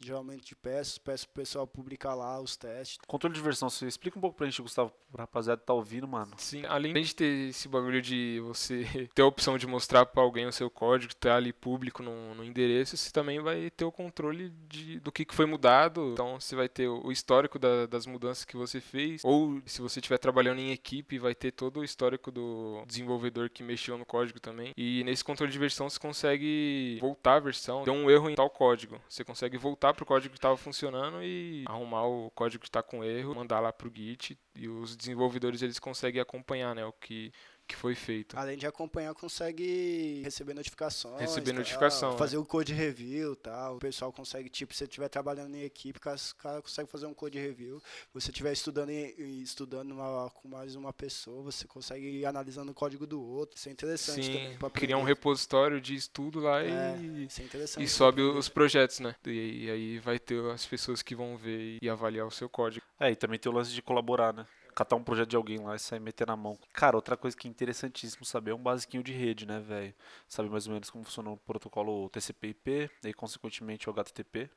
geralmente 0.00 0.54
peço, 0.54 1.00
peço 1.00 1.26
pro 1.28 1.42
pessoal 1.42 1.66
publicar 1.66 2.14
lá 2.14 2.40
os 2.40 2.56
testes. 2.56 2.98
Controle 3.06 3.34
de 3.34 3.40
versão, 3.40 3.68
você 3.68 3.86
explica 3.86 4.18
um 4.18 4.20
pouco 4.20 4.36
pra 4.36 4.46
gente, 4.46 4.62
Gustavo, 4.62 4.92
pro 5.10 5.20
rapaziada 5.20 5.60
que 5.60 5.66
tá 5.66 5.72
ouvindo, 5.74 6.06
mano. 6.06 6.32
Sim, 6.36 6.64
além 6.66 6.92
de 6.94 7.14
ter 7.14 7.48
esse 7.50 7.68
bagulho 7.68 8.00
de 8.00 8.40
você 8.44 8.84
ter 9.14 9.22
a 9.22 9.26
opção 9.26 9.58
de 9.58 9.66
mostrar 9.66 10.06
pra 10.06 10.22
alguém 10.22 10.46
o 10.46 10.52
seu 10.52 10.70
código, 10.70 11.14
tá 11.14 11.36
ali 11.36 11.52
público 11.52 12.02
no, 12.02 12.34
no 12.34 12.44
endereço, 12.44 12.96
você 12.96 13.10
também 13.10 13.40
vai 13.40 13.70
ter 13.70 13.84
o 13.84 13.92
controle 13.92 14.50
de, 14.68 15.00
do 15.00 15.10
que, 15.10 15.24
que 15.24 15.34
foi 15.34 15.46
mudado. 15.46 16.10
Então 16.12 16.38
você 16.40 16.54
vai 16.54 16.68
ter 16.68 16.86
o 16.88 16.98
o 17.08 17.12
histórico 17.12 17.58
da- 17.58 17.86
das 17.86 18.04
mudanças 18.06 18.44
que 18.44 18.56
você 18.56 18.80
fez. 18.80 19.22
Ou 19.24 19.62
se 19.64 19.80
você 19.80 19.98
estiver 19.98 20.18
trabalhando 20.18 20.58
em 20.58 20.72
equipe, 20.72 21.18
vai 21.18 21.34
ter 21.34 21.52
todo 21.52 21.80
o 21.80 21.84
histórico 21.84 22.30
do 22.30 22.82
desenvolvedor 22.86 23.48
que 23.48 23.62
mexeu 23.62 23.96
no 23.96 24.04
código 24.04 24.38
também. 24.38 24.74
E 24.76 25.02
nesse 25.04 25.24
controle 25.24 25.50
de 25.50 25.58
versão 25.58 25.88
você 25.88 25.98
consegue 25.98 26.98
voltar 27.00 27.36
a 27.36 27.40
versão. 27.40 27.82
Deu 27.84 27.94
um 27.94 28.10
erro 28.10 28.28
em 28.28 28.34
tal 28.34 28.50
código. 28.50 29.00
Você 29.08 29.24
consegue 29.24 29.56
voltar 29.56 29.87
pro 29.92 30.06
código 30.06 30.32
que 30.32 30.38
estava 30.38 30.56
funcionando 30.56 31.22
e 31.22 31.64
arrumar 31.66 32.06
o 32.06 32.30
código 32.30 32.62
que 32.62 32.68
está 32.68 32.82
com 32.82 33.04
erro, 33.04 33.34
mandar 33.34 33.60
lá 33.60 33.72
pro 33.72 33.92
Git 33.94 34.38
e 34.54 34.68
os 34.68 34.96
desenvolvedores 34.96 35.62
eles 35.62 35.78
conseguem 35.78 36.20
acompanhar, 36.20 36.74
né, 36.74 36.84
o 36.84 36.92
que 36.92 37.32
que 37.68 37.76
foi 37.76 37.94
feito. 37.94 38.36
Além 38.36 38.56
de 38.56 38.66
acompanhar, 38.66 39.14
consegue 39.14 40.22
receber 40.24 40.54
notificações. 40.54 41.20
Receber 41.20 41.50
tal, 41.50 41.58
notificação, 41.58 42.16
Fazer 42.18 42.38
o 42.38 42.44
code 42.44 42.72
review 42.72 43.34
e 43.34 43.36
tal. 43.36 43.76
O 43.76 43.78
pessoal 43.78 44.10
consegue, 44.12 44.48
tipo, 44.48 44.72
se 44.72 44.78
você 44.78 44.84
estiver 44.84 45.08
trabalhando 45.08 45.54
em 45.54 45.62
equipe, 45.62 45.98
o 45.98 46.00
cara, 46.00 46.62
consegue 46.62 46.88
fazer 46.90 47.06
um 47.06 47.12
code 47.14 47.38
review. 47.38 47.78
Se 47.80 48.08
você 48.14 48.30
estiver 48.30 48.52
estudando, 48.52 48.90
estudando 48.90 49.88
numa- 49.90 50.30
com 50.30 50.48
mais 50.48 50.74
uma 50.74 50.92
pessoa, 50.92 51.42
você 51.42 51.66
consegue 51.66 52.06
ir 52.08 52.24
analisando 52.26 52.72
o 52.72 52.74
código 52.74 53.06
do 53.06 53.22
outro. 53.22 53.56
Isso 53.56 53.68
é 53.68 53.72
interessante 53.72 54.26
também. 54.28 54.52
Sim, 54.52 54.56
pra 54.58 54.70
criar 54.70 54.96
um 54.96 55.02
repositório 55.04 55.80
de 55.80 55.94
estudo 55.94 56.40
lá 56.40 56.62
É, 56.62 56.96
e, 56.98 57.26
isso 57.26 57.40
é 57.42 57.44
interessante. 57.44 57.84
e 57.84 57.88
sobe 57.88 58.22
os 58.22 58.48
projetos, 58.48 59.00
né? 59.00 59.14
E, 59.26 59.66
e 59.66 59.70
aí 59.70 59.98
vai 59.98 60.18
ter 60.18 60.42
as 60.50 60.64
pessoas 60.64 61.02
que 61.02 61.14
vão 61.14 61.36
ver 61.36 61.78
e 61.82 61.88
avaliar 61.88 62.26
o 62.26 62.30
seu 62.30 62.48
código. 62.48 62.84
É, 62.98 63.10
e 63.10 63.16
também 63.16 63.38
tem 63.38 63.52
o 63.52 63.54
lance 63.54 63.72
de 63.72 63.82
colaborar, 63.82 64.32
né? 64.32 64.46
Catar 64.78 64.94
um 64.94 65.02
projeto 65.02 65.30
de 65.30 65.34
alguém 65.34 65.58
lá 65.58 65.74
e 65.74 65.78
sair 65.80 65.98
meter 65.98 66.24
na 66.24 66.36
mão. 66.36 66.56
Cara, 66.72 66.94
outra 66.94 67.16
coisa 67.16 67.36
que 67.36 67.48
é 67.48 67.50
interessantíssimo 67.50 68.24
saber 68.24 68.52
é 68.52 68.54
um 68.54 68.62
basiquinho 68.62 69.02
de 69.02 69.12
rede, 69.12 69.44
né, 69.44 69.58
velho? 69.58 69.92
Saber 70.28 70.48
mais 70.48 70.68
ou 70.68 70.72
menos 70.72 70.88
como 70.88 71.02
funciona 71.02 71.30
o 71.30 71.36
protocolo 71.36 72.08
TCP/IP, 72.10 72.88
e 73.02 73.12
consequentemente 73.12 73.90
o 73.90 73.92
HTTP 73.92 74.48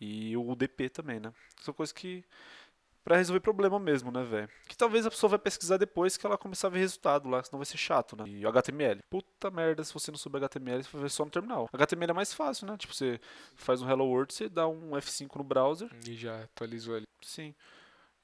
e 0.00 0.36
o 0.36 0.50
UDP 0.50 0.88
também, 0.88 1.20
né? 1.20 1.32
São 1.60 1.72
coisas 1.72 1.92
que 1.92 2.24
Pra 3.04 3.16
resolver 3.16 3.40
problema 3.40 3.78
mesmo, 3.78 4.10
né, 4.12 4.24
velho? 4.24 4.48
Que 4.68 4.76
talvez 4.76 5.06
a 5.06 5.10
pessoa 5.10 5.30
vai 5.30 5.38
pesquisar 5.38 5.76
depois 5.76 6.16
que 6.16 6.24
ela 6.24 6.38
começar 6.38 6.68
a 6.68 6.70
ver 6.70 6.78
resultado 6.78 7.28
lá, 7.28 7.42
senão 7.42 7.58
vai 7.58 7.66
ser 7.66 7.76
chato, 7.76 8.16
né? 8.16 8.24
E 8.28 8.44
o 8.44 8.48
HTML. 8.48 9.00
Puta 9.10 9.50
merda, 9.50 9.82
se 9.82 9.92
você 9.92 10.10
não 10.12 10.18
souber 10.18 10.40
HTML, 10.40 10.84
você 10.84 10.90
vai 10.92 11.02
ver 11.02 11.10
só 11.10 11.24
no 11.24 11.30
terminal. 11.30 11.68
HTML 11.72 12.10
é 12.10 12.14
mais 12.14 12.32
fácil, 12.32 12.66
né? 12.66 12.76
Tipo, 12.76 12.94
você 12.94 13.20
faz 13.56 13.82
um 13.82 13.90
Hello 13.90 14.06
World, 14.06 14.32
você 14.32 14.48
dá 14.48 14.68
um 14.68 14.90
F5 14.96 15.36
no 15.36 15.44
browser, 15.44 15.88
E 16.08 16.14
já 16.14 16.44
atualizou 16.44 16.94
ali. 16.94 17.06
sim. 17.22 17.54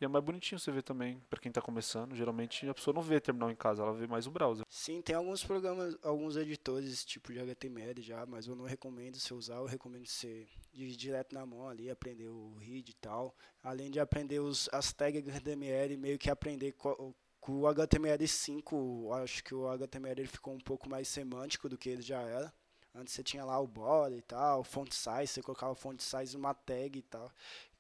E 0.01 0.05
é 0.05 0.09
mais 0.09 0.25
bonitinho 0.25 0.59
você 0.59 0.71
ver 0.71 0.83
também, 0.83 1.21
pra 1.29 1.41
quem 1.41 1.51
tá 1.51 1.61
começando. 1.61 2.15
Geralmente 2.15 2.69
a 2.69 2.75
pessoa 2.75 2.95
não 2.95 3.03
vê 3.03 3.21
terminal 3.21 3.51
em 3.51 3.57
casa, 3.57 3.83
ela 3.83 3.93
vê 3.93 4.07
mais 4.07 4.27
o 4.27 4.31
browser. 4.31 4.65
Sim, 4.71 5.03
tem 5.03 5.17
alguns 5.17 5.43
programas, 5.43 5.97
alguns 6.03 6.37
editores 6.37 7.05
tipo 7.05 7.33
de 7.33 7.41
HTML 7.41 8.01
já, 8.03 8.25
mas 8.25 8.47
eu 8.47 8.55
não 8.55 8.65
recomendo 8.65 9.19
você 9.19 9.35
usar, 9.35 9.57
eu 9.57 9.67
recomendo 9.67 10.07
você 10.07 10.47
ir 10.73 10.95
direto 10.95 11.35
na 11.35 11.45
mão 11.45 11.69
ali, 11.69 11.91
aprender 11.91 12.29
o 12.29 12.55
read 12.59 12.89
e 12.89 12.95
tal. 12.95 13.35
Além 13.63 13.91
de 13.91 13.99
aprender 13.99 14.39
os, 14.39 14.69
as 14.73 14.93
tags 14.93 15.27
HTML, 15.29 15.97
meio 15.97 16.19
que 16.19 16.31
aprender 16.31 16.73
co- 16.73 17.13
com 17.41 17.61
o 17.61 17.67
HTML5, 17.67 19.13
acho 19.23 19.43
que 19.43 19.55
o 19.55 19.69
HTML 19.69 20.21
ele 20.21 20.29
ficou 20.29 20.55
um 20.55 20.61
pouco 20.61 20.89
mais 20.89 21.09
semântico 21.09 21.69
do 21.69 21.77
que 21.79 21.89
ele 21.89 22.03
já 22.03 22.21
era. 22.21 22.53
Antes 22.95 23.15
você 23.15 23.23
tinha 23.23 23.45
lá 23.45 23.59
o 23.61 23.67
body 23.67 24.17
e 24.17 24.23
tal, 24.23 24.63
font 24.65 24.93
size, 24.95 25.27
você 25.29 25.43
colocava 25.43 25.75
font 25.75 26.01
size 26.03 26.37
numa 26.37 26.55
tag 26.55 26.99
e 26.99 27.03
tal. 27.03 27.31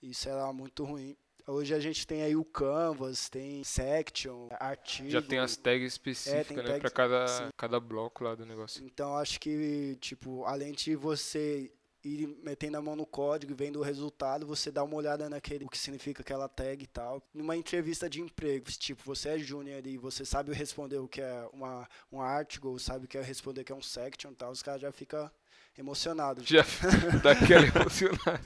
Isso 0.02 0.28
era 0.28 0.52
muito 0.52 0.84
ruim. 0.84 1.16
Hoje 1.50 1.74
a 1.74 1.80
gente 1.80 2.06
tem 2.06 2.22
aí 2.22 2.36
o 2.36 2.44
Canvas, 2.44 3.30
tem 3.30 3.64
Section, 3.64 4.48
artigo. 4.60 5.08
Já 5.08 5.22
tem 5.22 5.38
as 5.38 5.56
tags 5.56 5.92
específicas, 5.94 6.56
né? 6.58 6.62
tags- 6.62 6.80
Pra 6.80 6.90
cada, 6.90 7.26
sim. 7.26 7.48
cada 7.56 7.80
bloco 7.80 8.22
lá 8.22 8.34
do 8.34 8.44
negócio. 8.44 8.84
Então 8.84 9.16
acho 9.16 9.40
que, 9.40 9.96
tipo, 9.98 10.44
além 10.44 10.72
de 10.72 10.94
você 10.94 11.72
ir 12.04 12.26
metendo 12.44 12.76
a 12.76 12.82
mão 12.82 12.94
no 12.94 13.06
código 13.06 13.50
e 13.52 13.54
vendo 13.54 13.78
o 13.80 13.82
resultado, 13.82 14.46
você 14.46 14.70
dá 14.70 14.84
uma 14.84 14.94
olhada 14.94 15.28
naquele, 15.30 15.64
o 15.64 15.68
que 15.70 15.78
significa 15.78 16.20
aquela 16.20 16.48
tag 16.50 16.84
e 16.84 16.86
tal. 16.86 17.22
Numa 17.32 17.56
entrevista 17.56 18.10
de 18.10 18.20
emprego, 18.20 18.70
se, 18.70 18.78
tipo, 18.78 19.02
você 19.02 19.30
é 19.30 19.38
júnior 19.38 19.86
e 19.86 19.96
você 19.96 20.26
sabe 20.26 20.52
responder 20.52 20.98
o 20.98 21.08
que 21.08 21.22
é 21.22 21.48
uma, 21.50 21.88
um 22.12 22.20
article, 22.20 22.78
sabe 22.78 23.06
o 23.06 23.08
que 23.08 23.16
é 23.16 23.22
responder 23.22 23.62
o 23.62 23.64
que 23.64 23.72
é 23.72 23.74
um 23.74 23.82
section 23.82 24.32
e 24.32 24.34
tal, 24.34 24.52
os 24.52 24.62
caras 24.62 24.82
já 24.82 24.92
ficam 24.92 25.30
emocionados. 25.78 26.46
Já 26.46 26.64
dá 27.22 27.30
aquela 27.30 27.64
emocionada. 27.66 28.40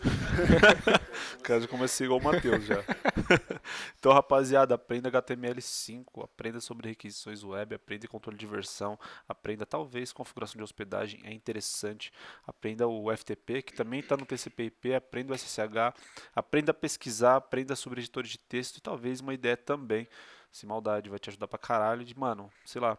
O 1.38 1.40
cara 1.42 1.60
já 1.60 1.88
ser 1.88 2.04
igual 2.04 2.20
o 2.20 2.22
Matheus 2.22 2.64
já. 2.64 2.84
então, 3.98 4.12
rapaziada, 4.12 4.74
aprenda 4.74 5.10
HTML5, 5.10 6.22
aprenda 6.22 6.60
sobre 6.60 6.90
requisições 6.90 7.42
web, 7.42 7.74
aprenda 7.74 8.06
controle 8.06 8.36
de 8.36 8.46
versão, 8.46 8.98
aprenda 9.26 9.64
talvez 9.64 10.12
configuração 10.12 10.58
de 10.58 10.62
hospedagem, 10.62 11.20
é 11.24 11.32
interessante. 11.32 12.12
Aprenda 12.46 12.86
o 12.86 13.10
FTP, 13.16 13.62
que 13.62 13.74
também 13.74 14.00
está 14.00 14.16
no 14.16 14.26
TCP/IP, 14.26 14.94
aprenda 14.94 15.32
o 15.32 15.34
SSH, 15.36 15.94
aprenda 16.34 16.70
a 16.70 16.74
pesquisar, 16.74 17.36
aprenda 17.36 17.74
sobre 17.74 18.00
editores 18.00 18.30
de 18.30 18.38
texto 18.38 18.76
e 18.76 18.80
talvez 18.80 19.20
uma 19.20 19.32
ideia 19.32 19.56
também. 19.56 20.06
Sem 20.52 20.68
maldade, 20.68 21.08
vai 21.08 21.18
te 21.18 21.30
ajudar 21.30 21.48
pra 21.48 21.58
caralho. 21.58 22.04
De, 22.04 22.16
mano, 22.16 22.52
sei 22.66 22.78
lá, 22.78 22.98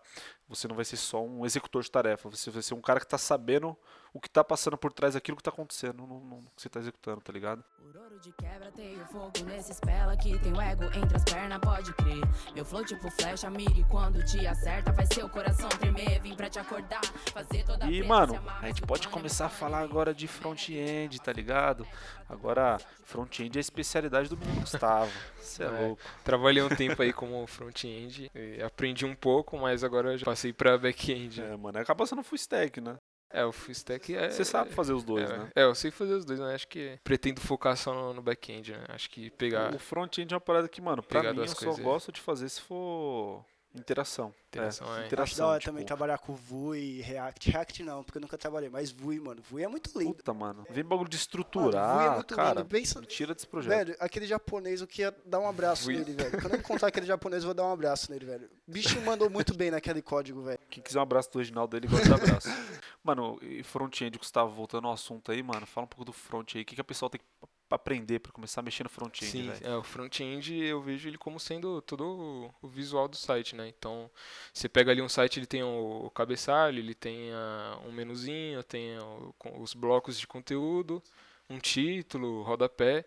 você 0.55 0.67
não 0.67 0.75
vai 0.75 0.85
ser 0.85 0.97
só 0.97 1.23
um 1.23 1.45
executor 1.45 1.81
de 1.83 1.89
tarefa, 1.91 2.29
você 2.29 2.49
vai 2.51 2.61
ser 2.61 2.73
um 2.73 2.81
cara 2.81 2.99
que 2.99 3.07
tá 3.07 3.17
sabendo 3.17 3.75
o 4.13 4.19
que 4.19 4.29
tá 4.29 4.43
passando 4.43 4.77
por 4.77 4.93
trás 4.93 5.15
daquilo 5.15 5.35
que 5.37 5.41
tá 5.43 5.49
acontecendo 5.49 6.05
no, 6.05 6.19
no- 6.19 6.41
no 6.41 6.49
que 6.55 6.61
você 6.61 6.69
tá 6.69 6.79
executando, 6.79 7.19
tá 7.21 7.33
ligado? 7.33 7.63
Por 7.77 7.97
ouro 7.97 8.19
de 8.19 8.31
quebra, 8.33 8.71
tenho 8.71 9.03
fogo 9.07 9.31
nesses 9.45 9.79
pela 9.79 10.15
que 10.15 10.37
tem 10.39 10.53
o 10.53 10.61
ego 10.61 10.83
entre 10.95 11.15
as 11.17 11.23
pernas, 11.23 11.59
pode 11.59 11.91
crer. 11.93 12.21
Meu 12.53 12.63
flow 12.63 12.85
tipo 12.85 13.09
flecha, 13.09 13.49
mire 13.49 13.83
quando 13.89 14.23
te 14.23 14.45
acerta, 14.45 14.93
faz 14.93 15.09
seu 15.11 15.27
coração 15.27 15.67
tremer, 15.69 16.21
vim 16.21 16.35
pra 16.35 16.47
te 16.49 16.59
acordar, 16.59 17.03
fazer 17.33 17.65
toda 17.65 17.85
a 17.85 17.89
E, 17.91 18.03
mano, 18.03 18.39
a 18.61 18.67
gente 18.67 18.83
pode 18.83 19.07
começar 19.07 19.47
a 19.47 19.49
falar 19.49 19.79
agora 19.79 20.13
de 20.13 20.27
front-end, 20.27 21.19
tá 21.19 21.33
ligado? 21.33 21.87
Agora, 22.29 22.77
front-end 23.05 23.57
é 23.57 23.59
a 23.59 23.61
especialidade 23.61 24.29
do 24.29 24.37
menino 24.37 24.61
Gustavo. 24.61 25.11
Você 25.39 25.63
é, 25.63 25.65
É. 25.65 25.69
louco. 25.69 26.01
Trabalhei 26.23 26.61
um 26.63 26.69
tempo 26.69 27.01
aí 27.01 27.11
como 27.11 27.45
front-end, 27.47 28.31
aprendi 28.65 29.05
um 29.05 29.15
pouco, 29.15 29.57
mas 29.57 29.83
agora 29.83 30.13
eu 30.13 30.17
já 30.17 30.25
passei 30.25 30.42
pra 30.51 30.77
back-end. 30.77 31.41
É, 31.41 31.55
mano, 31.55 31.79
acaba 31.79 32.05
sendo 32.05 32.23
full 32.23 32.35
stack, 32.35 32.81
né? 32.81 32.97
É, 33.31 33.43
o 33.45 33.51
full 33.51 33.71
stack 33.71 34.15
é... 34.15 34.29
Você 34.29 34.45
sabe 34.45 34.71
fazer 34.71 34.93
os 34.93 35.03
dois, 35.03 35.29
é, 35.29 35.37
né? 35.37 35.49
É, 35.55 35.63
eu 35.63 35.73
sei 35.73 35.89
fazer 35.89 36.13
os 36.13 36.25
dois, 36.25 36.39
mas 36.39 36.53
acho 36.53 36.67
que 36.67 36.99
pretendo 37.03 37.41
focar 37.41 37.75
só 37.75 37.93
no, 37.93 38.13
no 38.13 38.21
back-end, 38.21 38.71
né? 38.73 38.85
Acho 38.89 39.09
que 39.09 39.31
pegar 39.31 39.73
O 39.73 39.79
front-end 39.79 40.33
é 40.33 40.35
uma 40.35 40.41
parada 40.41 40.67
que, 40.67 40.81
mano, 40.81 41.01
pra 41.01 41.33
mim 41.33 41.39
eu 41.39 41.47
só 41.47 41.73
gosto 41.73 42.11
de 42.11 42.21
fazer 42.21 42.49
se 42.49 42.61
for 42.61 43.43
interação. 43.75 44.33
Interação, 44.47 44.87
é. 44.87 44.97
Acho 44.97 45.05
interação. 45.07 45.37
da 45.45 45.51
hora 45.51 45.59
tipo, 45.59 45.71
também 45.71 45.85
trabalhar 45.85 46.17
com 46.19 46.35
Vue 46.35 46.77
e 46.77 47.01
React. 47.01 47.49
React 47.49 47.83
não, 47.83 48.03
porque 48.03 48.17
eu 48.17 48.21
nunca 48.21 48.37
trabalhei, 48.37 48.69
mas 48.69 48.91
Vue, 48.91 49.19
mano. 49.19 49.41
Vue 49.41 49.63
é 49.63 49.67
muito 49.67 49.97
lindo. 49.97 50.13
Puta, 50.13 50.33
mano. 50.33 50.65
Vem 50.69 50.83
bagulho 50.83 51.09
de 51.09 51.15
Mano, 51.15 51.21
estruturar, 51.21 51.97
Vue 51.97 52.05
é 52.05 52.15
muito 52.15 52.35
cara. 52.35 52.59
lindo. 52.59 52.65
Pensa, 52.69 53.01
tira 53.01 53.33
desse 53.33 53.47
projeto. 53.47 53.69
Velho, 53.69 53.95
aquele 53.99 54.27
japonês, 54.27 54.81
eu 54.81 54.87
queria 54.87 55.15
dar 55.25 55.39
um 55.39 55.47
abraço 55.47 55.85
Vue. 55.85 55.97
nele, 55.97 56.13
velho. 56.13 56.41
Quando 56.41 56.53
eu 56.53 56.59
encontrar 56.59 56.87
aquele 56.89 57.05
japonês, 57.05 57.43
eu 57.43 57.47
vou 57.47 57.55
dar 57.55 57.65
um 57.65 57.71
abraço 57.71 58.11
nele, 58.11 58.25
velho. 58.25 58.49
O 58.67 58.71
bicho 58.71 59.01
mandou 59.01 59.29
muito 59.29 59.55
bem 59.55 59.71
naquele 59.71 60.01
código, 60.01 60.41
velho. 60.43 60.59
Quem 60.69 60.83
quiser 60.83 60.99
um 60.99 61.03
abraço 61.03 61.31
do 61.31 61.39
Reginaldo, 61.39 61.75
ele 61.75 61.87
gosta 61.87 62.05
de 62.05 62.13
abraço. 62.13 62.47
mano, 63.03 63.39
e 63.41 63.63
front-end, 63.63 64.17
Gustavo, 64.17 64.53
voltando 64.53 64.87
ao 64.87 64.93
assunto 64.93 65.31
aí, 65.31 65.41
mano, 65.41 65.65
fala 65.65 65.85
um 65.85 65.89
pouco 65.89 66.05
do 66.05 66.13
front 66.13 66.55
aí. 66.55 66.61
O 66.61 66.65
que, 66.65 66.75
que 66.75 66.81
a 66.81 66.85
pessoa 66.85 67.09
tem 67.09 67.19
que 67.19 67.25
p- 67.69 67.75
aprender 67.75 68.19
pra 68.19 68.31
começar 68.31 68.61
a 68.61 68.63
mexer 68.63 68.83
no 68.83 68.89
front-end, 68.89 69.31
Sim, 69.31 69.51
é, 69.63 69.75
o 69.75 69.83
front-end 69.83 70.53
eu 70.55 70.81
vejo 70.81 71.07
ele 71.07 71.17
como 71.17 71.39
sendo 71.39 71.81
todo 71.81 72.51
o- 72.61 72.67
visual 72.69 73.07
do 73.07 73.15
site, 73.15 73.55
né? 73.55 73.67
Então, 73.67 74.09
você 74.53 74.67
pega 74.69 74.91
ali 74.91 75.01
um 75.01 75.09
site, 75.09 75.39
ele 75.39 75.45
tem 75.47 75.63
o, 75.63 76.09
cabeçalho, 76.13 76.79
ele 76.79 76.93
tem 76.95 77.31
ah, 77.33 77.79
um 77.85 77.91
menuzinho, 77.91 78.63
tem 78.63 78.97
o- 78.99 79.33
os 79.59 79.73
blocos 79.73 80.19
de 80.19 80.27
conteúdo, 80.27 81.01
um 81.49 81.59
título, 81.59 82.41
rodapé. 82.43 83.05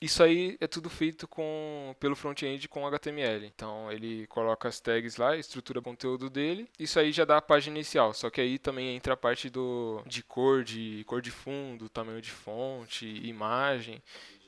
Isso 0.00 0.22
aí 0.22 0.56
é 0.60 0.66
tudo 0.68 0.88
feito 0.88 1.26
com 1.26 1.94
pelo 1.98 2.14
front-end 2.14 2.68
com 2.68 2.86
HTML. 2.86 3.46
Então, 3.46 3.90
ele 3.90 4.26
coloca 4.28 4.68
as 4.68 4.78
tags 4.78 5.16
lá, 5.16 5.36
estrutura 5.36 5.80
o 5.80 5.82
conteúdo 5.82 6.30
dele. 6.30 6.68
Isso 6.78 7.00
aí 7.00 7.10
já 7.10 7.24
dá 7.24 7.38
a 7.38 7.42
página 7.42 7.76
inicial, 7.76 8.14
só 8.14 8.30
que 8.30 8.40
aí 8.40 8.58
também 8.58 8.94
entra 8.94 9.14
a 9.14 9.16
parte 9.16 9.50
do 9.50 10.00
de 10.06 10.22
cor, 10.22 10.62
de 10.62 11.02
cor 11.06 11.20
de 11.20 11.32
fundo, 11.32 11.88
tamanho 11.88 12.22
de 12.22 12.30
fonte, 12.30 13.06
imagem. 13.06 14.00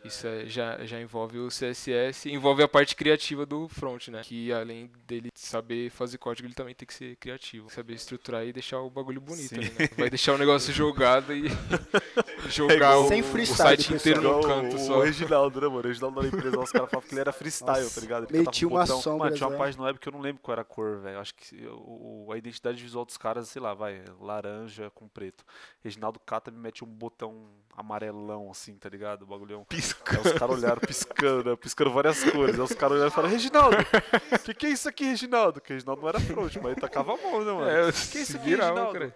Isso 0.05 0.27
é- 0.27 0.47
já, 0.47 0.85
já 0.87 1.01
envolve 1.01 1.39
o 1.39 1.51
CSS, 1.51 2.31
envolve 2.31 2.63
a 2.63 2.69
parte 2.69 2.97
criativa 2.97 3.45
do 3.45 3.69
front, 3.69 4.09
né? 4.09 4.23
Que 4.25 4.53
além 4.53 4.91
dele 5.07 5.29
saber 5.35 5.91
fazer 5.91 6.17
código, 6.19 6.47
ele 6.47 6.55
também 6.55 6.75
tem 6.75 6.87
que 6.87 6.95
ser 6.95 7.17
criativo. 7.17 7.69
Saber 7.71 7.95
estruturar 7.95 8.47
e 8.47 8.53
deixar 8.53 8.81
o 8.81 8.89
bagulho 8.89 9.21
bonito 9.21 9.55
ali, 9.55 9.65
né? 9.71 9.89
Vai 9.99 10.09
deixar 10.09 10.35
o 10.35 10.39
negócio 10.39 10.73
jogado 10.73 11.33
e 11.35 11.45
jogar 12.49 12.99
o, 12.99 13.09
Sem 13.09 13.21
o 13.21 13.25
freestyle, 13.25 13.57
site 13.83 13.95
inteiro 13.95 14.21
Igual 14.23 14.41
canto 14.43 14.77
o, 14.77 14.79
só. 14.79 14.99
O 14.99 15.03
Reginaldo, 15.03 15.61
né, 15.61 15.67
mano? 15.67 15.81
O 15.81 15.83
Reginaldo 15.83 16.23
na 16.23 16.29
empresa, 16.29 16.57
lá, 16.57 16.63
os 16.65 16.73
caras 16.73 16.91
falavam 16.91 17.09
que 17.09 17.15
ele 17.15 17.21
era 17.21 17.33
freestyle, 17.33 17.83
Nossa, 17.83 17.95
tá 17.95 18.01
ligado? 18.01 18.27
Ele 18.31 18.39
metia 18.45 18.69
um 18.69 18.71
umas 18.73 18.89
botão. 18.89 18.97
Mano, 18.97 19.03
sombras 19.21 19.37
tinha 19.37 19.47
uma 19.49 19.53
lá. 19.57 19.59
página 19.65 19.85
web 19.85 19.99
que 19.99 20.09
eu 20.09 20.13
não 20.13 20.21
lembro 20.21 20.41
qual 20.43 20.53
era 20.55 20.63
a 20.63 20.65
cor, 20.65 20.99
velho. 21.01 21.19
Acho 21.19 21.35
que 21.35 21.67
o, 21.67 22.27
o- 22.29 22.33
a 22.33 22.39
identidade 22.39 22.83
visual 22.83 23.05
dos 23.05 23.17
caras, 23.17 23.49
sei 23.49 23.61
lá, 23.61 23.75
vai, 23.75 24.03
laranja 24.21 24.91
com 24.91 25.07
preto. 25.09 25.45
Reginaldo 25.83 26.19
cata 26.21 26.51
me 26.51 26.59
mete 26.59 26.83
um 26.85 26.89
botão 26.89 27.49
amarelão, 27.77 28.51
assim, 28.51 28.77
tá 28.77 28.89
ligado? 28.89 29.23
O 29.23 29.27
bagulhão. 29.27 29.65
Pisca. 29.95 30.17
Aí 30.21 30.33
os 30.33 30.39
caras 30.39 30.57
olharam 30.63 30.81
piscando, 30.81 31.51
né? 31.51 31.57
Piscando 31.57 31.91
várias 31.91 32.25
cores. 32.25 32.55
Aí 32.55 32.61
os 32.61 32.73
caras 32.73 32.93
olharam 32.97 33.09
e 33.11 33.15
falaram, 33.15 33.33
Reginaldo, 33.33 33.77
o 33.77 34.39
que, 34.45 34.55
que 34.55 34.67
é 34.67 34.71
isso 34.71 34.89
aqui, 34.89 35.05
Reginaldo? 35.05 35.61
Porque 35.61 35.73
Reginaldo 35.73 36.03
não 36.03 36.09
era 36.09 36.21
front, 36.21 36.57
mas 36.57 36.73
ele 36.73 36.81
tacava 36.81 37.15
a 37.15 37.17
mão, 37.17 37.45
né, 37.45 37.53
mano? 37.53 37.69
É, 37.89 37.93
que 37.93 38.09
que 38.09 38.19
é 38.19 38.21
isso 38.23 38.37
aqui, 38.37 38.51
Reginaldo? 38.51 38.93
cara. 38.93 39.15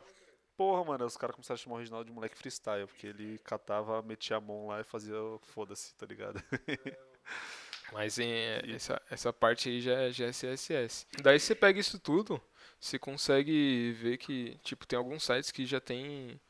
Porra, 0.56 0.84
mano, 0.84 1.04
os 1.04 1.16
caras 1.16 1.34
começaram 1.34 1.54
a 1.56 1.58
chamar 1.62 1.76
o 1.76 1.78
Reginaldo 1.78 2.06
de 2.06 2.12
moleque 2.12 2.38
freestyle, 2.38 2.86
porque 2.86 3.08
ele 3.08 3.38
catava, 3.44 4.00
metia 4.02 4.36
a 4.36 4.40
mão 4.40 4.68
lá 4.68 4.80
e 4.80 4.84
fazia 4.84 5.16
o 5.20 5.40
foda-se, 5.52 5.92
tá 5.96 6.06
ligado? 6.06 6.40
Mas 7.92 8.18
em, 8.18 8.30
essa, 8.74 9.00
essa 9.10 9.32
parte 9.32 9.68
aí 9.68 9.80
já, 9.80 9.92
é- 9.94 10.12
já 10.12 10.26
é 10.26 10.30
CSS. 10.32 11.06
Daí 11.22 11.38
você 11.38 11.54
pega 11.54 11.78
isso 11.78 11.98
tudo, 11.98 12.40
você 12.80 12.98
consegue 12.98 13.92
ver 14.00 14.16
que, 14.18 14.56
tipo, 14.62 14.86
tem 14.86 14.96
alguns 14.98 15.24
sites 15.24 15.50
que 15.50 15.66
já 15.66 15.80
tem 15.80 16.40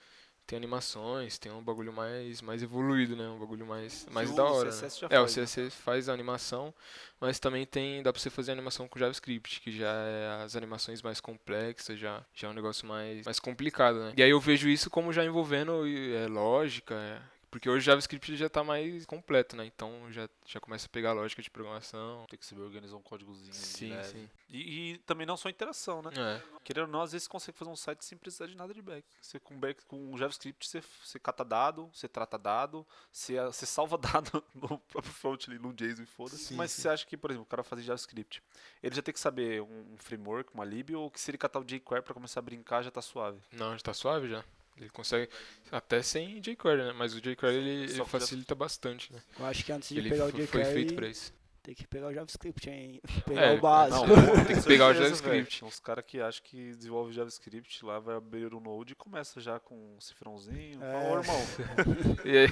tem 0.46 0.56
animações, 0.56 1.38
tem 1.38 1.50
um 1.50 1.62
bagulho 1.62 1.92
mais, 1.92 2.42
mais 2.42 2.62
evoluído, 2.62 3.16
né? 3.16 3.26
Um 3.28 3.38
bagulho 3.38 3.66
mais, 3.66 4.06
mais 4.10 4.30
o 4.30 4.34
da 4.34 4.44
hora. 4.44 4.70
CSS 4.70 5.00
já 5.00 5.06
é, 5.10 5.18
o 5.18 5.22
faz, 5.22 5.36
né? 5.36 5.44
CSS 5.44 5.74
faz 5.76 6.08
a 6.08 6.12
animação, 6.12 6.74
mas 7.20 7.38
também 7.38 7.64
tem, 7.64 8.02
dá 8.02 8.12
pra 8.12 8.20
você 8.20 8.28
fazer 8.28 8.52
animação 8.52 8.86
com 8.86 8.98
JavaScript, 8.98 9.60
que 9.60 9.72
já 9.72 9.90
é 9.90 10.42
as 10.44 10.54
animações 10.54 11.00
mais 11.00 11.20
complexas, 11.20 11.98
já, 11.98 12.24
já 12.34 12.48
é 12.48 12.50
um 12.50 12.54
negócio 12.54 12.86
mais, 12.86 13.24
mais 13.24 13.38
complicado, 13.38 13.98
né? 14.00 14.12
E 14.16 14.22
aí 14.22 14.30
eu 14.30 14.40
vejo 14.40 14.68
isso 14.68 14.90
como 14.90 15.12
já 15.12 15.24
envolvendo 15.24 15.86
é, 15.86 16.26
lógica, 16.28 16.94
é, 16.94 17.20
porque 17.54 17.70
hoje 17.70 17.84
o 17.84 17.86
JavaScript 17.86 18.36
já 18.36 18.48
tá 18.48 18.64
mais 18.64 19.06
completo, 19.06 19.54
né? 19.54 19.64
Então 19.64 20.10
já, 20.10 20.28
já 20.44 20.58
começa 20.58 20.86
a 20.86 20.88
pegar 20.88 21.10
a 21.10 21.12
lógica 21.12 21.40
de 21.40 21.48
programação. 21.48 22.26
Tem 22.28 22.36
que 22.36 22.44
saber 22.44 22.62
organizar 22.62 22.96
um 22.96 23.00
códigozinho. 23.00 23.52
ali, 23.52 23.64
Sim, 23.64 23.90
leve. 23.90 24.08
sim. 24.08 24.30
E, 24.48 24.90
e 24.94 24.98
também 24.98 25.24
não 25.24 25.36
só 25.36 25.48
interação, 25.48 26.02
né? 26.02 26.10
É. 26.16 26.42
Querendo 26.64 26.86
ou 26.86 26.90
não, 26.90 27.00
às 27.00 27.12
vezes 27.12 27.26
você 27.26 27.30
consegue 27.30 27.56
fazer 27.56 27.70
um 27.70 27.76
site 27.76 28.04
sem 28.04 28.18
precisar 28.18 28.48
de 28.48 28.56
nada 28.56 28.74
de 28.74 28.82
back. 28.82 29.06
Você 29.20 29.38
com 29.38 29.56
back 29.56 29.84
com 29.84 30.16
JavaScript 30.16 30.68
você, 30.68 30.82
você 31.00 31.16
cata 31.20 31.44
dado, 31.44 31.88
você 31.94 32.08
trata 32.08 32.36
dado, 32.36 32.84
você, 33.12 33.40
você 33.44 33.66
salva 33.66 33.96
dado 34.02 34.42
no 34.52 34.76
próprio 34.76 35.12
front 35.12 35.46
ali, 35.46 35.56
no 35.56 35.72
JSON 35.72 36.02
e 36.02 36.06
foda-se. 36.06 36.54
Mas 36.54 36.72
sim. 36.72 36.82
você 36.82 36.88
acha 36.88 37.06
que, 37.06 37.16
por 37.16 37.30
exemplo, 37.30 37.44
o 37.44 37.48
cara 37.48 37.62
fazer 37.62 37.82
JavaScript, 37.82 38.42
ele 38.82 38.96
já 38.96 39.00
tem 39.00 39.14
que 39.14 39.20
saber 39.20 39.62
um, 39.62 39.92
um 39.92 39.96
framework, 39.96 40.52
uma 40.52 40.64
lib, 40.64 40.92
ou 40.96 41.08
que 41.08 41.20
se 41.20 41.30
ele 41.30 41.38
catar 41.38 41.60
o 41.60 41.64
jQuery 41.64 42.02
pra 42.02 42.14
começar 42.14 42.40
a 42.40 42.42
brincar 42.42 42.82
já 42.82 42.90
tá 42.90 43.00
suave? 43.00 43.40
Não, 43.52 43.74
já 43.74 43.82
tá 43.84 43.94
suave 43.94 44.28
já. 44.28 44.44
Ele 44.76 44.90
consegue 44.90 45.30
até 45.70 46.02
sem 46.02 46.40
jQuery, 46.40 46.82
né? 46.82 46.92
Mas 46.96 47.14
o 47.14 47.20
jQuery 47.20 47.56
ele, 47.56 47.84
ele 47.92 48.04
facilita 48.04 48.54
bastante, 48.54 49.12
né? 49.12 49.20
Eu 49.38 49.46
acho 49.46 49.64
que 49.64 49.72
antes 49.72 49.88
de 49.90 49.98
Ele 49.98 50.10
pegar 50.10 50.26
o 50.26 50.30
fo- 50.30 50.36
foi 50.36 50.46
feito 50.64 50.70
jQuery, 50.88 50.94
pra 50.96 51.08
isso. 51.08 51.32
tem 51.62 51.74
que 51.74 51.86
pegar 51.86 52.08
o 52.08 52.12
JavaScript, 52.12 52.68
hein? 52.68 53.00
Pegar 53.24 53.42
É, 53.42 53.52
o 53.56 53.60
básico. 53.60 54.06
Não, 54.06 54.44
tem 54.44 54.56
que 54.56 54.62
pegar 54.66 54.88
o 54.88 54.94
JavaScript. 54.94 55.60
Tem 55.60 55.68
uns 55.68 55.78
caras 55.80 56.04
que 56.06 56.20
acham 56.20 56.42
que 56.44 56.74
desenvolve 56.74 57.12
JavaScript 57.12 57.84
lá, 57.86 57.98
vai 58.00 58.16
abrir 58.16 58.52
o 58.52 58.60
Node 58.60 58.92
e 58.92 58.96
começa 58.96 59.40
já 59.40 59.58
com 59.60 59.74
um 59.96 60.00
cifrãozinho. 60.00 60.82
É. 60.82 61.10
Ô, 61.12 61.18
irmão. 61.20 61.40
E 62.24 62.36
aí, 62.38 62.48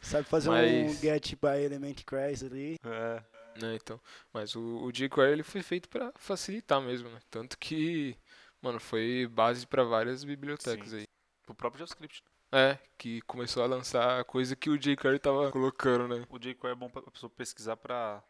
Sabe 0.00 0.24
fazer 0.28 0.48
um 0.50 0.52
Mas- 0.52 1.00
get 1.00 1.34
by 1.40 1.62
element 1.64 1.96
crash 2.06 2.42
ali. 2.44 2.76
É. 2.84 3.22
né, 3.60 3.74
então. 3.74 4.00
Mas 4.32 4.54
o, 4.54 4.60
o 4.84 4.92
jQuery 4.92 5.32
ele 5.32 5.42
foi 5.42 5.62
feito 5.62 5.88
pra 5.88 6.12
facilitar 6.16 6.80
mesmo, 6.80 7.08
né? 7.10 7.18
Tanto 7.30 7.58
que, 7.58 8.16
mano, 8.62 8.80
foi 8.80 9.26
base 9.26 9.66
pra 9.66 9.84
várias 9.84 10.24
bibliotecas 10.24 10.90
Sim. 10.90 10.98
aí. 10.98 11.04
Pro 11.44 11.54
próprio 11.54 11.80
JavaScript. 11.80 12.22
É, 12.50 12.78
que 12.96 13.20
começou 13.22 13.62
a 13.62 13.66
lançar 13.66 14.24
coisa 14.24 14.56
que 14.56 14.70
o 14.70 14.78
jQuery 14.78 15.18
tava 15.18 15.50
colocando, 15.52 16.08
né? 16.08 16.26
O 16.30 16.38
jQuery 16.38 16.72
é 16.72 16.74
bom 16.74 16.88
pra 16.88 17.02
pessoa 17.02 17.28
pesquisar 17.28 17.76
pra, 17.76 18.22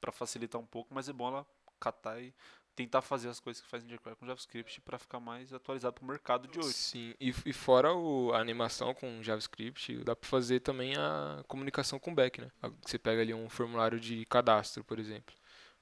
pra 0.00 0.10
facilitar 0.10 0.60
um 0.60 0.66
pouco, 0.66 0.94
mas 0.94 1.08
é 1.08 1.12
bom 1.12 1.28
ela 1.28 1.46
catar 1.78 2.20
e 2.20 2.34
tentar 2.74 3.02
fazer 3.02 3.28
as 3.28 3.40
coisas 3.40 3.60
que 3.60 3.68
faz 3.68 3.84
em 3.84 3.88
jQuery 3.88 4.16
com 4.16 4.26
JavaScript 4.26 4.80
pra 4.82 4.98
ficar 4.98 5.18
mais 5.18 5.52
atualizado 5.52 5.94
pro 5.94 6.06
mercado 6.06 6.46
de 6.46 6.58
hoje. 6.58 6.72
Sim, 6.72 7.14
e, 7.20 7.34
e 7.44 7.52
fora 7.52 7.92
o, 7.92 8.32
a 8.32 8.40
animação 8.40 8.94
com 8.94 9.22
JavaScript, 9.22 9.96
dá 10.04 10.14
pra 10.14 10.28
fazer 10.28 10.60
também 10.60 10.94
a 10.96 11.42
comunicação 11.48 11.98
com 11.98 12.12
o 12.12 12.14
back, 12.14 12.40
né? 12.40 12.50
Você 12.82 12.98
pega 12.98 13.20
ali 13.20 13.34
um 13.34 13.50
formulário 13.50 13.98
de 13.98 14.24
cadastro, 14.26 14.84
por 14.84 14.98
exemplo. 14.98 15.34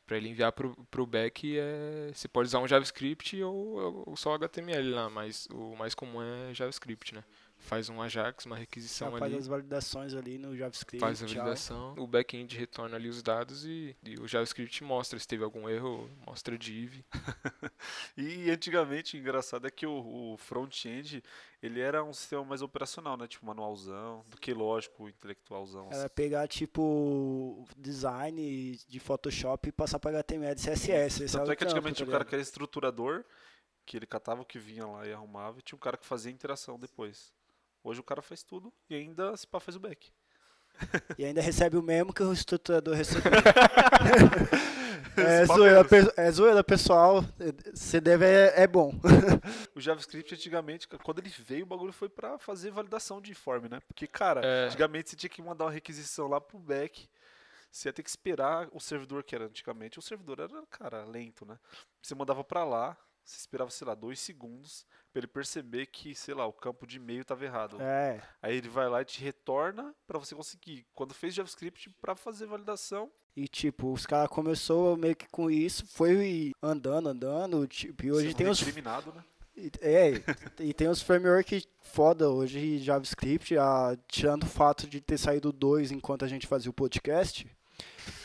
Pra 0.06 0.16
ele 0.16 0.28
enviar 0.28 0.52
pro, 0.52 0.76
pro 0.90 1.04
back, 1.04 1.58
é, 1.58 2.10
você 2.14 2.28
pode 2.28 2.46
usar 2.46 2.60
um 2.60 2.68
JavaScript 2.68 3.42
ou, 3.42 4.04
ou 4.06 4.16
só 4.16 4.34
HTML 4.34 4.90
lá, 4.90 5.10
mas 5.10 5.48
o 5.52 5.74
mais 5.76 5.94
comum 5.94 6.22
é 6.22 6.54
JavaScript, 6.54 7.12
né? 7.12 7.24
Faz 7.66 7.88
um 7.88 8.00
Ajax, 8.00 8.46
uma 8.46 8.56
requisição 8.56 9.10
Já 9.10 9.18
faz 9.18 9.32
ali. 9.32 9.40
as 9.40 9.46
validações 9.48 10.14
ali 10.14 10.38
no 10.38 10.56
JavaScript. 10.56 11.00
Faz 11.00 11.20
a 11.20 11.26
tchau. 11.26 11.38
validação, 11.38 11.94
o 11.98 12.06
back-end 12.06 12.56
retorna 12.56 12.94
ali 12.94 13.08
os 13.08 13.24
dados 13.24 13.66
e, 13.66 13.96
e 14.04 14.14
o 14.20 14.28
JavaScript 14.28 14.84
mostra 14.84 15.18
se 15.18 15.26
teve 15.26 15.42
algum 15.42 15.68
erro, 15.68 16.08
mostra 16.24 16.56
div. 16.56 17.04
E 18.16 18.50
antigamente, 18.50 19.16
o 19.16 19.20
engraçado 19.20 19.66
é 19.66 19.70
que 19.70 19.86
o, 19.86 20.32
o 20.32 20.36
front-end, 20.38 21.22
ele 21.62 21.80
era 21.80 22.02
um 22.02 22.12
sistema 22.12 22.44
mais 22.44 22.62
operacional, 22.62 23.16
né? 23.16 23.26
Tipo 23.26 23.44
manualzão, 23.46 24.24
do 24.28 24.36
que 24.36 24.54
lógico, 24.54 25.08
intelectualzão. 25.08 25.88
Era 25.92 26.08
pegar, 26.08 26.46
tipo, 26.48 27.66
design 27.76 28.78
de 28.88 29.00
Photoshop 29.00 29.68
e 29.68 29.72
passar 29.72 29.98
para 29.98 30.18
HTML 30.18 30.52
e 30.52 30.56
CSS. 30.56 31.24
Esse 31.24 31.36
Tanto 31.36 31.50
é 31.50 31.56
que 31.56 31.64
antigamente 31.64 32.02
tá 32.02 32.08
o 32.08 32.12
cara 32.12 32.24
que 32.24 32.34
era 32.34 32.42
estruturador, 32.42 33.24
que 33.84 33.96
ele 33.96 34.06
catava 34.06 34.42
o 34.42 34.46
que 34.46 34.58
vinha 34.58 34.86
lá 34.86 35.06
e 35.06 35.12
arrumava, 35.12 35.58
e 35.58 35.62
tinha 35.62 35.76
um 35.76 35.80
cara 35.80 35.96
que 35.96 36.06
fazia 36.06 36.32
interação 36.32 36.78
depois. 36.78 37.32
Hoje 37.86 38.00
o 38.00 38.02
cara 38.02 38.20
faz 38.20 38.42
tudo 38.42 38.72
e 38.90 38.96
ainda 38.96 39.36
se 39.36 39.46
pá 39.46 39.60
faz 39.60 39.76
o 39.76 39.80
back. 39.80 40.10
E 41.16 41.24
ainda 41.24 41.40
recebe 41.40 41.76
o 41.76 41.82
mesmo 41.82 42.12
que 42.12 42.20
o 42.20 42.32
estruturador 42.32 42.96
recebeu. 42.96 43.30
É, 45.16 45.46
zoeira, 45.46 45.86
é 46.18 46.30
zoeira, 46.30 46.62
pessoal. 46.62 47.24
Você 47.72 47.98
deve 48.02 48.26
é, 48.26 48.64
é 48.64 48.66
bom. 48.66 48.92
O 49.74 49.80
JavaScript 49.80 50.34
antigamente, 50.34 50.86
quando 50.86 51.20
ele 51.20 51.32
veio, 51.38 51.62
o 51.62 51.66
bagulho 51.66 51.92
foi 51.92 52.08
pra 52.08 52.38
fazer 52.38 52.70
validação 52.70 53.18
de 53.20 53.30
informe, 53.30 53.66
né? 53.68 53.80
Porque, 53.86 54.06
cara, 54.06 54.42
É. 54.44 54.66
antigamente 54.66 55.08
você 55.08 55.16
tinha 55.16 55.30
que 55.30 55.40
mandar 55.40 55.64
uma 55.64 55.70
requisição 55.70 56.28
lá 56.28 56.38
pro 56.38 56.58
back. 56.58 57.08
Você 57.70 57.88
ia 57.88 57.92
ter 57.94 58.02
que 58.02 58.10
esperar 58.10 58.68
o 58.72 58.80
servidor 58.80 59.22
que 59.24 59.34
era 59.34 59.46
antigamente. 59.46 59.98
O 59.98 60.02
servidor 60.02 60.40
era, 60.40 60.62
cara, 60.70 61.04
lento, 61.04 61.46
né? 61.46 61.58
Você 62.02 62.14
mandava 62.14 62.44
pra 62.44 62.64
lá, 62.64 62.94
você 63.26 63.38
esperava, 63.38 63.70
sei 63.70 63.86
lá, 63.86 63.94
dois 63.94 64.20
segundos 64.20 64.86
pra 65.12 65.20
ele 65.20 65.26
perceber 65.26 65.86
que, 65.86 66.14
sei 66.14 66.32
lá, 66.34 66.46
o 66.46 66.52
campo 66.52 66.86
de 66.86 66.96
e-mail 66.98 67.24
tava 67.24 67.44
errado. 67.44 67.76
É. 67.80 68.22
Aí 68.40 68.56
ele 68.56 68.68
vai 68.68 68.88
lá 68.88 69.02
e 69.02 69.04
te 69.04 69.20
retorna 69.22 69.92
pra 70.06 70.18
você 70.18 70.34
conseguir. 70.34 70.86
Quando 70.94 71.12
fez 71.12 71.34
JavaScript 71.34 71.90
pra 72.00 72.14
fazer 72.14 72.46
validação, 72.46 73.10
E 73.36 73.48
tipo, 73.48 73.92
os 73.92 74.06
caras 74.06 74.28
começou 74.30 74.96
meio 74.96 75.16
que 75.16 75.26
com 75.28 75.50
isso, 75.50 75.84
foi 75.86 76.52
andando, 76.62 77.08
andando, 77.08 77.66
tipo, 77.66 78.04
e 78.06 78.12
hoje 78.12 78.28
sendo 78.28 78.36
tem 78.36 78.48
os 78.48 78.62
né? 78.62 79.24
e- 79.56 79.70
é, 79.80 80.12
e 80.60 80.72
tem 80.72 80.88
os 80.88 81.02
framework 81.02 81.64
foda 81.82 82.30
hoje 82.30 82.78
JavaScript, 82.78 83.56
ah, 83.58 83.96
tirando 84.08 84.44
o 84.44 84.46
fato 84.48 84.86
de 84.86 85.00
ter 85.00 85.18
saído 85.18 85.50
dois 85.52 85.90
enquanto 85.90 86.24
a 86.24 86.28
gente 86.28 86.46
fazia 86.46 86.70
o 86.70 86.74
podcast. 86.74 87.46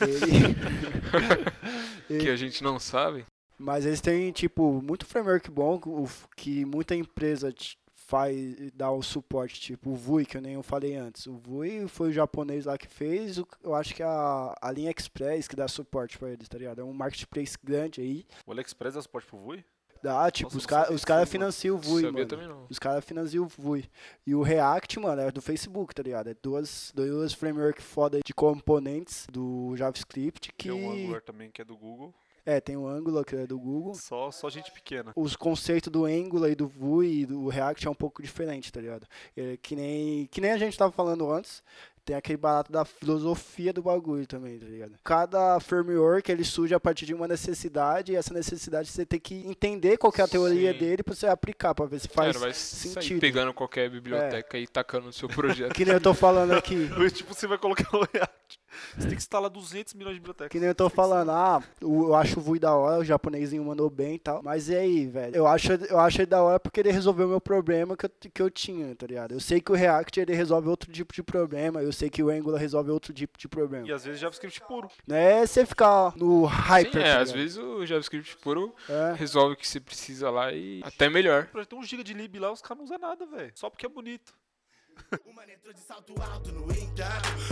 Ele, 2.08 2.24
Que 2.24 2.28
a 2.30 2.36
gente 2.36 2.62
não 2.62 2.78
sabe. 2.78 3.24
Mas 3.58 3.84
eles 3.86 4.00
têm 4.00 4.32
tipo 4.32 4.80
muito 4.82 5.06
framework 5.06 5.50
bom 5.50 5.80
o 5.86 6.08
que 6.36 6.64
muita 6.64 6.94
empresa 6.94 7.52
faz 7.94 8.36
dá 8.74 8.90
o 8.90 9.02
suporte, 9.02 9.60
tipo 9.60 9.90
o 9.90 9.94
Vui, 9.94 10.26
que 10.26 10.36
eu 10.36 10.42
nem 10.42 10.60
falei 10.62 10.96
antes. 10.96 11.26
O 11.26 11.34
Vui 11.38 11.86
foi 11.88 12.10
o 12.10 12.12
japonês 12.12 12.66
lá 12.66 12.76
que 12.76 12.86
fez, 12.86 13.38
o- 13.38 13.46
eu 13.62 13.74
acho 13.74 13.94
que 13.94 14.02
a, 14.02 14.54
a 14.60 14.70
linha 14.70 14.92
Express 14.96 15.48
que 15.48 15.56
dá 15.56 15.66
suporte 15.66 16.18
pra 16.18 16.30
eles, 16.30 16.48
tá 16.48 16.58
ligado? 16.58 16.80
É 16.80 16.84
um 16.84 16.92
marketplace 16.92 17.56
grande 17.62 18.00
aí. 18.02 18.26
O 18.46 18.52
AliExpress 18.52 18.94
dá 18.94 19.02
suporte 19.02 19.28
pro 19.28 19.38
Vui? 19.38 19.64
Dá, 20.02 20.28
tipo, 20.32 20.46
Nossa, 20.48 20.58
os 20.58 20.66
caras 20.66 20.90
os 20.96 21.04
cara 21.04 21.24
financiam 21.24 21.76
o 21.76 21.78
Vui, 21.78 22.02
Sabia 22.02 22.12
mano. 22.12 22.26
também 22.26 22.48
não. 22.48 22.66
Os 22.68 22.78
caras 22.78 23.04
financiam 23.04 23.44
o 23.44 23.48
Vui. 23.48 23.88
E 24.26 24.34
o 24.34 24.42
React, 24.42 24.98
mano, 24.98 25.22
é 25.22 25.30
do 25.30 25.40
Facebook, 25.40 25.94
tá 25.94 26.02
ligado? 26.02 26.28
É 26.28 26.34
duas, 26.34 26.92
duas 26.92 27.32
framework 27.32 27.80
foda 27.80 28.18
de 28.26 28.34
componentes 28.34 29.28
do 29.30 29.74
JavaScript 29.76 30.52
que... 30.58 30.68
Tem 30.68 30.72
um 30.72 30.90
Angular 30.90 31.22
também 31.22 31.52
que 31.52 31.62
é 31.62 31.64
do 31.64 31.76
Google. 31.76 32.12
É, 32.44 32.60
tem 32.60 32.76
o 32.76 32.88
Angular, 32.88 33.24
que 33.24 33.36
é 33.36 33.46
do 33.46 33.58
Google. 33.58 33.94
Só, 33.94 34.30
só 34.30 34.50
gente 34.50 34.72
pequena. 34.72 35.12
Os 35.14 35.36
conceitos 35.36 35.90
do 35.90 36.04
Angular 36.04 36.50
e 36.50 36.54
do 36.54 36.66
Vue 36.66 37.22
e 37.22 37.26
do 37.26 37.48
React 37.48 37.86
é 37.86 37.90
um 37.90 37.94
pouco 37.94 38.22
diferente, 38.22 38.72
tá 38.72 38.80
ligado? 38.80 39.06
É, 39.36 39.56
que, 39.62 39.76
nem, 39.76 40.26
que 40.26 40.40
nem 40.40 40.50
a 40.50 40.58
gente 40.58 40.76
tava 40.76 40.90
falando 40.90 41.30
antes, 41.30 41.62
tem 42.04 42.16
aquele 42.16 42.36
barato 42.36 42.72
da 42.72 42.84
filosofia 42.84 43.72
do 43.72 43.82
bagulho 43.82 44.26
também, 44.26 44.58
tá 44.58 44.66
ligado? 44.66 44.92
Cada 45.04 45.58
framework, 45.60 46.30
ele 46.30 46.44
surge 46.44 46.74
a 46.74 46.80
partir 46.80 47.06
de 47.06 47.14
uma 47.14 47.28
necessidade 47.28 48.12
e 48.12 48.16
essa 48.16 48.34
necessidade 48.34 48.88
você 48.88 49.06
tem 49.06 49.20
que 49.20 49.46
entender 49.46 49.96
qual 49.96 50.12
que 50.12 50.20
é 50.20 50.24
a 50.24 50.28
teoria 50.28 50.72
Sim. 50.72 50.78
dele 50.78 51.02
pra 51.02 51.14
você 51.14 51.26
aplicar, 51.26 51.74
pra 51.74 51.86
ver 51.86 52.00
se 52.00 52.08
faz 52.08 52.32
Cara, 52.32 52.46
vai 52.46 52.54
sair 52.54 52.92
sentido. 52.92 53.20
pegando 53.20 53.54
qualquer 53.54 53.88
biblioteca 53.88 54.58
e 54.58 54.66
tacando 54.66 55.06
no 55.06 55.12
seu 55.12 55.28
projeto. 55.28 55.72
Que 55.82 55.84
nem 55.84 55.94
eu 55.94 56.00
tô 56.00 56.14
falando 56.14 56.52
aqui. 56.52 56.88
tipo, 57.12 57.34
você 57.34 57.46
vai 57.46 57.58
colocar 57.58 57.88
o 57.96 58.06
React. 58.12 58.60
Você 58.94 59.00
tem 59.00 59.10
que 59.10 59.16
instalar 59.16 59.50
200 59.50 59.94
milhões 59.94 60.14
de 60.14 60.20
bibliotecas. 60.20 60.50
Que 60.50 60.58
nem 60.58 60.68
eu 60.68 60.74
tô 60.74 60.88
falando, 60.88 61.30
ah, 61.30 61.62
eu 61.80 62.14
acho 62.14 62.38
o 62.38 62.42
Vui 62.42 62.58
da 62.58 62.74
hora, 62.74 63.00
o 63.00 63.04
japonesinho 63.04 63.64
mandou 63.64 63.88
bem 63.90 64.14
e 64.14 64.18
tal. 64.18 64.42
Mas 64.42 64.68
e 64.68 64.76
aí, 64.76 65.06
velho? 65.06 65.34
Eu 65.34 65.46
acho, 65.46 65.72
eu 65.72 65.98
acho 65.98 66.18
ele 66.18 66.26
da 66.26 66.42
hora 66.42 66.58
porque 66.58 66.80
ele 66.80 66.90
resolveu 66.90 67.26
o 67.26 67.30
meu 67.30 67.40
problema 67.40 67.96
que 67.96 68.06
eu, 68.06 68.10
que 68.32 68.42
eu 68.42 68.50
tinha, 68.50 68.94
tá 68.94 69.06
ligado? 69.06 69.32
Eu 69.32 69.40
sei 69.40 69.60
que 69.60 69.72
o 69.72 69.74
React 69.74 70.20
ele 70.20 70.34
resolve 70.34 70.68
outro 70.68 70.90
tipo 70.90 71.12
de 71.12 71.22
problema, 71.22 71.82
eu 71.82 71.91
sei 71.92 72.10
que 72.10 72.22
o 72.22 72.30
Angular 72.30 72.60
resolve 72.60 72.90
outro 72.90 73.12
tipo 73.12 73.38
de 73.38 73.48
problema. 73.48 73.86
E 73.86 73.92
às 73.92 74.04
vezes 74.04 74.20
JavaScript 74.20 74.60
puro. 74.66 74.88
Não 75.06 75.16
é 75.16 75.46
você 75.46 75.64
ficar 75.66 76.16
no 76.16 76.44
hyper. 76.44 76.92
Sim, 76.92 76.98
é, 77.08 77.14
tá 77.14 77.20
às 77.20 77.28
ligado? 77.30 77.42
vezes 77.42 77.58
o 77.58 77.86
JavaScript 77.86 78.36
puro 78.38 78.74
É. 78.88 79.14
resolve 79.14 79.54
o 79.54 79.56
que 79.56 79.66
você 79.66 79.80
precisa 79.80 80.30
lá 80.30 80.52
e 80.52 80.80
até 80.84 81.08
melhor. 81.08 81.46
Pra 81.46 81.64
ter 81.64 81.74
um 81.74 81.82
giga 81.82 82.04
de 82.04 82.14
lib 82.14 82.38
lá, 82.38 82.52
os 82.52 82.60
caras 82.62 82.78
não 82.78 82.84
usam 82.84 82.98
nada, 82.98 83.26
velho. 83.26 83.52
Só 83.54 83.68
porque 83.70 83.86
é 83.86 83.88
bonito. 83.88 84.32
Entrou 85.52 85.72
de 85.74 85.80
salto 85.80 86.14
alto, 86.22 86.52
no 86.52 86.66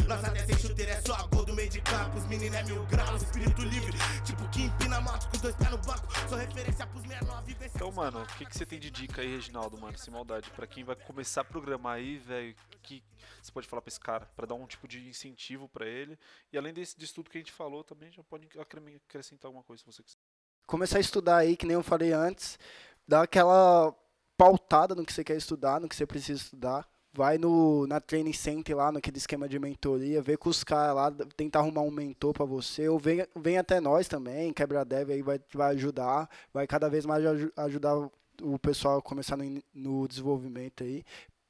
Nós 0.07 0.25
até 0.25 0.45
sem 0.47 0.57
chuteira 0.59 0.93
é 0.93 1.01
só 1.01 1.27
gol 1.29 1.45
do 1.45 1.55
meio 1.55 1.69
de 1.69 1.81
campo 1.81 2.19
Os 2.19 2.27
meninos 2.27 2.57
é 2.57 2.63
mil 2.65 2.85
graus, 2.87 3.23
espírito 3.23 3.63
livre 3.63 3.97
Tipo 4.25 4.49
que 4.51 4.63
empina 4.63 5.01
moto 5.01 5.29
com 5.29 5.37
os 5.37 5.43
dois 5.43 5.55
pés 5.57 5.71
no 5.71 5.79
banco 5.79 6.07
Sou 6.29 6.39
referência 6.39 6.87
pros 6.87 7.05
menor, 7.05 7.43
vivência 7.43 7.73
Então, 7.77 7.93
mano, 7.93 8.23
o 8.23 8.27
que, 8.37 8.45
que 8.47 8.57
você 8.57 8.67
tem 8.67 8.79
de 8.79 8.91
dica 8.91 9.23
aí, 9.23 9.29
Reginaldo, 9.29 9.79
mano? 9.81 9.97
Sem 9.99 10.13
maldade. 10.13 10.51
Pra 10.51 10.67
quem 10.67 10.85
vai 10.85 10.97
começar 10.97 11.41
a 11.43 11.45
programar 11.45 11.97
aí, 11.97 12.19
velho, 12.19 12.55
que 12.99 13.05
você 13.43 13.53
pode 13.53 13.69
falar 13.69 13.83
pra 13.83 13.89
esse 13.89 14.01
cara? 14.01 14.27
Pra 14.35 14.47
dar 14.47 14.55
um 14.55 14.67
tipo 14.67 14.89
de 14.89 15.09
incentivo 15.09 15.69
pra 15.69 15.87
ele. 15.87 16.19
E 16.53 16.59
além 16.59 16.73
desse, 16.73 16.99
disso 16.99 17.15
tudo 17.15 17.31
que 17.31 17.39
a 17.39 17.41
gente 17.41 17.53
falou, 17.53 17.85
também 17.85 18.11
já 18.11 18.23
pode 18.25 18.49
acre- 18.59 19.01
acrescentar 19.09 19.49
alguma 19.49 19.63
coisa 19.63 19.81
se 19.83 19.87
você 19.87 20.03
quiser. 20.03 20.19
Começar 20.67 20.99
a 20.99 21.01
estudar 21.01 21.37
aí, 21.39 21.57
que 21.57 21.67
nem 21.67 21.75
eu 21.75 21.83
falei 21.83 22.13
antes, 22.13 22.59
dá 23.07 23.23
aquela 23.23 23.95
pautada 24.37 24.95
no 24.95 25.05
que 25.05 25.13
você 25.13 25.23
quer 25.25 25.37
estudar, 25.37 25.81
no 25.81 25.89
que 25.89 25.97
você 25.97 26.07
precisa 26.07 26.41
estudar. 26.41 26.89
Vai 27.13 27.39
no, 27.39 27.89
na 27.89 28.01
training 28.01 28.33
center 28.33 28.77
lá, 28.77 28.93
naquele 28.93 29.19
esquema 29.19 29.49
de 29.49 29.59
mentoria, 29.59 30.23
vê 30.23 30.37
com 30.37 30.49
os 30.49 30.63
caras 30.63 30.95
lá, 30.95 31.11
tenta 31.37 31.59
arrumar 31.59 31.81
um 31.83 31.91
mentor 31.91 32.33
pra 32.33 32.45
você, 32.45 32.89
ou 32.89 33.01
vem, 33.01 33.27
vem 33.35 33.59
até 33.59 33.81
nós 33.81 34.07
também, 34.07 34.53
quebra 34.53 34.85
dev 34.85 35.11
aí 35.11 35.21
vai, 35.21 35.41
vai 35.53 35.75
ajudar, 35.75 36.31
vai 36.55 36.69
cada 36.69 36.89
vez 36.89 37.05
mais 37.05 37.27
aju- 37.27 37.53
ajudar 37.57 37.97
o 38.41 38.59
pessoal 38.61 38.99
a 38.99 39.03
começar 39.03 39.37
no, 39.37 39.61
no 39.75 40.07
desenvolvimento 40.07 40.85
aí. 40.85 41.05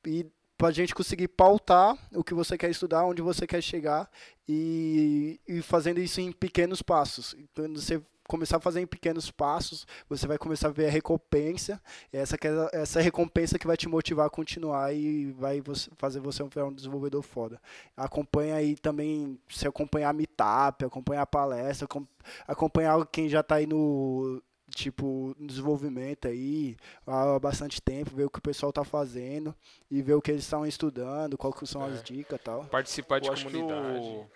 E 0.06 0.26
pra 0.60 0.70
gente 0.70 0.94
conseguir 0.94 1.28
pautar 1.28 1.96
o 2.14 2.22
que 2.22 2.34
você 2.34 2.58
quer 2.58 2.68
estudar, 2.70 3.02
onde 3.06 3.22
você 3.22 3.46
quer 3.46 3.62
chegar 3.62 4.10
e, 4.46 5.40
e 5.48 5.62
fazendo 5.62 6.00
isso 6.00 6.20
em 6.20 6.30
pequenos 6.30 6.82
passos. 6.82 7.34
Quando 7.54 7.80
você 7.80 8.02
começar 8.28 8.58
a 8.58 8.60
fazer 8.60 8.82
em 8.82 8.86
pequenos 8.86 9.30
passos, 9.30 9.86
você 10.06 10.26
vai 10.26 10.36
começar 10.36 10.68
a 10.68 10.70
ver 10.70 10.86
a 10.86 10.90
recompensa. 10.90 11.80
Essa, 12.12 12.36
é- 12.36 12.82
essa 12.82 13.00
recompensa 13.00 13.58
que 13.58 13.66
vai 13.66 13.74
te 13.76 13.88
motivar 13.88 14.26
a 14.26 14.30
continuar 14.30 14.94
e 14.94 15.32
vai 15.32 15.62
você- 15.62 15.90
fazer 15.96 16.20
você 16.20 16.42
um 16.42 16.72
desenvolvedor 16.74 17.22
foda. 17.22 17.58
Acompanha 17.96 18.56
aí 18.56 18.76
também, 18.76 19.40
se 19.48 19.66
acompanhar 19.66 20.12
meetup, 20.12 20.84
acompanhar 20.84 21.24
palestra, 21.24 21.86
acom- 21.86 22.06
acompanhar 22.46 23.04
quem 23.06 23.30
já 23.30 23.40
está 23.40 23.54
aí 23.54 23.66
no 23.66 24.42
tipo 24.70 25.34
desenvolvimento 25.38 26.26
aí 26.28 26.76
há 27.06 27.38
bastante 27.38 27.80
tempo, 27.82 28.14
ver 28.14 28.24
o 28.24 28.30
que 28.30 28.38
o 28.38 28.42
pessoal 28.42 28.72
tá 28.72 28.84
fazendo 28.84 29.54
e 29.90 30.00
ver 30.02 30.14
o 30.14 30.22
que 30.22 30.30
eles 30.30 30.42
estão 30.44 30.64
estudando, 30.66 31.36
quais 31.36 31.54
que 31.54 31.66
são 31.66 31.84
as 31.84 32.02
dicas 32.02 32.38
e 32.40 32.42
tal. 32.42 32.64
Participar 32.66 33.20
de 33.20 33.26
Eu 33.28 33.32
acho 33.32 33.46
que 33.46 33.52
comunidade. 33.52 33.98
o... 34.06 34.26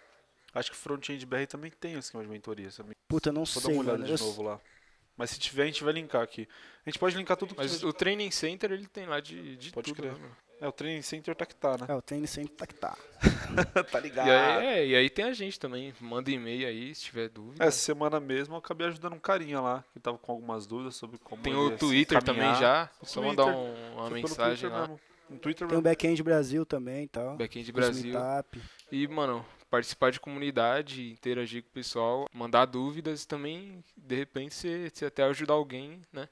Acho 0.55 0.71
que 0.71 0.77
o 0.77 0.81
Frontend 0.81 1.25
BR 1.27 1.47
também 1.49 1.71
tem 1.81 1.97
um 1.97 1.99
esquema 1.99 2.23
de 2.23 2.31
mentoria. 2.31 2.71
Sabe? 2.71 2.93
Puta, 3.09 3.33
não 3.33 3.45
Vou 3.45 3.55
dar 3.55 3.61
sei, 3.61 3.75
uma 3.75 3.83
olhada 3.83 3.99
mano. 3.99 4.17
de 4.17 4.23
novo 4.23 4.43
lá. 4.43 4.61
Mas 5.17 5.31
se 5.31 5.39
tiver, 5.39 5.63
a 5.65 5.67
gente 5.67 5.83
vai 5.83 5.93
linkar 5.93 6.23
aqui. 6.23 6.49
A 6.87 6.91
gente 6.91 6.99
pode 6.99 7.17
linkar 7.17 7.37
tudo 7.37 7.55
que 7.55 7.61
Mas 7.61 7.73
tiver- 7.77 7.87
o 7.89 7.93
Training 7.93 8.31
Center, 8.31 8.71
ele 8.73 8.87
tem 8.87 9.07
lá 9.07 9.19
de, 9.21 9.57
de 9.57 9.71
Pode 9.73 9.93
tudo. 9.93 10.03
crer. 10.03 10.13
né? 10.19 10.31
É, 10.61 10.69
o 10.69 10.73
Training 10.73 11.03
Center 11.03 11.35
tá 11.35 11.45
que 11.45 11.55
tá, 11.55 11.73
né? 11.77 11.87
É, 11.89 11.95
o 11.95 12.01
tênis 12.01 12.31
sempre 12.31 12.55
tá 12.55 12.67
que 12.67 12.75
tá. 12.75 12.97
tá 13.91 14.01
ligado. 14.01 14.29
E 14.29 14.31
aí, 14.31 14.67
é, 14.67 14.87
e 14.87 14.97
aí 14.97 15.11
tem 15.11 15.25
a 15.27 15.33
gente 15.33 15.59
também. 15.59 15.93
Manda 16.01 16.31
e-mail 16.31 16.67
aí 16.67 16.95
se 16.95 17.03
tiver 17.03 17.29
dúvida. 17.29 17.65
Essa 17.65 17.79
semana 17.79 18.19
mesmo 18.21 18.55
eu 18.55 18.59
acabei 18.59 18.87
ajudando 18.87 19.15
um 19.15 19.19
carinha 19.19 19.61
lá, 19.61 19.85
que 19.93 20.01
tava 20.01 20.17
com 20.17 20.33
algumas 20.33 20.67
dúvidas 20.67 20.95
sobre 20.97 21.19
como 21.19 21.43
Tem 21.43 21.55
o 21.55 21.77
Twitter 21.77 22.23
também 22.23 22.55
já. 22.55 22.89
O 23.03 23.07
Só 23.07 23.21
Twitter. 23.21 23.45
mandar 23.45 23.57
um- 23.57 23.95
uma 23.95 24.11
mensagem 24.11 24.71
lá. 24.71 24.81
mesmo. 24.83 25.01
No 25.29 25.39
Twitter 25.39 25.67
Tem 25.67 25.79
o. 25.79 25.83
Backend 25.83 26.23
Brasil 26.23 26.65
também 26.67 27.05
e 27.05 27.09
tal. 27.09 27.37
Backend 27.37 27.73
Brasil. 27.73 28.05
meetup. 28.13 28.63
E, 28.93 29.09
mano, 29.09 29.45
participar 29.69 30.13
de 30.13 30.21
comunidade, 30.21 31.11
interagir 31.11 31.63
com 31.63 31.69
o 31.71 31.73
pessoal, 31.73 32.29
mandar 32.33 32.67
dúvidas 32.67 33.25
também, 33.27 33.83
de 33.97 34.15
repente 34.15 34.55
você, 34.55 34.89
você 34.93 35.07
até 35.07 35.25
ajudar 35.25 35.55
alguém, 35.55 36.01
né? 36.13 36.29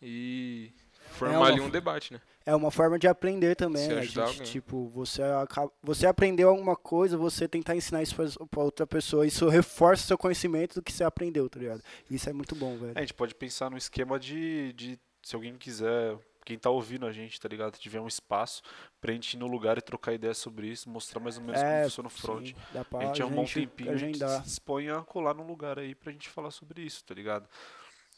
E 0.00 0.72
formar 1.10 1.38
uma 1.38 1.46
ali 1.48 1.60
um 1.60 1.68
debate, 1.68 2.12
né? 2.14 2.20
É 2.50 2.54
uma 2.56 2.70
forma 2.72 2.98
de 2.98 3.06
aprender 3.06 3.54
também. 3.54 3.86
Se 3.86 3.92
A 3.92 4.02
gente, 4.02 4.20
alguém. 4.20 4.42
tipo, 4.42 4.88
você, 4.88 5.22
acaba, 5.22 5.70
você 5.80 6.04
aprendeu 6.04 6.48
alguma 6.48 6.74
coisa, 6.74 7.16
você 7.16 7.46
tentar 7.46 7.76
ensinar 7.76 8.02
isso 8.02 8.16
pra, 8.16 8.26
pra 8.48 8.62
outra 8.62 8.86
pessoa. 8.86 9.24
Isso 9.24 9.48
reforça 9.48 10.02
o 10.02 10.06
seu 10.08 10.18
conhecimento 10.18 10.74
do 10.74 10.82
que 10.82 10.92
você 10.92 11.04
aprendeu, 11.04 11.48
tá 11.48 11.60
ligado? 11.60 11.80
Isso 12.10 12.28
é 12.28 12.32
muito 12.32 12.56
bom, 12.56 12.76
velho. 12.76 12.92
É, 12.96 12.98
a 12.98 13.00
gente 13.02 13.14
pode 13.14 13.36
pensar 13.36 13.70
no 13.70 13.76
esquema 13.76 14.18
de, 14.18 14.72
de 14.72 14.98
se 15.22 15.36
alguém 15.36 15.56
quiser, 15.56 16.18
quem 16.44 16.58
tá 16.58 16.70
ouvindo 16.70 17.06
a 17.06 17.12
gente, 17.12 17.40
tá 17.40 17.48
ligado? 17.48 17.78
Tiver 17.78 18.00
um 18.00 18.08
espaço 18.08 18.62
pra 19.00 19.12
gente 19.12 19.34
ir 19.34 19.38
no 19.38 19.46
lugar 19.46 19.78
e 19.78 19.80
trocar 19.80 20.12
ideias 20.12 20.38
sobre 20.38 20.66
isso, 20.66 20.90
mostrar 20.90 21.20
mais 21.20 21.38
ou 21.38 21.44
menos 21.44 21.62
como 21.62 21.82
funciona 21.84 22.06
o 22.08 22.10
front. 22.10 22.42
É, 22.42 22.46
sim, 22.48 22.54
dá 22.74 22.84
pra 22.84 22.98
a 22.98 23.04
gente 23.04 23.22
arrumar 23.22 23.42
um 23.42 23.44
tempinho, 23.44 23.92
a 23.92 23.96
gente 23.96 24.16
agendar. 24.22 24.40
se 24.42 24.48
dispõe 24.48 24.90
a 24.90 25.02
colar 25.02 25.34
num 25.34 25.46
lugar 25.46 25.78
aí 25.78 25.94
pra 25.94 26.10
gente 26.10 26.28
falar 26.28 26.50
sobre 26.50 26.82
isso, 26.82 27.04
tá 27.04 27.14
ligado? 27.14 27.48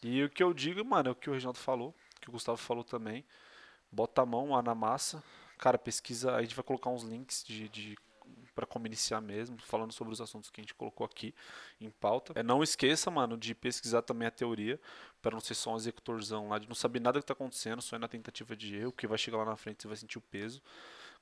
E 0.02 0.24
o 0.24 0.30
que 0.30 0.42
eu 0.42 0.54
digo, 0.54 0.82
mano, 0.82 1.10
é 1.10 1.12
o 1.12 1.14
que 1.14 1.28
o 1.28 1.34
Reginaldo 1.34 1.58
falou, 1.58 1.94
que 2.20 2.30
o 2.30 2.32
Gustavo 2.32 2.56
falou 2.56 2.82
também. 2.82 3.24
Bota 3.92 4.22
a 4.22 4.26
mão 4.26 4.50
lá 4.50 4.62
na 4.62 4.74
massa. 4.74 5.22
Cara, 5.58 5.78
pesquisa, 5.78 6.34
a 6.34 6.42
gente 6.42 6.56
vai 6.56 6.64
colocar 6.64 6.90
uns 6.90 7.02
links 7.02 7.44
de, 7.44 7.68
de 7.68 7.96
para 8.54 8.66
como 8.66 8.86
iniciar 8.86 9.20
mesmo, 9.20 9.58
falando 9.58 9.92
sobre 9.92 10.12
os 10.12 10.20
assuntos 10.20 10.50
que 10.50 10.60
a 10.60 10.62
gente 10.62 10.74
colocou 10.74 11.04
aqui 11.04 11.34
em 11.80 11.90
pauta. 11.90 12.32
É, 12.36 12.42
não 12.42 12.62
esqueça, 12.62 13.10
mano, 13.10 13.36
de 13.36 13.54
pesquisar 13.54 14.02
também 14.02 14.28
a 14.28 14.30
teoria, 14.30 14.80
para 15.20 15.32
não 15.32 15.40
ser 15.40 15.54
só 15.54 15.72
um 15.72 15.76
executorzão 15.76 16.48
lá, 16.48 16.58
de 16.58 16.68
não 16.68 16.74
saber 16.74 17.00
nada 17.00 17.20
que 17.20 17.26
tá 17.26 17.32
acontecendo, 17.32 17.80
só 17.80 17.96
ir 17.96 17.98
na 17.98 18.08
tentativa 18.08 18.54
de 18.54 18.76
erro, 18.76 18.92
que 18.92 19.06
vai 19.06 19.18
chegar 19.18 19.38
lá 19.38 19.44
na 19.44 19.56
frente 19.56 19.82
você 19.82 19.88
vai 19.88 19.96
sentir 19.96 20.18
o 20.18 20.20
peso. 20.22 20.62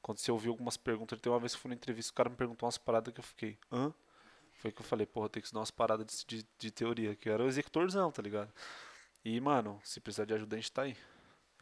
Quando 0.02 0.18
você 0.18 0.32
ouvir 0.32 0.48
algumas 0.48 0.76
perguntas, 0.76 1.20
tem 1.20 1.30
uma 1.30 1.38
vez 1.38 1.52
que 1.52 1.58
eu 1.58 1.62
fui 1.62 1.68
na 1.68 1.74
entrevista, 1.74 2.10
o 2.10 2.14
cara 2.14 2.30
me 2.30 2.36
perguntou 2.36 2.66
umas 2.66 2.78
paradas 2.78 3.12
que 3.12 3.20
eu 3.20 3.24
fiquei, 3.24 3.58
hã? 3.70 3.92
Foi 4.54 4.72
que 4.72 4.80
eu 4.80 4.84
falei, 4.84 5.06
porra, 5.06 5.28
tem 5.28 5.40
que 5.40 5.46
estudar 5.46 5.60
umas 5.60 5.70
paradas 5.70 6.24
de, 6.26 6.42
de, 6.42 6.48
de 6.58 6.70
teoria, 6.70 7.14
que 7.14 7.28
era 7.28 7.44
o 7.44 7.46
executorzão, 7.46 8.10
tá 8.10 8.22
ligado? 8.22 8.52
E, 9.24 9.40
mano, 9.40 9.80
se 9.84 10.00
precisar 10.00 10.24
de 10.24 10.34
ajuda, 10.34 10.56
a 10.56 10.58
gente 10.58 10.72
tá 10.72 10.82
aí. 10.82 10.96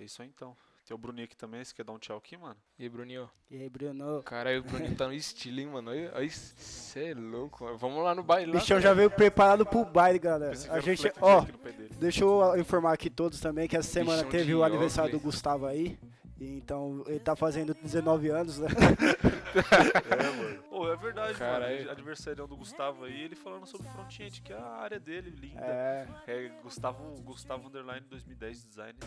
É 0.01 0.05
isso 0.05 0.23
aí 0.23 0.29
então. 0.29 0.57
Tem 0.89 0.95
o 0.95 0.99
Bruninho 0.99 1.27
aqui 1.27 1.37
também, 1.37 1.63
você 1.63 1.75
quer 1.75 1.85
dar 1.85 1.93
um 1.93 1.99
tchau 1.99 2.17
aqui, 2.17 2.35
mano? 2.35 2.57
E 2.79 2.85
aí, 2.85 2.89
Bruninho? 2.89 3.29
E 3.51 3.61
aí, 3.61 3.69
Bruno? 3.69 4.23
Caralho, 4.23 4.61
o 4.61 4.63
Bruninho 4.63 4.97
tá 4.97 5.07
no 5.07 5.13
estilo, 5.13 5.61
hein, 5.61 5.67
mano? 5.67 5.91
Aí 6.15 6.31
você 6.31 7.11
é 7.11 7.15
louco, 7.15 7.63
mano. 7.63 7.77
Vamos 7.77 8.03
lá 8.03 8.15
no 8.15 8.23
baile 8.23 8.53
O 8.53 8.55
bichão 8.55 8.81
já 8.81 8.95
veio 8.95 9.11
preparado 9.11 9.67
pro 9.67 9.85
baile, 9.85 10.19
galera. 10.19 10.57
A 10.71 10.81
gente, 10.81 11.13
ó, 11.21 11.45
deixa 12.01 12.25
eu 12.25 12.59
informar 12.59 12.95
aqui 12.95 13.11
todos 13.11 13.39
também 13.39 13.69
que 13.69 13.77
essa 13.77 13.87
semana 13.87 14.25
Bichão 14.25 14.31
teve 14.31 14.55
o 14.55 14.65
aniversário 14.65 15.13
do. 15.13 15.21
Gustavo 15.21 15.67
aí. 15.67 15.99
Então, 16.41 17.05
ele 17.07 17.21
tá 17.21 17.37
fazendo 17.37 17.75
19 17.75 18.31
anos, 18.31 18.59
né? 18.59 18.69
É, 19.59 20.31
mano. 20.31 20.63
Pô, 20.71 20.93
é 20.93 20.97
verdade, 20.97 21.39
Caralho. 21.39 21.79
mano. 21.79 21.91
Aniversarião 21.91 22.47
do 22.47 22.57
Gustavo 22.57 23.05
aí, 23.05 23.23
ele 23.23 23.35
falando 23.35 23.67
sobre 23.67 23.89
front-end, 23.89 24.43
que 24.43 24.53
é 24.53 24.57
a 24.57 24.77
área 24.77 25.01
dele, 25.01 25.31
linda. 25.31 25.61
É. 25.61 26.07
É, 26.27 26.49
Gustavo, 26.63 27.21
Gustavo 27.23 27.69
Underline 27.69 28.07
2010 28.09 28.65
Design 28.65 28.99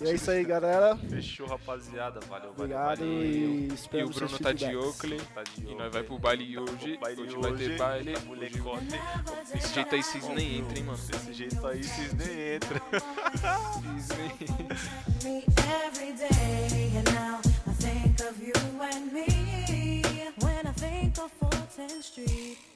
e 0.00 0.08
é 0.08 0.14
isso 0.14 0.30
aí, 0.30 0.44
galera. 0.44 0.96
Fechou, 0.96 1.46
rapaziada. 1.46 2.20
Valeu, 2.28 2.50
Obrigado 2.50 2.98
valeu. 2.98 3.14
Obrigado 3.14 3.94
e 3.94 3.98
E 3.98 4.04
o 4.04 4.10
Bruno 4.10 4.38
tá 4.38 4.52
de 4.52 4.76
Oakley. 4.76 5.20
Tá 5.34 5.42
de 5.42 5.66
e 5.66 5.74
nós 5.74 5.92
vai 5.92 6.02
pro 6.02 6.18
baile 6.18 6.54
tá 6.54 6.60
hoje. 6.60 6.98
Hoje, 7.02 7.20
hoje 7.20 7.36
vai 7.36 7.52
ter 7.52 7.78
baile. 7.78 8.12
Tá 8.14 8.20
molecote. 8.20 8.86
Desse 9.52 9.74
jeito 9.74 9.94
aí 9.94 10.02
vocês 10.02 10.28
nem 10.28 10.58
entram, 10.58 10.76
hein, 10.76 10.84
mano. 10.84 10.98
Desse 10.98 11.32
jeito 11.32 11.66
aí 11.66 11.82
vocês 11.82 12.12
nem 12.14 12.56
entram. 12.56 12.80
Vocês. 13.96 14.32
Think 17.82 18.20
of 18.20 18.40
you 18.40 18.52
and 18.80 19.12
me 19.12 20.22
when 20.40 20.66
I 20.66 20.72
think 20.72 21.18
of 21.18 21.32
14th 21.40 22.04
Street. 22.04 22.71